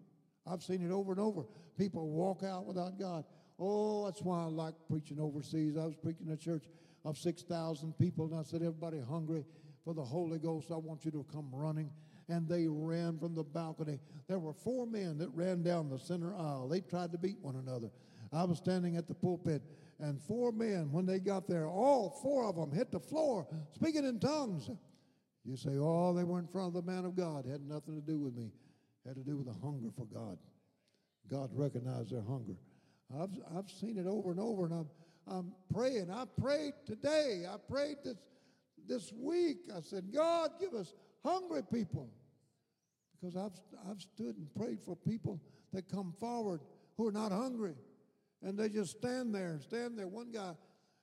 I've 0.46 0.62
seen 0.62 0.84
it 0.84 0.92
over 0.92 1.12
and 1.12 1.20
over. 1.20 1.44
People 1.78 2.10
walk 2.10 2.42
out 2.42 2.66
without 2.66 2.98
God. 2.98 3.24
Oh, 3.58 4.04
that's 4.04 4.20
why 4.20 4.42
I 4.42 4.44
like 4.44 4.74
preaching 4.88 5.18
overseas. 5.18 5.76
I 5.76 5.84
was 5.84 5.96
preaching 5.96 6.30
a 6.30 6.36
church 6.36 6.64
of 7.04 7.16
6,000 7.16 7.96
people, 7.98 8.26
and 8.26 8.38
I 8.38 8.42
said, 8.42 8.60
Everybody 8.60 9.00
hungry 9.00 9.44
for 9.84 9.94
the 9.94 10.02
Holy 10.02 10.38
Ghost, 10.38 10.70
I 10.70 10.76
want 10.76 11.04
you 11.04 11.10
to 11.12 11.24
come 11.32 11.48
running. 11.52 11.90
And 12.28 12.48
they 12.48 12.66
ran 12.68 13.18
from 13.18 13.34
the 13.34 13.42
balcony. 13.42 13.98
There 14.28 14.38
were 14.38 14.54
four 14.54 14.86
men 14.86 15.18
that 15.18 15.28
ran 15.34 15.62
down 15.62 15.90
the 15.90 15.98
center 15.98 16.34
aisle. 16.34 16.68
They 16.68 16.80
tried 16.80 17.12
to 17.12 17.18
beat 17.18 17.38
one 17.42 17.56
another. 17.56 17.90
I 18.32 18.44
was 18.44 18.58
standing 18.58 18.96
at 18.96 19.06
the 19.06 19.14
pulpit, 19.14 19.62
and 20.00 20.20
four 20.20 20.50
men, 20.50 20.90
when 20.90 21.06
they 21.06 21.20
got 21.20 21.46
there, 21.46 21.68
all 21.68 22.18
four 22.22 22.44
of 22.44 22.56
them 22.56 22.72
hit 22.72 22.90
the 22.90 22.98
floor 22.98 23.46
speaking 23.74 24.04
in 24.04 24.18
tongues. 24.18 24.70
You 25.44 25.56
say, 25.56 25.76
oh, 25.78 26.14
they 26.14 26.24
were 26.24 26.38
in 26.38 26.48
front 26.48 26.74
of 26.74 26.84
the 26.84 26.90
man 26.90 27.04
of 27.04 27.14
God. 27.14 27.46
It 27.46 27.50
had 27.50 27.68
nothing 27.68 27.94
to 27.94 28.00
do 28.00 28.18
with 28.18 28.34
me. 28.34 28.50
It 29.04 29.08
had 29.08 29.16
to 29.16 29.22
do 29.22 29.36
with 29.36 29.46
the 29.46 29.52
hunger 29.52 29.90
for 29.94 30.06
God. 30.06 30.38
God 31.30 31.50
recognized 31.52 32.10
their 32.10 32.22
hunger. 32.22 32.56
I've, 33.14 33.30
I've 33.56 33.70
seen 33.70 33.98
it 33.98 34.06
over 34.06 34.30
and 34.30 34.40
over, 34.40 34.64
and 34.64 34.74
I'm, 34.74 34.88
I'm 35.28 35.52
praying. 35.72 36.10
I 36.10 36.24
prayed 36.40 36.72
today. 36.86 37.44
I 37.48 37.56
prayed 37.70 37.96
this, 38.04 38.16
this 38.88 39.12
week. 39.12 39.58
I 39.74 39.80
said, 39.80 40.12
God, 40.12 40.52
give 40.58 40.74
us 40.74 40.94
hungry 41.24 41.62
people. 41.72 42.10
Because 43.12 43.36
I've, 43.36 43.90
I've 43.90 44.00
stood 44.00 44.36
and 44.36 44.54
prayed 44.54 44.80
for 44.84 44.96
people 44.96 45.40
that 45.72 45.90
come 45.90 46.14
forward 46.20 46.60
who 46.96 47.08
are 47.08 47.12
not 47.12 47.32
hungry. 47.32 47.74
And 48.42 48.58
they 48.58 48.68
just 48.68 48.98
stand 48.98 49.34
there 49.34 49.52
and 49.52 49.62
stand 49.62 49.98
there. 49.98 50.06
One 50.06 50.30
guy 50.30 50.52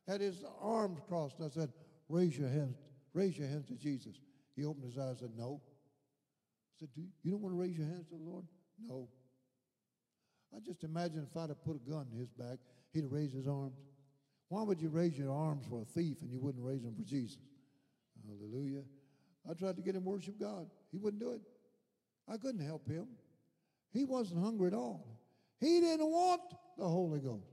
had 0.08 0.22
his 0.22 0.44
arms 0.62 1.00
crossed. 1.08 1.38
I 1.44 1.50
said, 1.50 1.72
Raise 2.10 2.38
your 2.38 2.50
hands, 2.50 2.76
raise 3.14 3.38
your 3.38 3.48
hands 3.48 3.68
to 3.68 3.76
Jesus. 3.76 4.20
He 4.56 4.66
opened 4.66 4.86
his 4.86 4.98
eyes 4.98 5.10
and 5.10 5.20
said, 5.20 5.32
No. 5.38 5.62
I 5.64 6.74
said, 6.80 6.90
Do 6.96 7.02
you 7.24 7.32
don't 7.32 7.42
want 7.42 7.56
to 7.56 7.60
raise 7.60 7.78
your 7.78 7.88
hands 7.88 8.08
to 8.10 8.16
the 8.16 8.24
Lord? 8.24 8.46
No. 8.88 9.08
I 10.56 10.60
just 10.60 10.84
imagine 10.84 11.26
if 11.30 11.38
I'd 11.38 11.50
have 11.50 11.64
put 11.64 11.78
a 11.78 11.90
gun 11.90 12.08
in 12.12 12.20
his 12.20 12.30
back, 12.30 12.60
he'd 12.94 13.04
have 13.04 13.12
raised 13.12 13.34
his 13.34 13.48
arms. 13.48 13.78
Why 14.50 14.64
would 14.64 14.82
you 14.82 14.90
raise 14.90 15.18
your 15.18 15.32
arms 15.32 15.66
for 15.70 15.82
a 15.82 15.86
thief 15.86 16.18
and 16.22 16.30
you 16.30 16.42
wouldn't 16.42 16.64
raise 16.64 16.84
them 16.84 16.94
for 16.94 17.04
Jesus? 17.04 17.38
Hallelujah. 18.28 18.84
I 19.50 19.54
tried 19.54 19.76
to 19.76 19.82
get 19.82 19.96
him 19.96 20.04
to 20.04 20.10
worship 20.10 20.40
God. 20.40 20.68
He 20.92 20.98
wouldn't 20.98 21.22
do 21.22 21.32
it. 21.32 21.42
I 22.28 22.38
couldn't 22.38 22.66
help 22.66 22.88
him. 22.88 23.08
He 23.94 24.06
wasn't 24.06 24.44
hungry 24.44 24.68
at 24.68 24.74
all. 24.74 25.06
He 25.60 25.80
didn't 25.80 26.08
want 26.08 26.42
the 26.78 26.88
Holy 26.88 27.20
Ghost. 27.20 27.52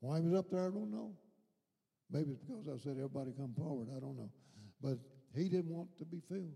Why 0.00 0.20
he 0.20 0.28
was 0.28 0.38
up 0.38 0.50
there, 0.50 0.60
I 0.60 0.70
don't 0.70 0.90
know. 0.90 1.12
Maybe 2.10 2.32
it's 2.32 2.42
because 2.42 2.68
I 2.68 2.76
said 2.82 2.96
everybody 2.96 3.32
come 3.32 3.54
forward. 3.56 3.88
I 3.96 4.00
don't 4.00 4.16
know. 4.16 4.30
But 4.82 4.98
he 5.34 5.48
didn't 5.48 5.70
want 5.70 5.96
to 5.98 6.04
be 6.04 6.20
filled. 6.28 6.54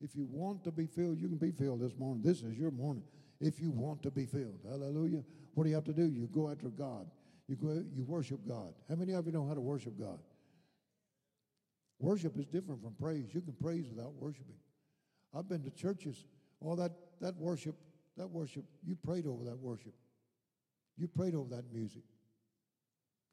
If 0.00 0.14
you 0.14 0.26
want 0.30 0.64
to 0.64 0.70
be 0.70 0.86
filled, 0.86 1.18
you 1.18 1.28
can 1.28 1.38
be 1.38 1.50
filled 1.50 1.80
this 1.80 1.96
morning. 1.98 2.22
This 2.22 2.42
is 2.42 2.56
your 2.56 2.70
morning. 2.70 3.02
If 3.40 3.60
you 3.60 3.70
want 3.70 4.02
to 4.02 4.10
be 4.10 4.24
filled, 4.24 4.60
hallelujah. 4.68 5.22
What 5.54 5.64
do 5.64 5.70
you 5.70 5.74
have 5.74 5.84
to 5.84 5.92
do? 5.92 6.06
You 6.06 6.28
go 6.32 6.50
after 6.50 6.68
God. 6.68 7.06
You 7.48 7.56
go, 7.56 7.84
you 7.94 8.04
worship 8.04 8.40
God. 8.46 8.74
How 8.88 8.94
many 8.94 9.12
of 9.12 9.26
you 9.26 9.32
know 9.32 9.46
how 9.46 9.54
to 9.54 9.60
worship 9.60 9.98
God? 9.98 10.18
Worship 11.98 12.38
is 12.38 12.46
different 12.46 12.82
from 12.82 12.94
praise. 13.00 13.28
You 13.32 13.40
can 13.40 13.54
praise 13.54 13.86
without 13.88 14.14
worshiping. 14.14 14.56
I've 15.34 15.48
been 15.48 15.62
to 15.62 15.70
churches. 15.70 16.24
All 16.60 16.76
that 16.76 16.92
that 17.20 17.36
worship, 17.36 17.76
that 18.16 18.28
worship, 18.28 18.64
you 18.84 18.96
prayed 18.96 19.26
over 19.26 19.44
that 19.44 19.58
worship. 19.58 19.94
You 20.98 21.08
prayed 21.08 21.34
over 21.34 21.54
that 21.54 21.72
music, 21.72 22.02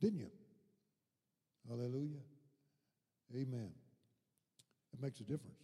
didn't 0.02 0.20
you? 0.20 0.32
Hallelujah. 1.70 2.20
Amen. 3.34 3.70
It 4.94 5.02
makes 5.02 5.20
a 5.22 5.24
difference. 5.24 5.60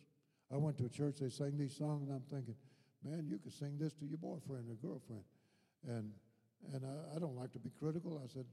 I 0.51 0.57
went 0.57 0.77
to 0.77 0.85
a 0.85 0.89
church, 0.89 1.17
they 1.19 1.29
sang 1.29 1.57
these 1.57 1.75
songs, 1.75 2.07
and 2.07 2.15
I'm 2.15 2.23
thinking, 2.31 2.55
man, 3.03 3.27
you 3.29 3.37
could 3.37 3.53
sing 3.53 3.77
this 3.77 3.93
to 3.95 4.05
your 4.05 4.17
boyfriend 4.17 4.65
or 4.69 4.75
girlfriend. 4.75 5.23
And 5.87 6.11
and 6.73 6.83
I, 6.85 7.15
I 7.15 7.19
don't 7.19 7.35
like 7.35 7.51
to 7.53 7.59
be 7.59 7.71
critical. 7.79 8.21
I 8.23 8.27
said, 8.27 8.45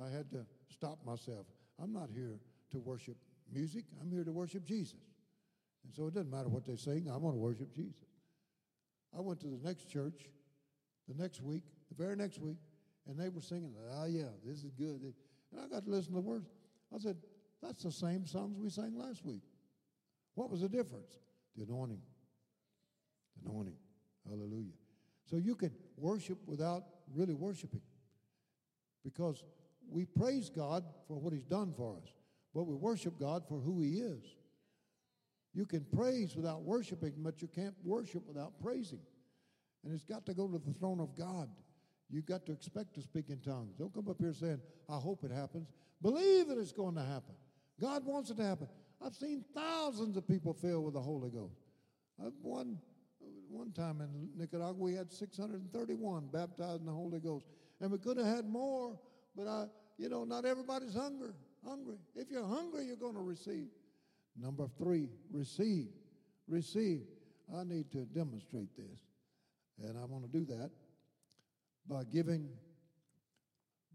I 0.00 0.08
had 0.08 0.30
to 0.30 0.46
stop 0.68 0.98
myself. 1.04 1.46
I'm 1.80 1.92
not 1.92 2.08
here 2.12 2.38
to 2.70 2.78
worship 2.78 3.16
music. 3.52 3.84
I'm 4.00 4.10
here 4.10 4.24
to 4.24 4.32
worship 4.32 4.64
Jesus. 4.64 4.98
And 5.84 5.94
so 5.94 6.06
it 6.06 6.14
doesn't 6.14 6.30
matter 6.30 6.48
what 6.48 6.64
they 6.64 6.76
sing. 6.76 7.08
I 7.12 7.16
want 7.16 7.34
to 7.36 7.40
worship 7.40 7.74
Jesus. 7.74 8.06
I 9.16 9.20
went 9.20 9.40
to 9.40 9.46
the 9.46 9.60
next 9.62 9.90
church 9.90 10.28
the 11.08 11.20
next 11.20 11.42
week, 11.42 11.62
the 11.88 12.02
very 12.02 12.16
next 12.16 12.38
week, 12.38 12.56
and 13.08 13.18
they 13.18 13.28
were 13.28 13.40
singing, 13.40 13.74
oh, 13.92 14.06
yeah, 14.06 14.28
this 14.44 14.58
is 14.58 14.70
good. 14.72 15.02
And 15.02 15.60
I 15.60 15.66
got 15.68 15.84
to 15.84 15.90
listen 15.90 16.12
to 16.12 16.20
the 16.20 16.20
words. 16.20 16.48
I 16.94 16.98
said, 16.98 17.16
that's 17.62 17.82
the 17.82 17.92
same 17.92 18.26
songs 18.26 18.56
we 18.58 18.70
sang 18.70 18.96
last 18.96 19.24
week. 19.24 19.42
What 20.34 20.50
was 20.50 20.60
the 20.60 20.68
difference? 20.68 21.18
The 21.56 21.64
anointing. 21.64 22.00
The 23.42 23.50
anointing. 23.50 23.76
Hallelujah. 24.28 24.72
So 25.28 25.36
you 25.36 25.54
can 25.54 25.72
worship 25.96 26.38
without 26.46 26.84
really 27.14 27.34
worshiping 27.34 27.82
because 29.04 29.42
we 29.88 30.04
praise 30.04 30.48
God 30.48 30.84
for 31.06 31.18
what 31.18 31.32
He's 31.32 31.44
done 31.44 31.72
for 31.76 31.96
us, 31.96 32.08
but 32.54 32.64
we 32.64 32.74
worship 32.74 33.18
God 33.18 33.44
for 33.48 33.58
who 33.58 33.80
He 33.80 33.98
is. 33.98 34.22
You 35.54 35.66
can 35.66 35.84
praise 35.94 36.34
without 36.34 36.62
worshiping, 36.62 37.12
but 37.18 37.42
you 37.42 37.48
can't 37.48 37.74
worship 37.84 38.22
without 38.26 38.58
praising. 38.62 39.00
And 39.84 39.92
it's 39.92 40.04
got 40.04 40.24
to 40.26 40.34
go 40.34 40.48
to 40.48 40.58
the 40.58 40.72
throne 40.74 41.00
of 41.00 41.14
God. 41.14 41.48
You've 42.08 42.26
got 42.26 42.46
to 42.46 42.52
expect 42.52 42.94
to 42.94 43.02
speak 43.02 43.30
in 43.30 43.38
tongues. 43.38 43.74
Don't 43.78 43.92
come 43.92 44.08
up 44.08 44.16
here 44.18 44.32
saying, 44.32 44.60
I 44.88 44.96
hope 44.96 45.24
it 45.24 45.30
happens. 45.30 45.68
Believe 46.00 46.48
that 46.48 46.58
it's 46.58 46.72
going 46.72 46.94
to 46.94 47.02
happen. 47.02 47.34
God 47.80 48.04
wants 48.04 48.30
it 48.30 48.36
to 48.36 48.44
happen. 48.44 48.68
I've 49.04 49.14
seen 49.14 49.44
thousands 49.54 50.16
of 50.16 50.26
people 50.28 50.52
filled 50.52 50.84
with 50.84 50.94
the 50.94 51.00
Holy 51.00 51.30
Ghost. 51.30 51.60
I've 52.24 52.32
one 52.40 52.78
one 53.52 53.70
time 53.72 54.00
in 54.00 54.28
Nicaragua, 54.36 54.74
we 54.78 54.94
had 54.94 55.12
631 55.12 56.28
baptized 56.32 56.80
in 56.80 56.86
the 56.86 56.92
Holy 56.92 57.20
Ghost. 57.20 57.46
And 57.80 57.90
we 57.90 57.98
could 57.98 58.16
have 58.16 58.26
had 58.26 58.46
more, 58.46 58.98
but 59.36 59.46
I, 59.46 59.66
you 59.98 60.08
know, 60.08 60.24
not 60.24 60.44
everybody's 60.44 60.94
hungry. 60.94 61.34
Hungry. 61.66 61.98
If 62.14 62.30
you're 62.30 62.46
hungry, 62.46 62.86
you're 62.86 62.96
going 62.96 63.14
to 63.14 63.22
receive. 63.22 63.68
Number 64.36 64.66
three, 64.78 65.08
receive. 65.30 65.88
Receive. 66.48 67.02
I 67.54 67.64
need 67.64 67.90
to 67.92 68.04
demonstrate 68.06 68.74
this. 68.76 69.00
And 69.82 69.98
I 69.98 70.04
want 70.04 70.24
to 70.24 70.38
do 70.38 70.44
that 70.46 70.70
by 71.88 72.04
giving 72.04 72.48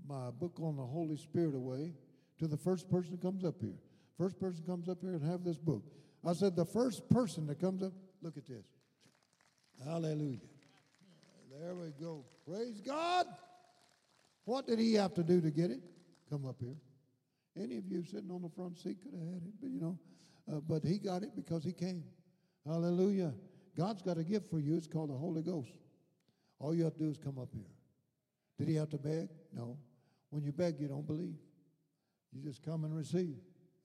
my 0.08 0.30
book 0.32 0.60
on 0.62 0.76
the 0.76 0.86
Holy 0.86 1.18
Spirit 1.18 1.56
away 1.56 1.94
to 2.40 2.48
the 2.48 2.58
first 2.58 2.90
person 2.90 3.12
that 3.12 3.22
comes 3.22 3.44
up 3.44 3.56
here. 3.60 3.78
First 4.18 4.40
person 4.40 4.64
comes 4.66 4.90
up 4.90 5.00
here 5.02 5.14
and 5.14 5.24
have 5.24 5.44
this 5.44 5.58
book. 5.58 5.84
I 6.26 6.34
said, 6.34 6.56
the 6.56 6.66
first 6.66 7.08
person 7.10 7.48
that 7.48 7.60
comes 7.60 7.84
up, 7.84 7.94
look 8.22 8.38
at 8.38 8.48
this. 8.48 8.66
Hallelujah. 9.84 10.40
There 11.60 11.76
we 11.76 11.92
go. 12.00 12.26
Praise 12.48 12.82
God. 12.82 13.26
What 14.46 14.68
did 14.68 14.80
he 14.80 14.94
have 14.96 15.14
to 15.16 15.24
do 15.24 15.42
to 15.42 15.52
get 15.52 15.72
it? 15.72 15.82
Come 16.30 16.46
up 16.46 16.58
here. 16.60 16.76
Any 17.62 17.78
of 17.78 17.88
you 17.90 18.04
sitting 18.04 18.32
on 18.32 18.42
the 18.42 18.50
front 18.50 18.78
seat 18.78 18.98
could 19.02 19.14
have 19.14 19.28
had 19.28 19.44
it, 19.44 19.54
but 19.60 19.70
you 19.70 19.80
know, 19.80 19.98
uh, 20.52 20.60
but 20.60 20.84
he 20.84 20.98
got 20.98 21.24
it 21.24 21.36
because 21.36 21.64
he 21.64 21.74
came. 21.74 22.04
Hallelujah. 22.66 23.34
God's 23.78 24.02
got 24.02 24.18
a 24.18 24.24
gift 24.24 24.50
for 24.50 24.60
you. 24.60 24.76
It's 24.76 24.88
called 24.88 25.10
the 25.10 25.18
Holy 25.18 25.42
Ghost. 25.42 25.72
All 26.60 26.74
you 26.74 26.84
have 26.84 26.94
to 26.94 27.00
do 27.00 27.10
is 27.10 27.18
come 27.18 27.38
up 27.38 27.50
here. 27.54 27.70
Did 28.58 28.68
he 28.68 28.76
have 28.76 28.90
to 28.90 28.98
beg? 28.98 29.30
No. 29.54 29.78
When 30.30 30.44
you 30.44 30.52
beg, 30.52 30.80
you 30.80 30.88
don't 30.88 31.06
believe. 31.06 31.36
You 32.34 32.42
just 32.44 32.64
come 32.64 32.84
and 32.84 32.96
receive. 32.96 33.38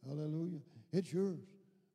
Hallelujah. 0.06 0.60
It's 0.92 1.12
yours. 1.12 1.40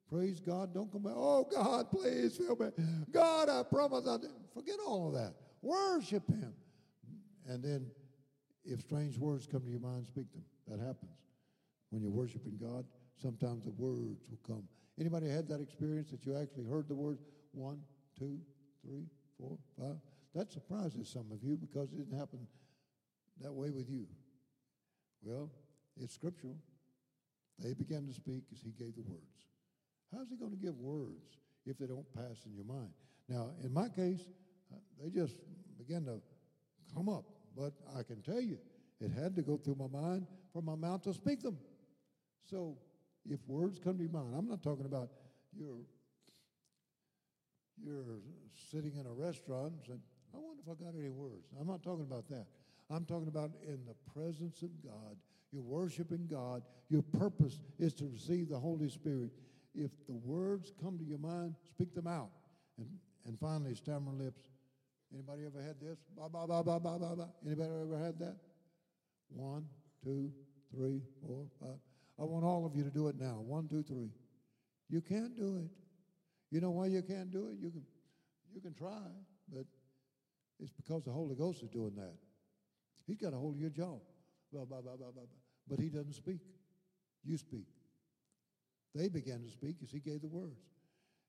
Praise 0.09 0.39
God. 0.39 0.73
Don't 0.73 0.91
come 0.91 1.03
back. 1.03 1.13
Oh, 1.15 1.45
God, 1.51 1.91
please 1.91 2.37
fill 2.37 2.55
me. 2.55 2.69
God, 3.11 3.49
I 3.49 3.63
promise. 3.63 4.07
I 4.07 4.17
Forget 4.53 4.77
all 4.85 5.07
of 5.07 5.13
that. 5.15 5.33
Worship 5.61 6.27
Him. 6.29 6.53
And 7.47 7.63
then 7.63 7.87
if 8.63 8.81
strange 8.81 9.17
words 9.17 9.47
come 9.47 9.61
to 9.61 9.69
your 9.69 9.79
mind, 9.79 10.05
speak 10.05 10.31
them. 10.31 10.43
That 10.67 10.79
happens. 10.79 11.11
When 11.89 12.01
you're 12.01 12.11
worshiping 12.11 12.57
God, 12.59 12.85
sometimes 13.21 13.63
the 13.63 13.71
words 13.71 14.23
will 14.29 14.39
come. 14.45 14.63
Anybody 14.99 15.29
had 15.29 15.47
that 15.49 15.61
experience 15.61 16.11
that 16.11 16.25
you 16.25 16.35
actually 16.35 16.65
heard 16.65 16.87
the 16.87 16.95
words 16.95 17.21
one, 17.51 17.79
two, 18.17 18.39
three, 18.83 19.05
four, 19.39 19.57
five? 19.79 19.97
That 20.35 20.51
surprises 20.51 21.09
some 21.09 21.31
of 21.31 21.43
you 21.43 21.55
because 21.55 21.91
it 21.93 21.97
didn't 21.97 22.17
happen 22.17 22.39
that 23.41 23.53
way 23.53 23.69
with 23.69 23.89
you. 23.89 24.05
Well, 25.23 25.49
it's 26.01 26.13
scriptural. 26.13 26.55
They 27.59 27.73
began 27.73 28.05
to 28.07 28.13
speak 28.13 28.43
as 28.51 28.61
he 28.61 28.71
gave 28.71 28.95
the 28.95 29.01
words. 29.01 29.47
How's 30.13 30.29
he 30.29 30.35
going 30.35 30.51
to 30.51 30.57
give 30.57 30.77
words 30.77 31.37
if 31.65 31.77
they 31.77 31.85
don't 31.85 32.05
pass 32.13 32.45
in 32.45 32.53
your 32.53 32.65
mind? 32.65 32.89
Now, 33.27 33.51
in 33.63 33.73
my 33.73 33.89
case, 33.89 34.21
uh, 34.71 34.77
they 35.01 35.09
just 35.09 35.35
began 35.77 36.05
to 36.05 36.21
come 36.93 37.09
up. 37.09 37.25
But 37.55 37.73
I 37.97 38.03
can 38.03 38.21
tell 38.21 38.39
you, 38.39 38.57
it 38.99 39.11
had 39.11 39.35
to 39.35 39.41
go 39.41 39.57
through 39.57 39.75
my 39.75 39.87
mind 39.87 40.27
for 40.53 40.61
my 40.61 40.75
mouth 40.75 41.01
to 41.03 41.13
speak 41.13 41.41
them. 41.41 41.57
So 42.49 42.77
if 43.29 43.39
words 43.47 43.79
come 43.79 43.97
to 43.97 44.03
your 44.03 44.11
mind, 44.11 44.33
I'm 44.37 44.47
not 44.47 44.63
talking 44.63 44.85
about 44.85 45.09
you're, 45.57 45.83
you're 47.83 48.19
sitting 48.71 48.93
in 48.95 49.05
a 49.05 49.13
restaurant 49.13 49.73
and 49.73 49.81
saying, 49.85 50.01
I 50.33 50.37
wonder 50.37 50.61
if 50.65 50.71
I 50.71 50.83
got 50.83 50.97
any 50.97 51.09
words. 51.09 51.47
I'm 51.59 51.67
not 51.67 51.83
talking 51.83 52.05
about 52.09 52.27
that. 52.29 52.45
I'm 52.89 53.05
talking 53.05 53.27
about 53.27 53.51
in 53.63 53.79
the 53.85 53.95
presence 54.13 54.61
of 54.61 54.69
God. 54.83 55.17
You're 55.51 55.61
worshiping 55.61 56.27
God. 56.29 56.63
Your 56.89 57.01
purpose 57.01 57.59
is 57.79 57.93
to 57.95 58.05
receive 58.05 58.49
the 58.49 58.59
Holy 58.59 58.89
Spirit 58.89 59.31
if 59.75 59.91
the 60.07 60.13
words 60.13 60.73
come 60.81 60.97
to 60.97 61.03
your 61.03 61.19
mind, 61.19 61.55
speak 61.63 61.93
them 61.93 62.07
out. 62.07 62.29
And, 62.77 62.87
and 63.25 63.39
finally, 63.39 63.75
stammer 63.75 64.11
lips. 64.11 64.41
Anybody 65.13 65.43
ever 65.45 65.61
had 65.61 65.79
this? 65.79 65.99
Ba, 66.15 66.27
ba, 66.29 66.47
ba, 66.47 66.63
ba, 66.63 66.79
ba, 66.79 66.97
ba, 66.99 67.15
ba. 67.15 67.29
Anybody 67.45 67.69
ever 67.81 67.97
had 67.97 68.19
that? 68.19 68.35
One, 69.29 69.65
two, 70.03 70.31
three, 70.73 71.01
four, 71.21 71.45
five. 71.61 71.79
I 72.19 72.23
want 72.23 72.43
all 72.43 72.65
of 72.65 72.75
you 72.75 72.83
to 72.83 72.89
do 72.89 73.07
it 73.07 73.19
now. 73.19 73.39
One, 73.45 73.67
two, 73.67 73.83
three. 73.83 74.09
You 74.89 75.01
can't 75.01 75.35
do 75.35 75.57
it. 75.57 75.71
You 76.49 76.61
know 76.61 76.71
why 76.71 76.87
you 76.87 77.01
can't 77.01 77.31
do 77.31 77.47
it? 77.47 77.57
You 77.61 77.69
can, 77.69 77.83
you 78.53 78.61
can 78.61 78.73
try, 78.73 79.01
but 79.53 79.65
it's 80.59 80.71
because 80.71 81.03
the 81.03 81.11
Holy 81.11 81.35
Ghost 81.35 81.61
is 81.61 81.69
doing 81.69 81.93
that. 81.95 82.15
He's 83.05 83.17
got 83.17 83.33
a 83.33 83.37
hold 83.37 83.55
of 83.55 83.61
your 83.61 83.69
jaw. 83.69 83.99
But 85.69 85.79
he 85.79 85.89
doesn't 85.89 86.13
speak. 86.13 86.39
You 87.23 87.37
speak. 87.37 87.67
They 88.95 89.09
began 89.09 89.43
to 89.43 89.49
speak 89.49 89.75
as 89.83 89.91
he 89.91 89.99
gave 89.99 90.21
the 90.21 90.27
words. 90.27 90.61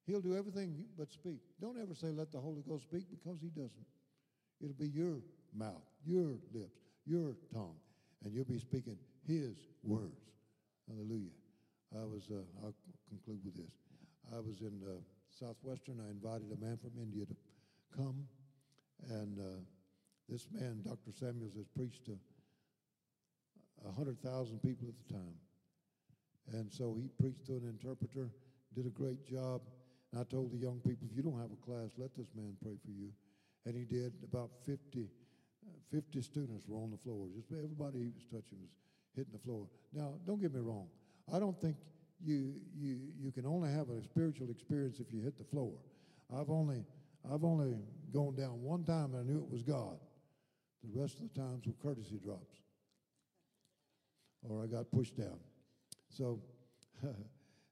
He'll 0.06 0.20
do 0.22 0.36
everything 0.36 0.84
but 0.96 1.12
speak. 1.12 1.40
Don't 1.60 1.78
ever 1.78 1.94
say, 1.94 2.06
let 2.08 2.32
the 2.32 2.38
Holy 2.38 2.62
Ghost 2.66 2.84
speak, 2.84 3.04
because 3.10 3.40
he 3.42 3.48
doesn't. 3.48 3.86
It'll 4.60 4.74
be 4.74 4.88
your 4.88 5.18
mouth, 5.54 5.82
your 6.06 6.38
lips, 6.54 6.80
your 7.04 7.36
tongue, 7.52 7.76
and 8.24 8.32
you'll 8.32 8.44
be 8.44 8.58
speaking 8.58 8.96
his 9.26 9.56
words. 9.82 10.30
Hallelujah. 10.88 11.36
I 11.94 12.04
was, 12.04 12.28
uh, 12.30 12.40
I'll 12.64 12.74
conclude 13.08 13.44
with 13.44 13.56
this. 13.56 13.72
I 14.34 14.40
was 14.40 14.60
in 14.60 14.80
uh, 14.84 14.96
Southwestern. 15.28 16.00
I 16.00 16.10
invited 16.10 16.48
a 16.52 16.60
man 16.64 16.78
from 16.78 16.92
India 17.00 17.24
to 17.26 17.36
come, 17.96 18.24
and 19.08 19.38
uh, 19.38 19.60
this 20.28 20.48
man, 20.52 20.80
Dr. 20.84 21.12
Samuels, 21.12 21.54
has 21.56 21.66
preached 21.76 22.04
to 22.06 22.18
100,000 23.82 24.60
people 24.62 24.88
at 24.88 24.94
the 25.06 25.14
time. 25.14 25.36
And 26.52 26.72
so 26.72 26.96
he 26.96 27.08
preached 27.20 27.46
to 27.46 27.52
an 27.52 27.68
interpreter, 27.68 28.30
did 28.74 28.86
a 28.86 28.90
great 28.90 29.24
job. 29.26 29.62
And 30.12 30.20
I 30.20 30.24
told 30.24 30.52
the 30.52 30.58
young 30.58 30.80
people, 30.80 31.06
if 31.10 31.16
you 31.16 31.22
don't 31.22 31.38
have 31.40 31.52
a 31.52 31.60
class, 31.64 31.92
let 31.96 32.16
this 32.16 32.28
man 32.34 32.56
pray 32.62 32.76
for 32.84 32.90
you. 32.90 33.12
And 33.66 33.76
he 33.76 33.84
did. 33.84 34.12
About 34.24 34.50
50, 34.64 35.04
uh, 35.04 35.70
50 35.92 36.22
students 36.22 36.64
were 36.66 36.78
on 36.78 36.90
the 36.90 36.96
floor. 36.96 37.28
Just 37.36 37.52
everybody 37.52 38.00
he 38.00 38.12
was 38.12 38.24
touching 38.24 38.60
was 38.60 38.72
hitting 39.18 39.32
the 39.32 39.38
floor. 39.38 39.66
Now, 39.92 40.14
don't 40.26 40.40
get 40.40 40.54
me 40.54 40.60
wrong. 40.60 40.86
I 41.32 41.38
don't 41.38 41.60
think 41.60 41.76
you 42.24 42.54
you 42.76 42.98
you 43.20 43.30
can 43.30 43.46
only 43.46 43.70
have 43.70 43.90
a 43.90 44.02
spiritual 44.02 44.50
experience 44.50 45.00
if 45.00 45.12
you 45.12 45.20
hit 45.20 45.36
the 45.36 45.44
floor. 45.44 45.72
I've 46.34 46.50
only 46.50 46.84
I've 47.30 47.44
only 47.44 47.76
gone 48.12 48.34
down 48.34 48.62
one 48.62 48.84
time 48.84 49.14
and 49.14 49.16
I 49.16 49.22
knew 49.22 49.38
it 49.38 49.50
was 49.50 49.62
God. 49.62 49.98
The 50.82 51.00
rest 51.00 51.20
of 51.20 51.32
the 51.32 51.40
times 51.40 51.66
were 51.66 51.74
courtesy 51.82 52.18
drops. 52.22 52.56
Or 54.48 54.62
I 54.62 54.66
got 54.66 54.90
pushed 54.90 55.16
down. 55.16 55.38
So 56.08 56.40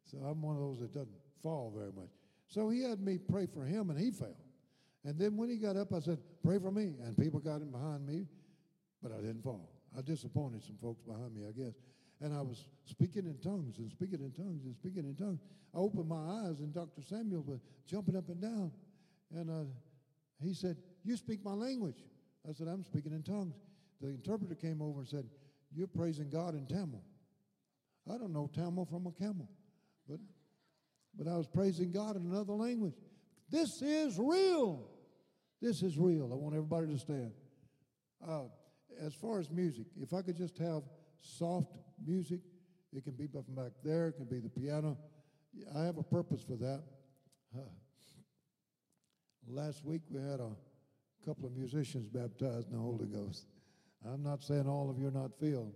so 0.05 0.19
I'm 0.19 0.43
one 0.43 0.57
of 0.57 0.63
those 0.63 0.81
that 0.81 0.93
doesn't 0.93 1.17
fall 1.43 1.73
very 1.75 1.93
much. 1.93 2.11
So 2.49 2.69
he 2.69 2.83
had 2.83 3.01
me 3.01 3.19
pray 3.19 3.47
for 3.47 3.65
him 3.65 3.91
and 3.91 3.99
he 3.99 4.11
fell. 4.11 4.37
And 5.05 5.19
then 5.19 5.37
when 5.37 5.49
he 5.49 5.57
got 5.57 5.77
up, 5.77 5.93
I 5.93 6.01
said, 6.01 6.19
Pray 6.43 6.59
for 6.59 6.71
me. 6.71 6.95
And 7.05 7.17
people 7.17 7.41
got 7.41 7.61
in 7.61 7.71
behind 7.71 8.07
me, 8.07 8.27
but 9.03 9.13
I 9.13 9.17
didn't 9.17 9.43
fall. 9.43 9.76
I 9.97 10.03
disappointed 10.03 10.63
some 10.63 10.77
folks 10.77 11.03
behind 11.03 11.35
me, 11.35 11.43
I 11.49 11.53
guess. 11.53 11.75
And 12.21 12.35
I 12.35 12.41
was 12.41 12.69
speaking 12.85 13.27
in 13.27 13.39
tongues 13.39 13.79
and 13.79 13.91
speaking 13.91 14.21
in 14.21 14.33
tongues 14.33 14.65
and 14.65 14.75
speaking 14.75 15.05
in 15.05 15.15
tongues. 15.15 15.41
I 15.75 15.79
opened 15.79 16.09
my 16.09 16.49
eyes, 16.49 16.61
and 16.61 16.73
Dr. 16.73 17.03
Samuel 17.03 17.43
was 17.43 17.61
jumping 17.87 18.17
up 18.17 18.29
and 18.29 18.41
down. 18.41 18.73
And 19.35 19.51
uh, 19.51 19.65
he 20.43 20.55
said, 20.55 20.77
You 21.05 21.17
speak 21.17 21.45
my 21.45 21.53
language. 21.53 22.05
I 22.49 22.53
said, 22.53 22.69
I'm 22.69 22.85
speaking 22.85 23.13
in 23.13 23.23
tongues. 23.23 23.55
The 24.01 24.09
interpreter 24.09 24.55
came 24.55 24.81
over 24.81 25.01
and 25.01 25.09
said, 25.09 25.27
You're 25.75 25.87
praising 25.87 26.31
God 26.31 26.55
in 26.55 26.67
Tamil. 26.67 27.03
I 28.11 28.19
don't 28.19 28.33
know 28.33 28.49
Tamil 28.53 28.87
from 28.87 29.07
a 29.07 29.13
camel, 29.13 29.49
but, 30.09 30.21
but 31.19 31.27
I 31.27 31.37
was 31.37 31.47
praising 31.47 31.91
God 31.91 32.17
in 32.17 32.23
another 32.23 32.53
language. 32.53 32.95
This 33.51 33.83
is 33.83 34.19
real. 34.19 34.89
This 35.61 35.83
is 35.83 35.99
real. 35.99 36.31
I 36.33 36.37
want 36.37 36.55
everybody 36.55 36.87
to 36.87 36.99
stand. 36.99 37.33
Uh, 38.27 38.45
as 39.01 39.15
far 39.15 39.39
as 39.39 39.51
music, 39.51 39.87
if 40.01 40.13
I 40.13 40.23
could 40.23 40.37
just 40.37 40.59
have 40.59 40.83
soft 41.21 41.77
music, 42.05 42.41
it 42.93 43.05
can 43.05 43.13
be 43.13 43.27
from 43.27 43.43
back 43.55 43.73
there, 43.85 44.09
it 44.09 44.17
can 44.17 44.27
be 44.27 44.39
the 44.39 44.49
piano. 44.49 44.97
I 45.75 45.83
have 45.85 45.99
a 45.99 46.03
purpose 46.03 46.43
for 46.43 46.57
that. 46.57 46.83
Uh, 47.55 47.61
last 49.49 49.85
week 49.85 50.03
we 50.11 50.21
had 50.21 50.41
a 50.41 50.51
couple 51.25 51.47
of 51.47 51.57
musicians 51.57 52.09
baptized 52.09 52.69
in 52.69 52.77
the 52.77 52.83
Holy 52.83 53.07
Ghost. 53.07 53.47
I'm 54.05 54.23
not 54.23 54.43
saying 54.43 54.69
all 54.69 54.91
of 54.91 54.99
you 54.99 55.09
are 55.09 55.11
not 55.11 55.33
filled, 55.41 55.75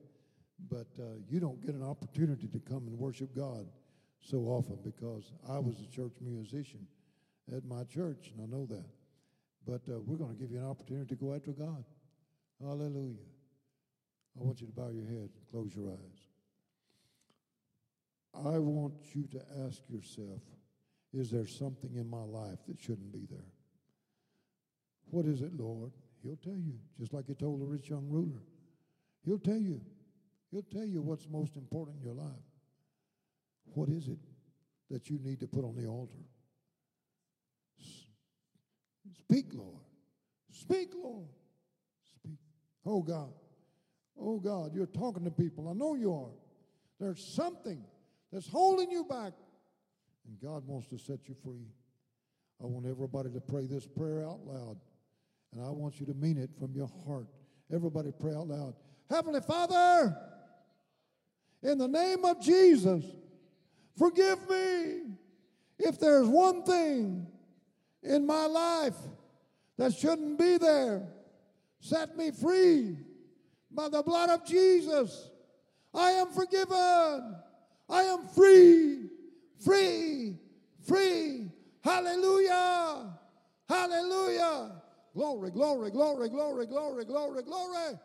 but 0.71 0.87
uh, 0.99 1.19
you 1.29 1.41
don't 1.41 1.65
get 1.65 1.75
an 1.75 1.83
opportunity 1.83 2.47
to 2.49 2.59
come 2.61 2.87
and 2.87 2.99
worship 2.99 3.35
God 3.35 3.67
so 4.21 4.39
often 4.43 4.79
because 4.85 5.33
I 5.49 5.59
was 5.59 5.81
a 5.81 5.87
church 5.87 6.13
musician 6.21 6.87
at 7.55 7.65
my 7.65 7.85
church, 7.85 8.33
and 8.33 8.43
I 8.43 8.57
know 8.57 8.67
that. 8.67 8.85
But 9.67 9.83
uh, 9.93 9.99
we're 10.01 10.17
going 10.17 10.35
to 10.35 10.41
give 10.41 10.51
you 10.51 10.59
an 10.59 10.67
opportunity 10.67 11.09
to 11.09 11.17
go 11.17 11.35
after 11.35 11.53
God. 11.53 11.85
Hallelujah. 12.63 13.17
I 14.39 14.45
want 14.45 14.61
you 14.61 14.67
to 14.67 14.73
bow 14.73 14.91
your 14.91 15.07
head 15.07 15.31
and 15.35 15.51
close 15.51 15.75
your 15.75 15.91
eyes. 15.91 16.21
I 18.35 18.59
want 18.59 18.95
you 19.13 19.27
to 19.33 19.41
ask 19.67 19.83
yourself 19.89 20.43
is 21.13 21.31
there 21.31 21.47
something 21.47 21.97
in 21.97 22.09
my 22.09 22.23
life 22.23 22.59
that 22.69 22.81
shouldn't 22.81 23.13
be 23.13 23.27
there? 23.29 23.51
What 25.11 25.27
is 25.27 25.43
it, 25.43 25.59
Lord? 25.59 25.91
He'll 26.23 26.37
tell 26.37 26.57
you, 26.57 26.75
just 26.99 27.13
like 27.13 27.27
he 27.27 27.35
told 27.35 27.61
the 27.61 27.67
rich 27.67 27.91
young 27.91 28.09
ruler. 28.09 28.43
He'll 29.25 29.39
tell 29.39 29.59
you. 29.59 29.81
He'll 30.53 30.63
tell 30.63 30.85
you 30.85 31.03
what's 31.03 31.29
most 31.29 31.57
important 31.57 31.99
in 31.99 32.05
your 32.05 32.15
life. 32.15 32.47
What 33.75 33.89
is 33.89 34.07
it 34.09 34.19
that 34.91 35.11
you 35.11 35.19
need 35.19 35.41
to 35.41 35.49
put 35.49 35.65
on 35.65 35.75
the 35.75 35.87
altar? 35.87 36.23
Speak, 39.19 39.47
Lord. 39.53 39.83
Speak, 40.53 40.93
Lord. 40.95 41.29
Oh, 42.85 43.03
God. 43.03 43.33
Oh, 44.21 44.39
God, 44.39 44.75
you're 44.75 44.87
talking 44.87 45.25
to 45.25 45.31
people. 45.31 45.69
I 45.69 45.73
know 45.73 45.95
you 45.95 46.13
are. 46.13 46.33
There's 46.99 47.25
something 47.25 47.83
that's 48.33 48.49
holding 48.49 48.91
you 48.91 49.05
back, 49.05 49.33
and 50.27 50.39
God 50.43 50.67
wants 50.67 50.89
to 50.89 50.99
set 50.99 51.21
you 51.29 51.35
free. 51.43 51.67
I 52.63 52.67
want 52.67 52.87
everybody 52.87 53.31
to 53.31 53.41
pray 53.41 53.67
this 53.67 53.87
prayer 53.87 54.27
out 54.27 54.41
loud, 54.45 54.77
and 55.53 55.65
I 55.65 55.71
want 55.71 55.99
you 55.99 56.07
to 56.07 56.15
mean 56.15 56.37
it 56.37 56.51
from 56.59 56.75
your 56.75 56.91
heart. 57.07 57.27
Everybody 57.73 58.13
pray 58.19 58.35
out 58.35 58.49
loud. 58.49 58.75
Heavenly 59.09 59.41
Father, 59.41 60.15
in 61.63 61.79
the 61.79 61.89
name 61.89 62.25
of 62.25 62.41
Jesus, 62.41 63.05
forgive 63.97 64.39
me 64.49 65.03
if 65.79 65.99
there's 65.99 66.29
one 66.29 66.63
thing 66.63 67.27
in 68.03 68.27
my 68.27 68.47
life 68.47 68.97
that 69.79 69.95
shouldn't 69.95 70.39
be 70.39 70.59
there. 70.59 71.09
Set 71.81 72.17
me 72.17 72.31
free 72.31 72.97
by 73.71 73.89
the 73.89 74.03
blood 74.03 74.31
of 74.31 74.45
Jesus. 74.45 75.31
I 75.93 76.13
am 76.13 76.29
forgiven. 76.29 77.37
I 77.89 78.03
am 78.03 78.29
free, 78.29 79.09
free, 79.65 80.37
free. 80.87 81.51
Hallelujah. 81.83 83.19
Hallelujah. 83.69 84.73
Glory, 85.15 85.51
glory, 85.51 85.91
glory, 85.91 86.29
glory, 86.29 86.67
glory, 86.67 87.05
glory, 87.05 87.43
glory. 87.43 87.99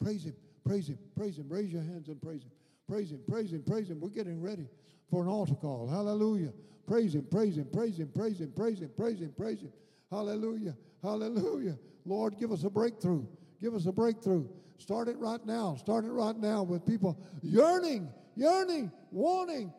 Praise 0.00 0.24
him, 0.24 0.34
praise 0.64 0.88
him, 0.88 0.98
praise 1.16 1.38
him. 1.38 1.48
Raise 1.48 1.72
your 1.72 1.82
hands 1.82 2.08
and 2.08 2.22
praise 2.22 2.42
him. 2.42 2.50
Praise 2.88 3.10
him, 3.10 3.20
praise 3.28 3.52
him, 3.52 3.62
praise 3.66 3.90
him. 3.90 4.00
We're 4.00 4.10
getting 4.10 4.40
ready 4.40 4.68
for 5.10 5.22
an 5.22 5.28
altar 5.28 5.54
call. 5.54 5.88
Hallelujah. 5.88 6.52
Praise 6.86 7.14
him, 7.14 7.26
praise 7.30 7.56
him, 7.56 7.66
praise 7.72 7.98
him, 7.98 8.10
praise 8.14 8.40
him, 8.40 8.52
praise 8.54 8.80
him, 8.80 8.90
praise 8.96 9.20
him, 9.20 9.32
praise 9.36 9.60
him. 9.60 9.72
Hallelujah. 10.10 10.76
Hallelujah. 11.02 11.78
Lord, 12.04 12.38
give 12.38 12.52
us 12.52 12.64
a 12.64 12.70
breakthrough. 12.70 13.26
Give 13.60 13.74
us 13.74 13.86
a 13.86 13.92
breakthrough. 13.92 14.46
Start 14.78 15.08
it 15.08 15.16
right 15.18 15.44
now. 15.46 15.76
Start 15.76 16.04
it 16.04 16.10
right 16.10 16.36
now 16.36 16.62
with 16.62 16.84
people 16.84 17.18
yearning, 17.42 18.08
yearning, 18.36 18.92
wanting 19.10 19.72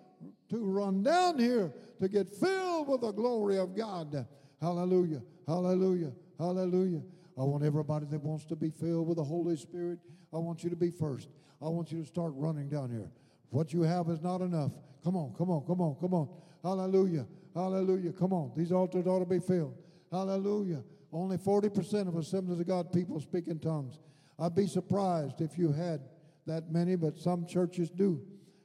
to 0.50 0.58
run 0.58 1.04
down 1.04 1.38
here 1.38 1.72
to 2.00 2.08
get 2.08 2.28
filled 2.28 2.88
with 2.88 3.02
the 3.02 3.12
glory 3.12 3.58
of 3.60 3.76
God. 3.76 4.26
Hallelujah. 4.62 5.22
Hallelujah. 5.48 6.12
Hallelujah. 6.40 7.02
I 7.38 7.44
want 7.44 7.64
everybody 7.64 8.06
that 8.08 8.24
wants 8.24 8.46
to 8.46 8.56
be 8.56 8.70
filled 8.70 9.08
with 9.08 9.18
the 9.18 9.24
Holy 9.24 9.58
Spirit, 9.58 10.00
I 10.34 10.38
want 10.38 10.64
you 10.64 10.70
to 10.70 10.76
be 10.76 10.90
first. 10.90 11.30
I 11.62 11.68
want 11.68 11.92
you 11.92 12.02
to 12.02 12.06
start 12.06 12.34
running 12.36 12.70
down 12.70 12.90
here. 12.90 13.12
What 13.50 13.74
you 13.74 13.82
have 13.84 14.10
is 14.10 14.22
not 14.22 14.42
enough. 14.42 14.72
Come 15.04 15.16
on, 15.16 15.34
come 15.38 15.50
on, 15.50 15.66
come 15.66 15.82
on, 15.82 15.96
come 16.00 16.14
on. 16.14 16.30
Hallelujah. 16.66 17.28
Hallelujah. 17.54 18.12
Come 18.12 18.34
on. 18.34 18.52
These 18.58 18.72
altars 18.72 19.06
ought 19.06 19.20
to 19.20 19.26
be 19.26 19.40
filled. 19.40 19.78
Hallelujah. 20.12 20.84
Only 21.14 21.38
40% 21.38 22.08
of 22.08 22.18
Assemblies 22.18 22.60
of 22.60 22.68
God 22.68 22.92
people 22.92 23.22
speak 23.22 23.48
in 23.48 23.60
tongues. 23.60 24.00
I'd 24.40 24.56
be 24.56 24.66
surprised 24.66 25.42
if 25.42 25.60
you 25.60 25.72
had 25.72 26.02
that 26.48 26.72
many, 26.72 26.96
but 26.96 27.20
some 27.20 27.46
churches 27.46 27.92
do 27.92 28.20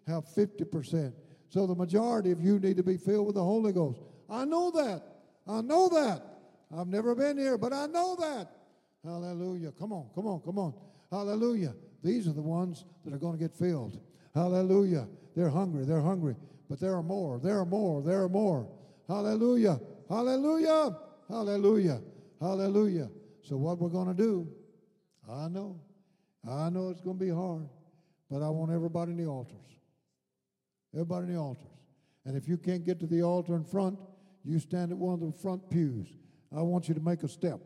have 0.06 0.24
50%. 0.24 1.12
So 1.50 1.66
the 1.66 1.74
majority 1.74 2.30
of 2.30 2.40
you 2.40 2.58
need 2.58 2.78
to 2.78 2.82
be 2.82 2.96
filled 2.96 3.26
with 3.26 3.34
the 3.34 3.44
Holy 3.44 3.72
Ghost. 3.72 4.00
I 4.30 4.46
know 4.46 4.70
that. 4.70 5.02
I 5.46 5.60
know 5.60 5.90
that. 5.90 6.22
I've 6.74 6.88
never 6.88 7.14
been 7.14 7.36
here, 7.36 7.58
but 7.58 7.74
I 7.74 7.84
know 7.86 8.16
that. 8.18 8.48
Hallelujah. 9.04 9.72
Come 9.72 9.92
on, 9.92 10.08
come 10.14 10.26
on, 10.26 10.40
come 10.40 10.58
on. 10.58 10.72
Hallelujah. 11.10 11.74
These 12.02 12.28
are 12.28 12.32
the 12.32 12.40
ones 12.40 12.86
that 13.04 13.12
are 13.12 13.18
going 13.18 13.36
to 13.36 13.38
get 13.38 13.54
filled. 13.54 14.00
Hallelujah. 14.34 15.06
They're 15.36 15.50
hungry. 15.50 15.84
They're 15.84 16.00
hungry. 16.00 16.36
But 16.70 16.78
there 16.78 16.94
are 16.94 17.02
more. 17.02 17.40
There 17.40 17.58
are 17.58 17.66
more. 17.66 18.00
There 18.00 18.22
are 18.22 18.28
more. 18.28 18.68
Hallelujah. 19.08 19.80
Hallelujah. 20.08 20.96
Hallelujah. 21.28 22.00
Hallelujah. 22.40 23.10
So, 23.42 23.56
what 23.56 23.78
we're 23.78 23.88
going 23.88 24.06
to 24.06 24.14
do, 24.14 24.48
I 25.28 25.48
know. 25.48 25.80
I 26.48 26.70
know 26.70 26.90
it's 26.90 27.00
going 27.00 27.18
to 27.18 27.24
be 27.24 27.30
hard. 27.30 27.68
But 28.30 28.42
I 28.42 28.48
want 28.50 28.70
everybody 28.70 29.10
in 29.10 29.18
the 29.18 29.26
altars. 29.26 29.56
Everybody 30.94 31.26
in 31.26 31.34
the 31.34 31.40
altars. 31.40 31.66
And 32.24 32.36
if 32.36 32.48
you 32.48 32.56
can't 32.56 32.86
get 32.86 33.00
to 33.00 33.06
the 33.08 33.22
altar 33.22 33.56
in 33.56 33.64
front, 33.64 33.98
you 34.44 34.60
stand 34.60 34.92
at 34.92 34.96
one 34.96 35.14
of 35.14 35.20
the 35.20 35.32
front 35.32 35.68
pews. 35.70 36.06
I 36.56 36.62
want 36.62 36.88
you 36.88 36.94
to 36.94 37.00
make 37.00 37.24
a 37.24 37.28
step. 37.28 37.58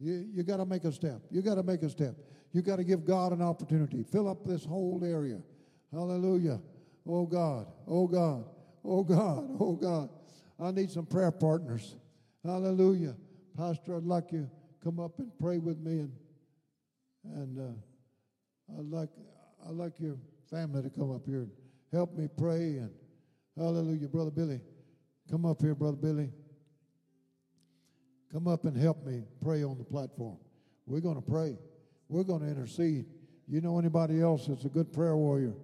You, 0.00 0.26
you 0.34 0.42
got 0.42 0.56
to 0.56 0.66
make 0.66 0.82
a 0.82 0.90
step. 0.90 1.20
You 1.30 1.40
got 1.40 1.54
to 1.54 1.62
make 1.62 1.82
a 1.82 1.88
step. 1.88 2.16
You 2.52 2.62
got 2.62 2.76
to 2.76 2.84
give 2.84 3.04
God 3.04 3.32
an 3.32 3.42
opportunity. 3.42 4.02
Fill 4.02 4.28
up 4.28 4.44
this 4.44 4.64
whole 4.64 5.02
area. 5.04 5.40
Hallelujah. 5.92 6.60
Oh 7.06 7.26
God. 7.26 7.66
Oh 7.86 8.06
God. 8.06 8.44
Oh 8.84 9.02
God. 9.02 9.56
Oh 9.60 9.72
God. 9.74 10.10
I 10.58 10.70
need 10.70 10.90
some 10.90 11.06
prayer 11.06 11.30
partners. 11.30 11.96
Hallelujah. 12.44 13.16
Pastor, 13.56 13.96
I'd 13.96 14.04
like 14.04 14.32
you 14.32 14.42
to 14.42 14.84
come 14.84 15.00
up 15.00 15.18
and 15.18 15.30
pray 15.38 15.58
with 15.58 15.78
me 15.78 16.00
and 16.00 16.12
and 17.24 17.58
uh, 17.58 18.78
I'd 18.78 18.86
like 18.86 19.10
I'd 19.66 19.74
like 19.74 20.00
your 20.00 20.16
family 20.50 20.82
to 20.82 20.90
come 20.90 21.10
up 21.10 21.26
here 21.26 21.40
and 21.40 21.50
help 21.92 22.16
me 22.16 22.28
pray 22.38 22.78
and 22.78 22.90
hallelujah, 23.56 24.08
Brother 24.08 24.30
Billy. 24.30 24.60
Come 25.30 25.44
up 25.44 25.60
here, 25.60 25.74
Brother 25.74 25.96
Billy. 25.96 26.30
Come 28.32 28.48
up 28.48 28.64
and 28.64 28.76
help 28.76 29.04
me 29.04 29.24
pray 29.42 29.62
on 29.62 29.76
the 29.78 29.84
platform. 29.84 30.38
We're 30.86 31.00
going 31.00 31.16
to 31.16 31.22
pray. 31.22 31.58
We're 32.08 32.24
going 32.24 32.40
to 32.40 32.48
intercede. 32.48 33.06
You 33.46 33.60
know 33.60 33.78
anybody 33.78 34.20
else 34.20 34.46
that's 34.46 34.64
a 34.64 34.68
good 34.68 34.92
prayer 34.92 35.16
warrior? 35.16 35.54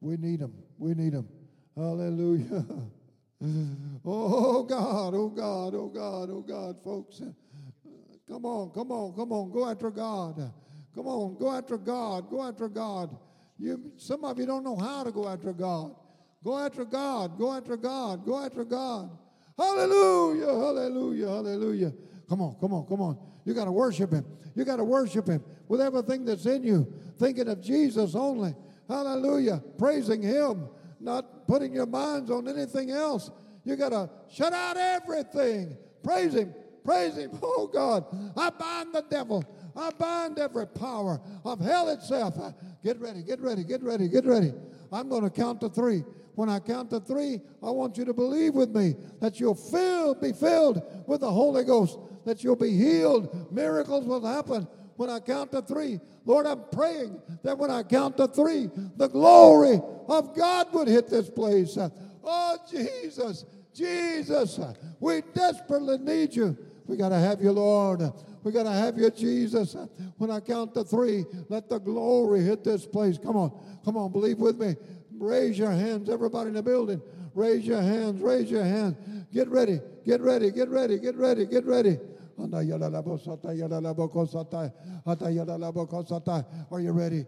We 0.00 0.16
need 0.16 0.40
them. 0.40 0.54
We 0.82 0.94
need 0.94 1.12
them. 1.12 1.28
Hallelujah. 1.76 2.64
oh 4.04 4.64
God, 4.64 5.14
oh 5.14 5.28
God, 5.28 5.74
oh 5.76 5.86
God, 5.86 6.28
oh 6.28 6.40
God, 6.40 6.82
folks. 6.82 7.22
Come 8.28 8.44
on, 8.44 8.70
come 8.70 8.90
on, 8.90 9.12
come 9.14 9.30
on. 9.30 9.52
Go 9.52 9.70
after 9.70 9.92
God. 9.92 10.52
Come 10.92 11.06
on, 11.06 11.38
go 11.38 11.52
after 11.52 11.78
God. 11.78 12.28
Go 12.28 12.42
after 12.42 12.68
God. 12.68 13.16
You, 13.60 13.92
some 13.96 14.24
of 14.24 14.36
you 14.40 14.44
don't 14.44 14.64
know 14.64 14.74
how 14.74 15.04
to 15.04 15.12
go 15.12 15.28
after 15.28 15.52
God. 15.52 15.94
Go 16.42 16.58
after 16.58 16.84
God. 16.84 17.38
Go 17.38 17.52
after 17.52 17.76
God. 17.76 18.26
Go 18.26 18.44
after 18.44 18.64
God. 18.64 19.16
Hallelujah. 19.56 20.46
Hallelujah. 20.46 21.28
Hallelujah. 21.28 21.92
Come 22.28 22.42
on, 22.42 22.56
come 22.60 22.74
on, 22.74 22.86
come 22.86 23.00
on. 23.00 23.18
You 23.44 23.54
got 23.54 23.66
to 23.66 23.72
worship 23.72 24.10
Him. 24.10 24.24
You 24.56 24.64
got 24.64 24.76
to 24.76 24.84
worship 24.84 25.28
Him 25.28 25.44
with 25.68 25.80
everything 25.80 26.24
that's 26.24 26.44
in 26.46 26.64
you, 26.64 26.92
thinking 27.20 27.46
of 27.46 27.62
Jesus 27.62 28.16
only. 28.16 28.56
Hallelujah. 28.92 29.62
Praising 29.78 30.20
Him, 30.20 30.68
not 31.00 31.46
putting 31.46 31.72
your 31.72 31.86
minds 31.86 32.30
on 32.30 32.46
anything 32.46 32.90
else. 32.90 33.30
You 33.64 33.76
got 33.76 33.88
to 33.90 34.10
shut 34.30 34.52
out 34.52 34.76
everything. 34.76 35.78
Praise 36.02 36.34
Him. 36.34 36.54
Praise 36.84 37.16
Him. 37.16 37.30
Oh 37.42 37.66
God, 37.72 38.04
I 38.36 38.50
bind 38.50 38.94
the 38.94 39.04
devil. 39.08 39.44
I 39.74 39.90
bind 39.98 40.38
every 40.38 40.66
power 40.66 41.20
of 41.44 41.60
hell 41.60 41.88
itself. 41.88 42.36
Get 42.84 43.00
ready, 43.00 43.22
get 43.22 43.40
ready, 43.40 43.64
get 43.64 43.82
ready, 43.82 44.08
get 44.08 44.26
ready. 44.26 44.52
I'm 44.92 45.08
going 45.08 45.22
to 45.22 45.30
count 45.30 45.60
to 45.62 45.70
three. 45.70 46.04
When 46.34 46.50
I 46.50 46.58
count 46.58 46.90
to 46.90 47.00
three, 47.00 47.40
I 47.62 47.70
want 47.70 47.96
you 47.96 48.04
to 48.04 48.12
believe 48.12 48.54
with 48.54 48.74
me 48.74 48.94
that 49.20 49.40
you'll 49.40 49.54
fill, 49.54 50.14
be 50.14 50.32
filled 50.32 50.82
with 51.06 51.20
the 51.20 51.30
Holy 51.30 51.64
Ghost, 51.64 51.98
that 52.26 52.44
you'll 52.44 52.56
be 52.56 52.76
healed. 52.76 53.50
Miracles 53.52 54.04
will 54.04 54.24
happen 54.24 54.66
when 54.96 55.10
I 55.10 55.20
count 55.20 55.52
to 55.52 55.62
three. 55.62 56.00
Lord, 56.24 56.46
I'm 56.46 56.62
praying 56.72 57.20
that 57.42 57.58
when 57.58 57.70
I 57.70 57.82
count 57.82 58.16
to 58.18 58.28
three, 58.28 58.70
the 58.96 59.08
glory 59.08 59.80
of 60.08 60.36
God 60.36 60.72
would 60.72 60.88
hit 60.88 61.08
this 61.08 61.28
place. 61.30 61.76
Oh, 62.24 62.58
Jesus, 62.70 63.44
Jesus, 63.74 64.60
we 65.00 65.22
desperately 65.34 65.98
need 65.98 66.34
you. 66.34 66.56
We 66.86 66.96
got 66.96 67.10
to 67.10 67.18
have 67.18 67.40
you, 67.40 67.52
Lord. 67.52 68.02
We 68.42 68.52
got 68.52 68.64
to 68.64 68.72
have 68.72 68.98
you, 68.98 69.10
Jesus. 69.10 69.76
When 70.18 70.30
I 70.30 70.40
count 70.40 70.74
to 70.74 70.84
three, 70.84 71.24
let 71.48 71.68
the 71.68 71.78
glory 71.78 72.42
hit 72.42 72.64
this 72.64 72.86
place. 72.86 73.18
Come 73.18 73.36
on, 73.36 73.52
come 73.84 73.96
on, 73.96 74.12
believe 74.12 74.38
with 74.38 74.58
me. 74.58 74.76
Raise 75.16 75.58
your 75.58 75.70
hands, 75.70 76.10
everybody 76.10 76.48
in 76.48 76.54
the 76.54 76.62
building. 76.62 77.00
Raise 77.34 77.66
your 77.66 77.80
hands, 77.80 78.20
raise 78.20 78.50
your 78.50 78.64
hands. 78.64 78.96
Get 79.32 79.48
ready, 79.48 79.80
get 80.04 80.20
ready, 80.20 80.50
get 80.50 80.68
ready, 80.68 80.98
get 80.98 81.16
ready, 81.16 81.46
get 81.46 81.64
ready. 81.64 81.98
Are 86.70 86.80
you 86.80 86.92
ready? 86.92 87.24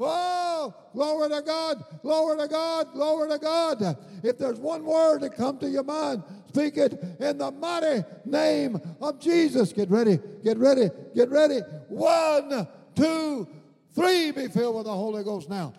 Oh, 0.00 0.74
glory 0.92 1.28
to 1.28 1.42
God, 1.42 1.84
glory 2.02 2.38
to 2.38 2.48
God, 2.48 2.92
glory 2.92 3.28
to 3.30 3.38
God. 3.38 3.96
If 4.22 4.38
there's 4.38 4.58
one 4.58 4.84
word 4.84 5.20
that 5.22 5.36
come 5.36 5.58
to 5.58 5.68
your 5.68 5.84
mind, 5.84 6.22
speak 6.48 6.76
it 6.78 6.92
in 7.20 7.38
the 7.38 7.50
mighty 7.50 8.02
name 8.24 8.80
of 9.00 9.20
Jesus. 9.20 9.72
Get 9.72 9.90
ready, 9.90 10.18
get 10.42 10.58
ready, 10.58 10.88
get 11.14 11.28
ready. 11.30 11.60
One, 11.88 12.66
two, 12.94 13.46
three, 13.94 14.30
be 14.30 14.48
filled 14.48 14.76
with 14.76 14.86
the 14.86 14.92
Holy 14.92 15.22
Ghost 15.22 15.48
now. 15.50 15.72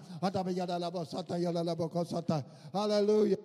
Hallelujah. 2.73 3.37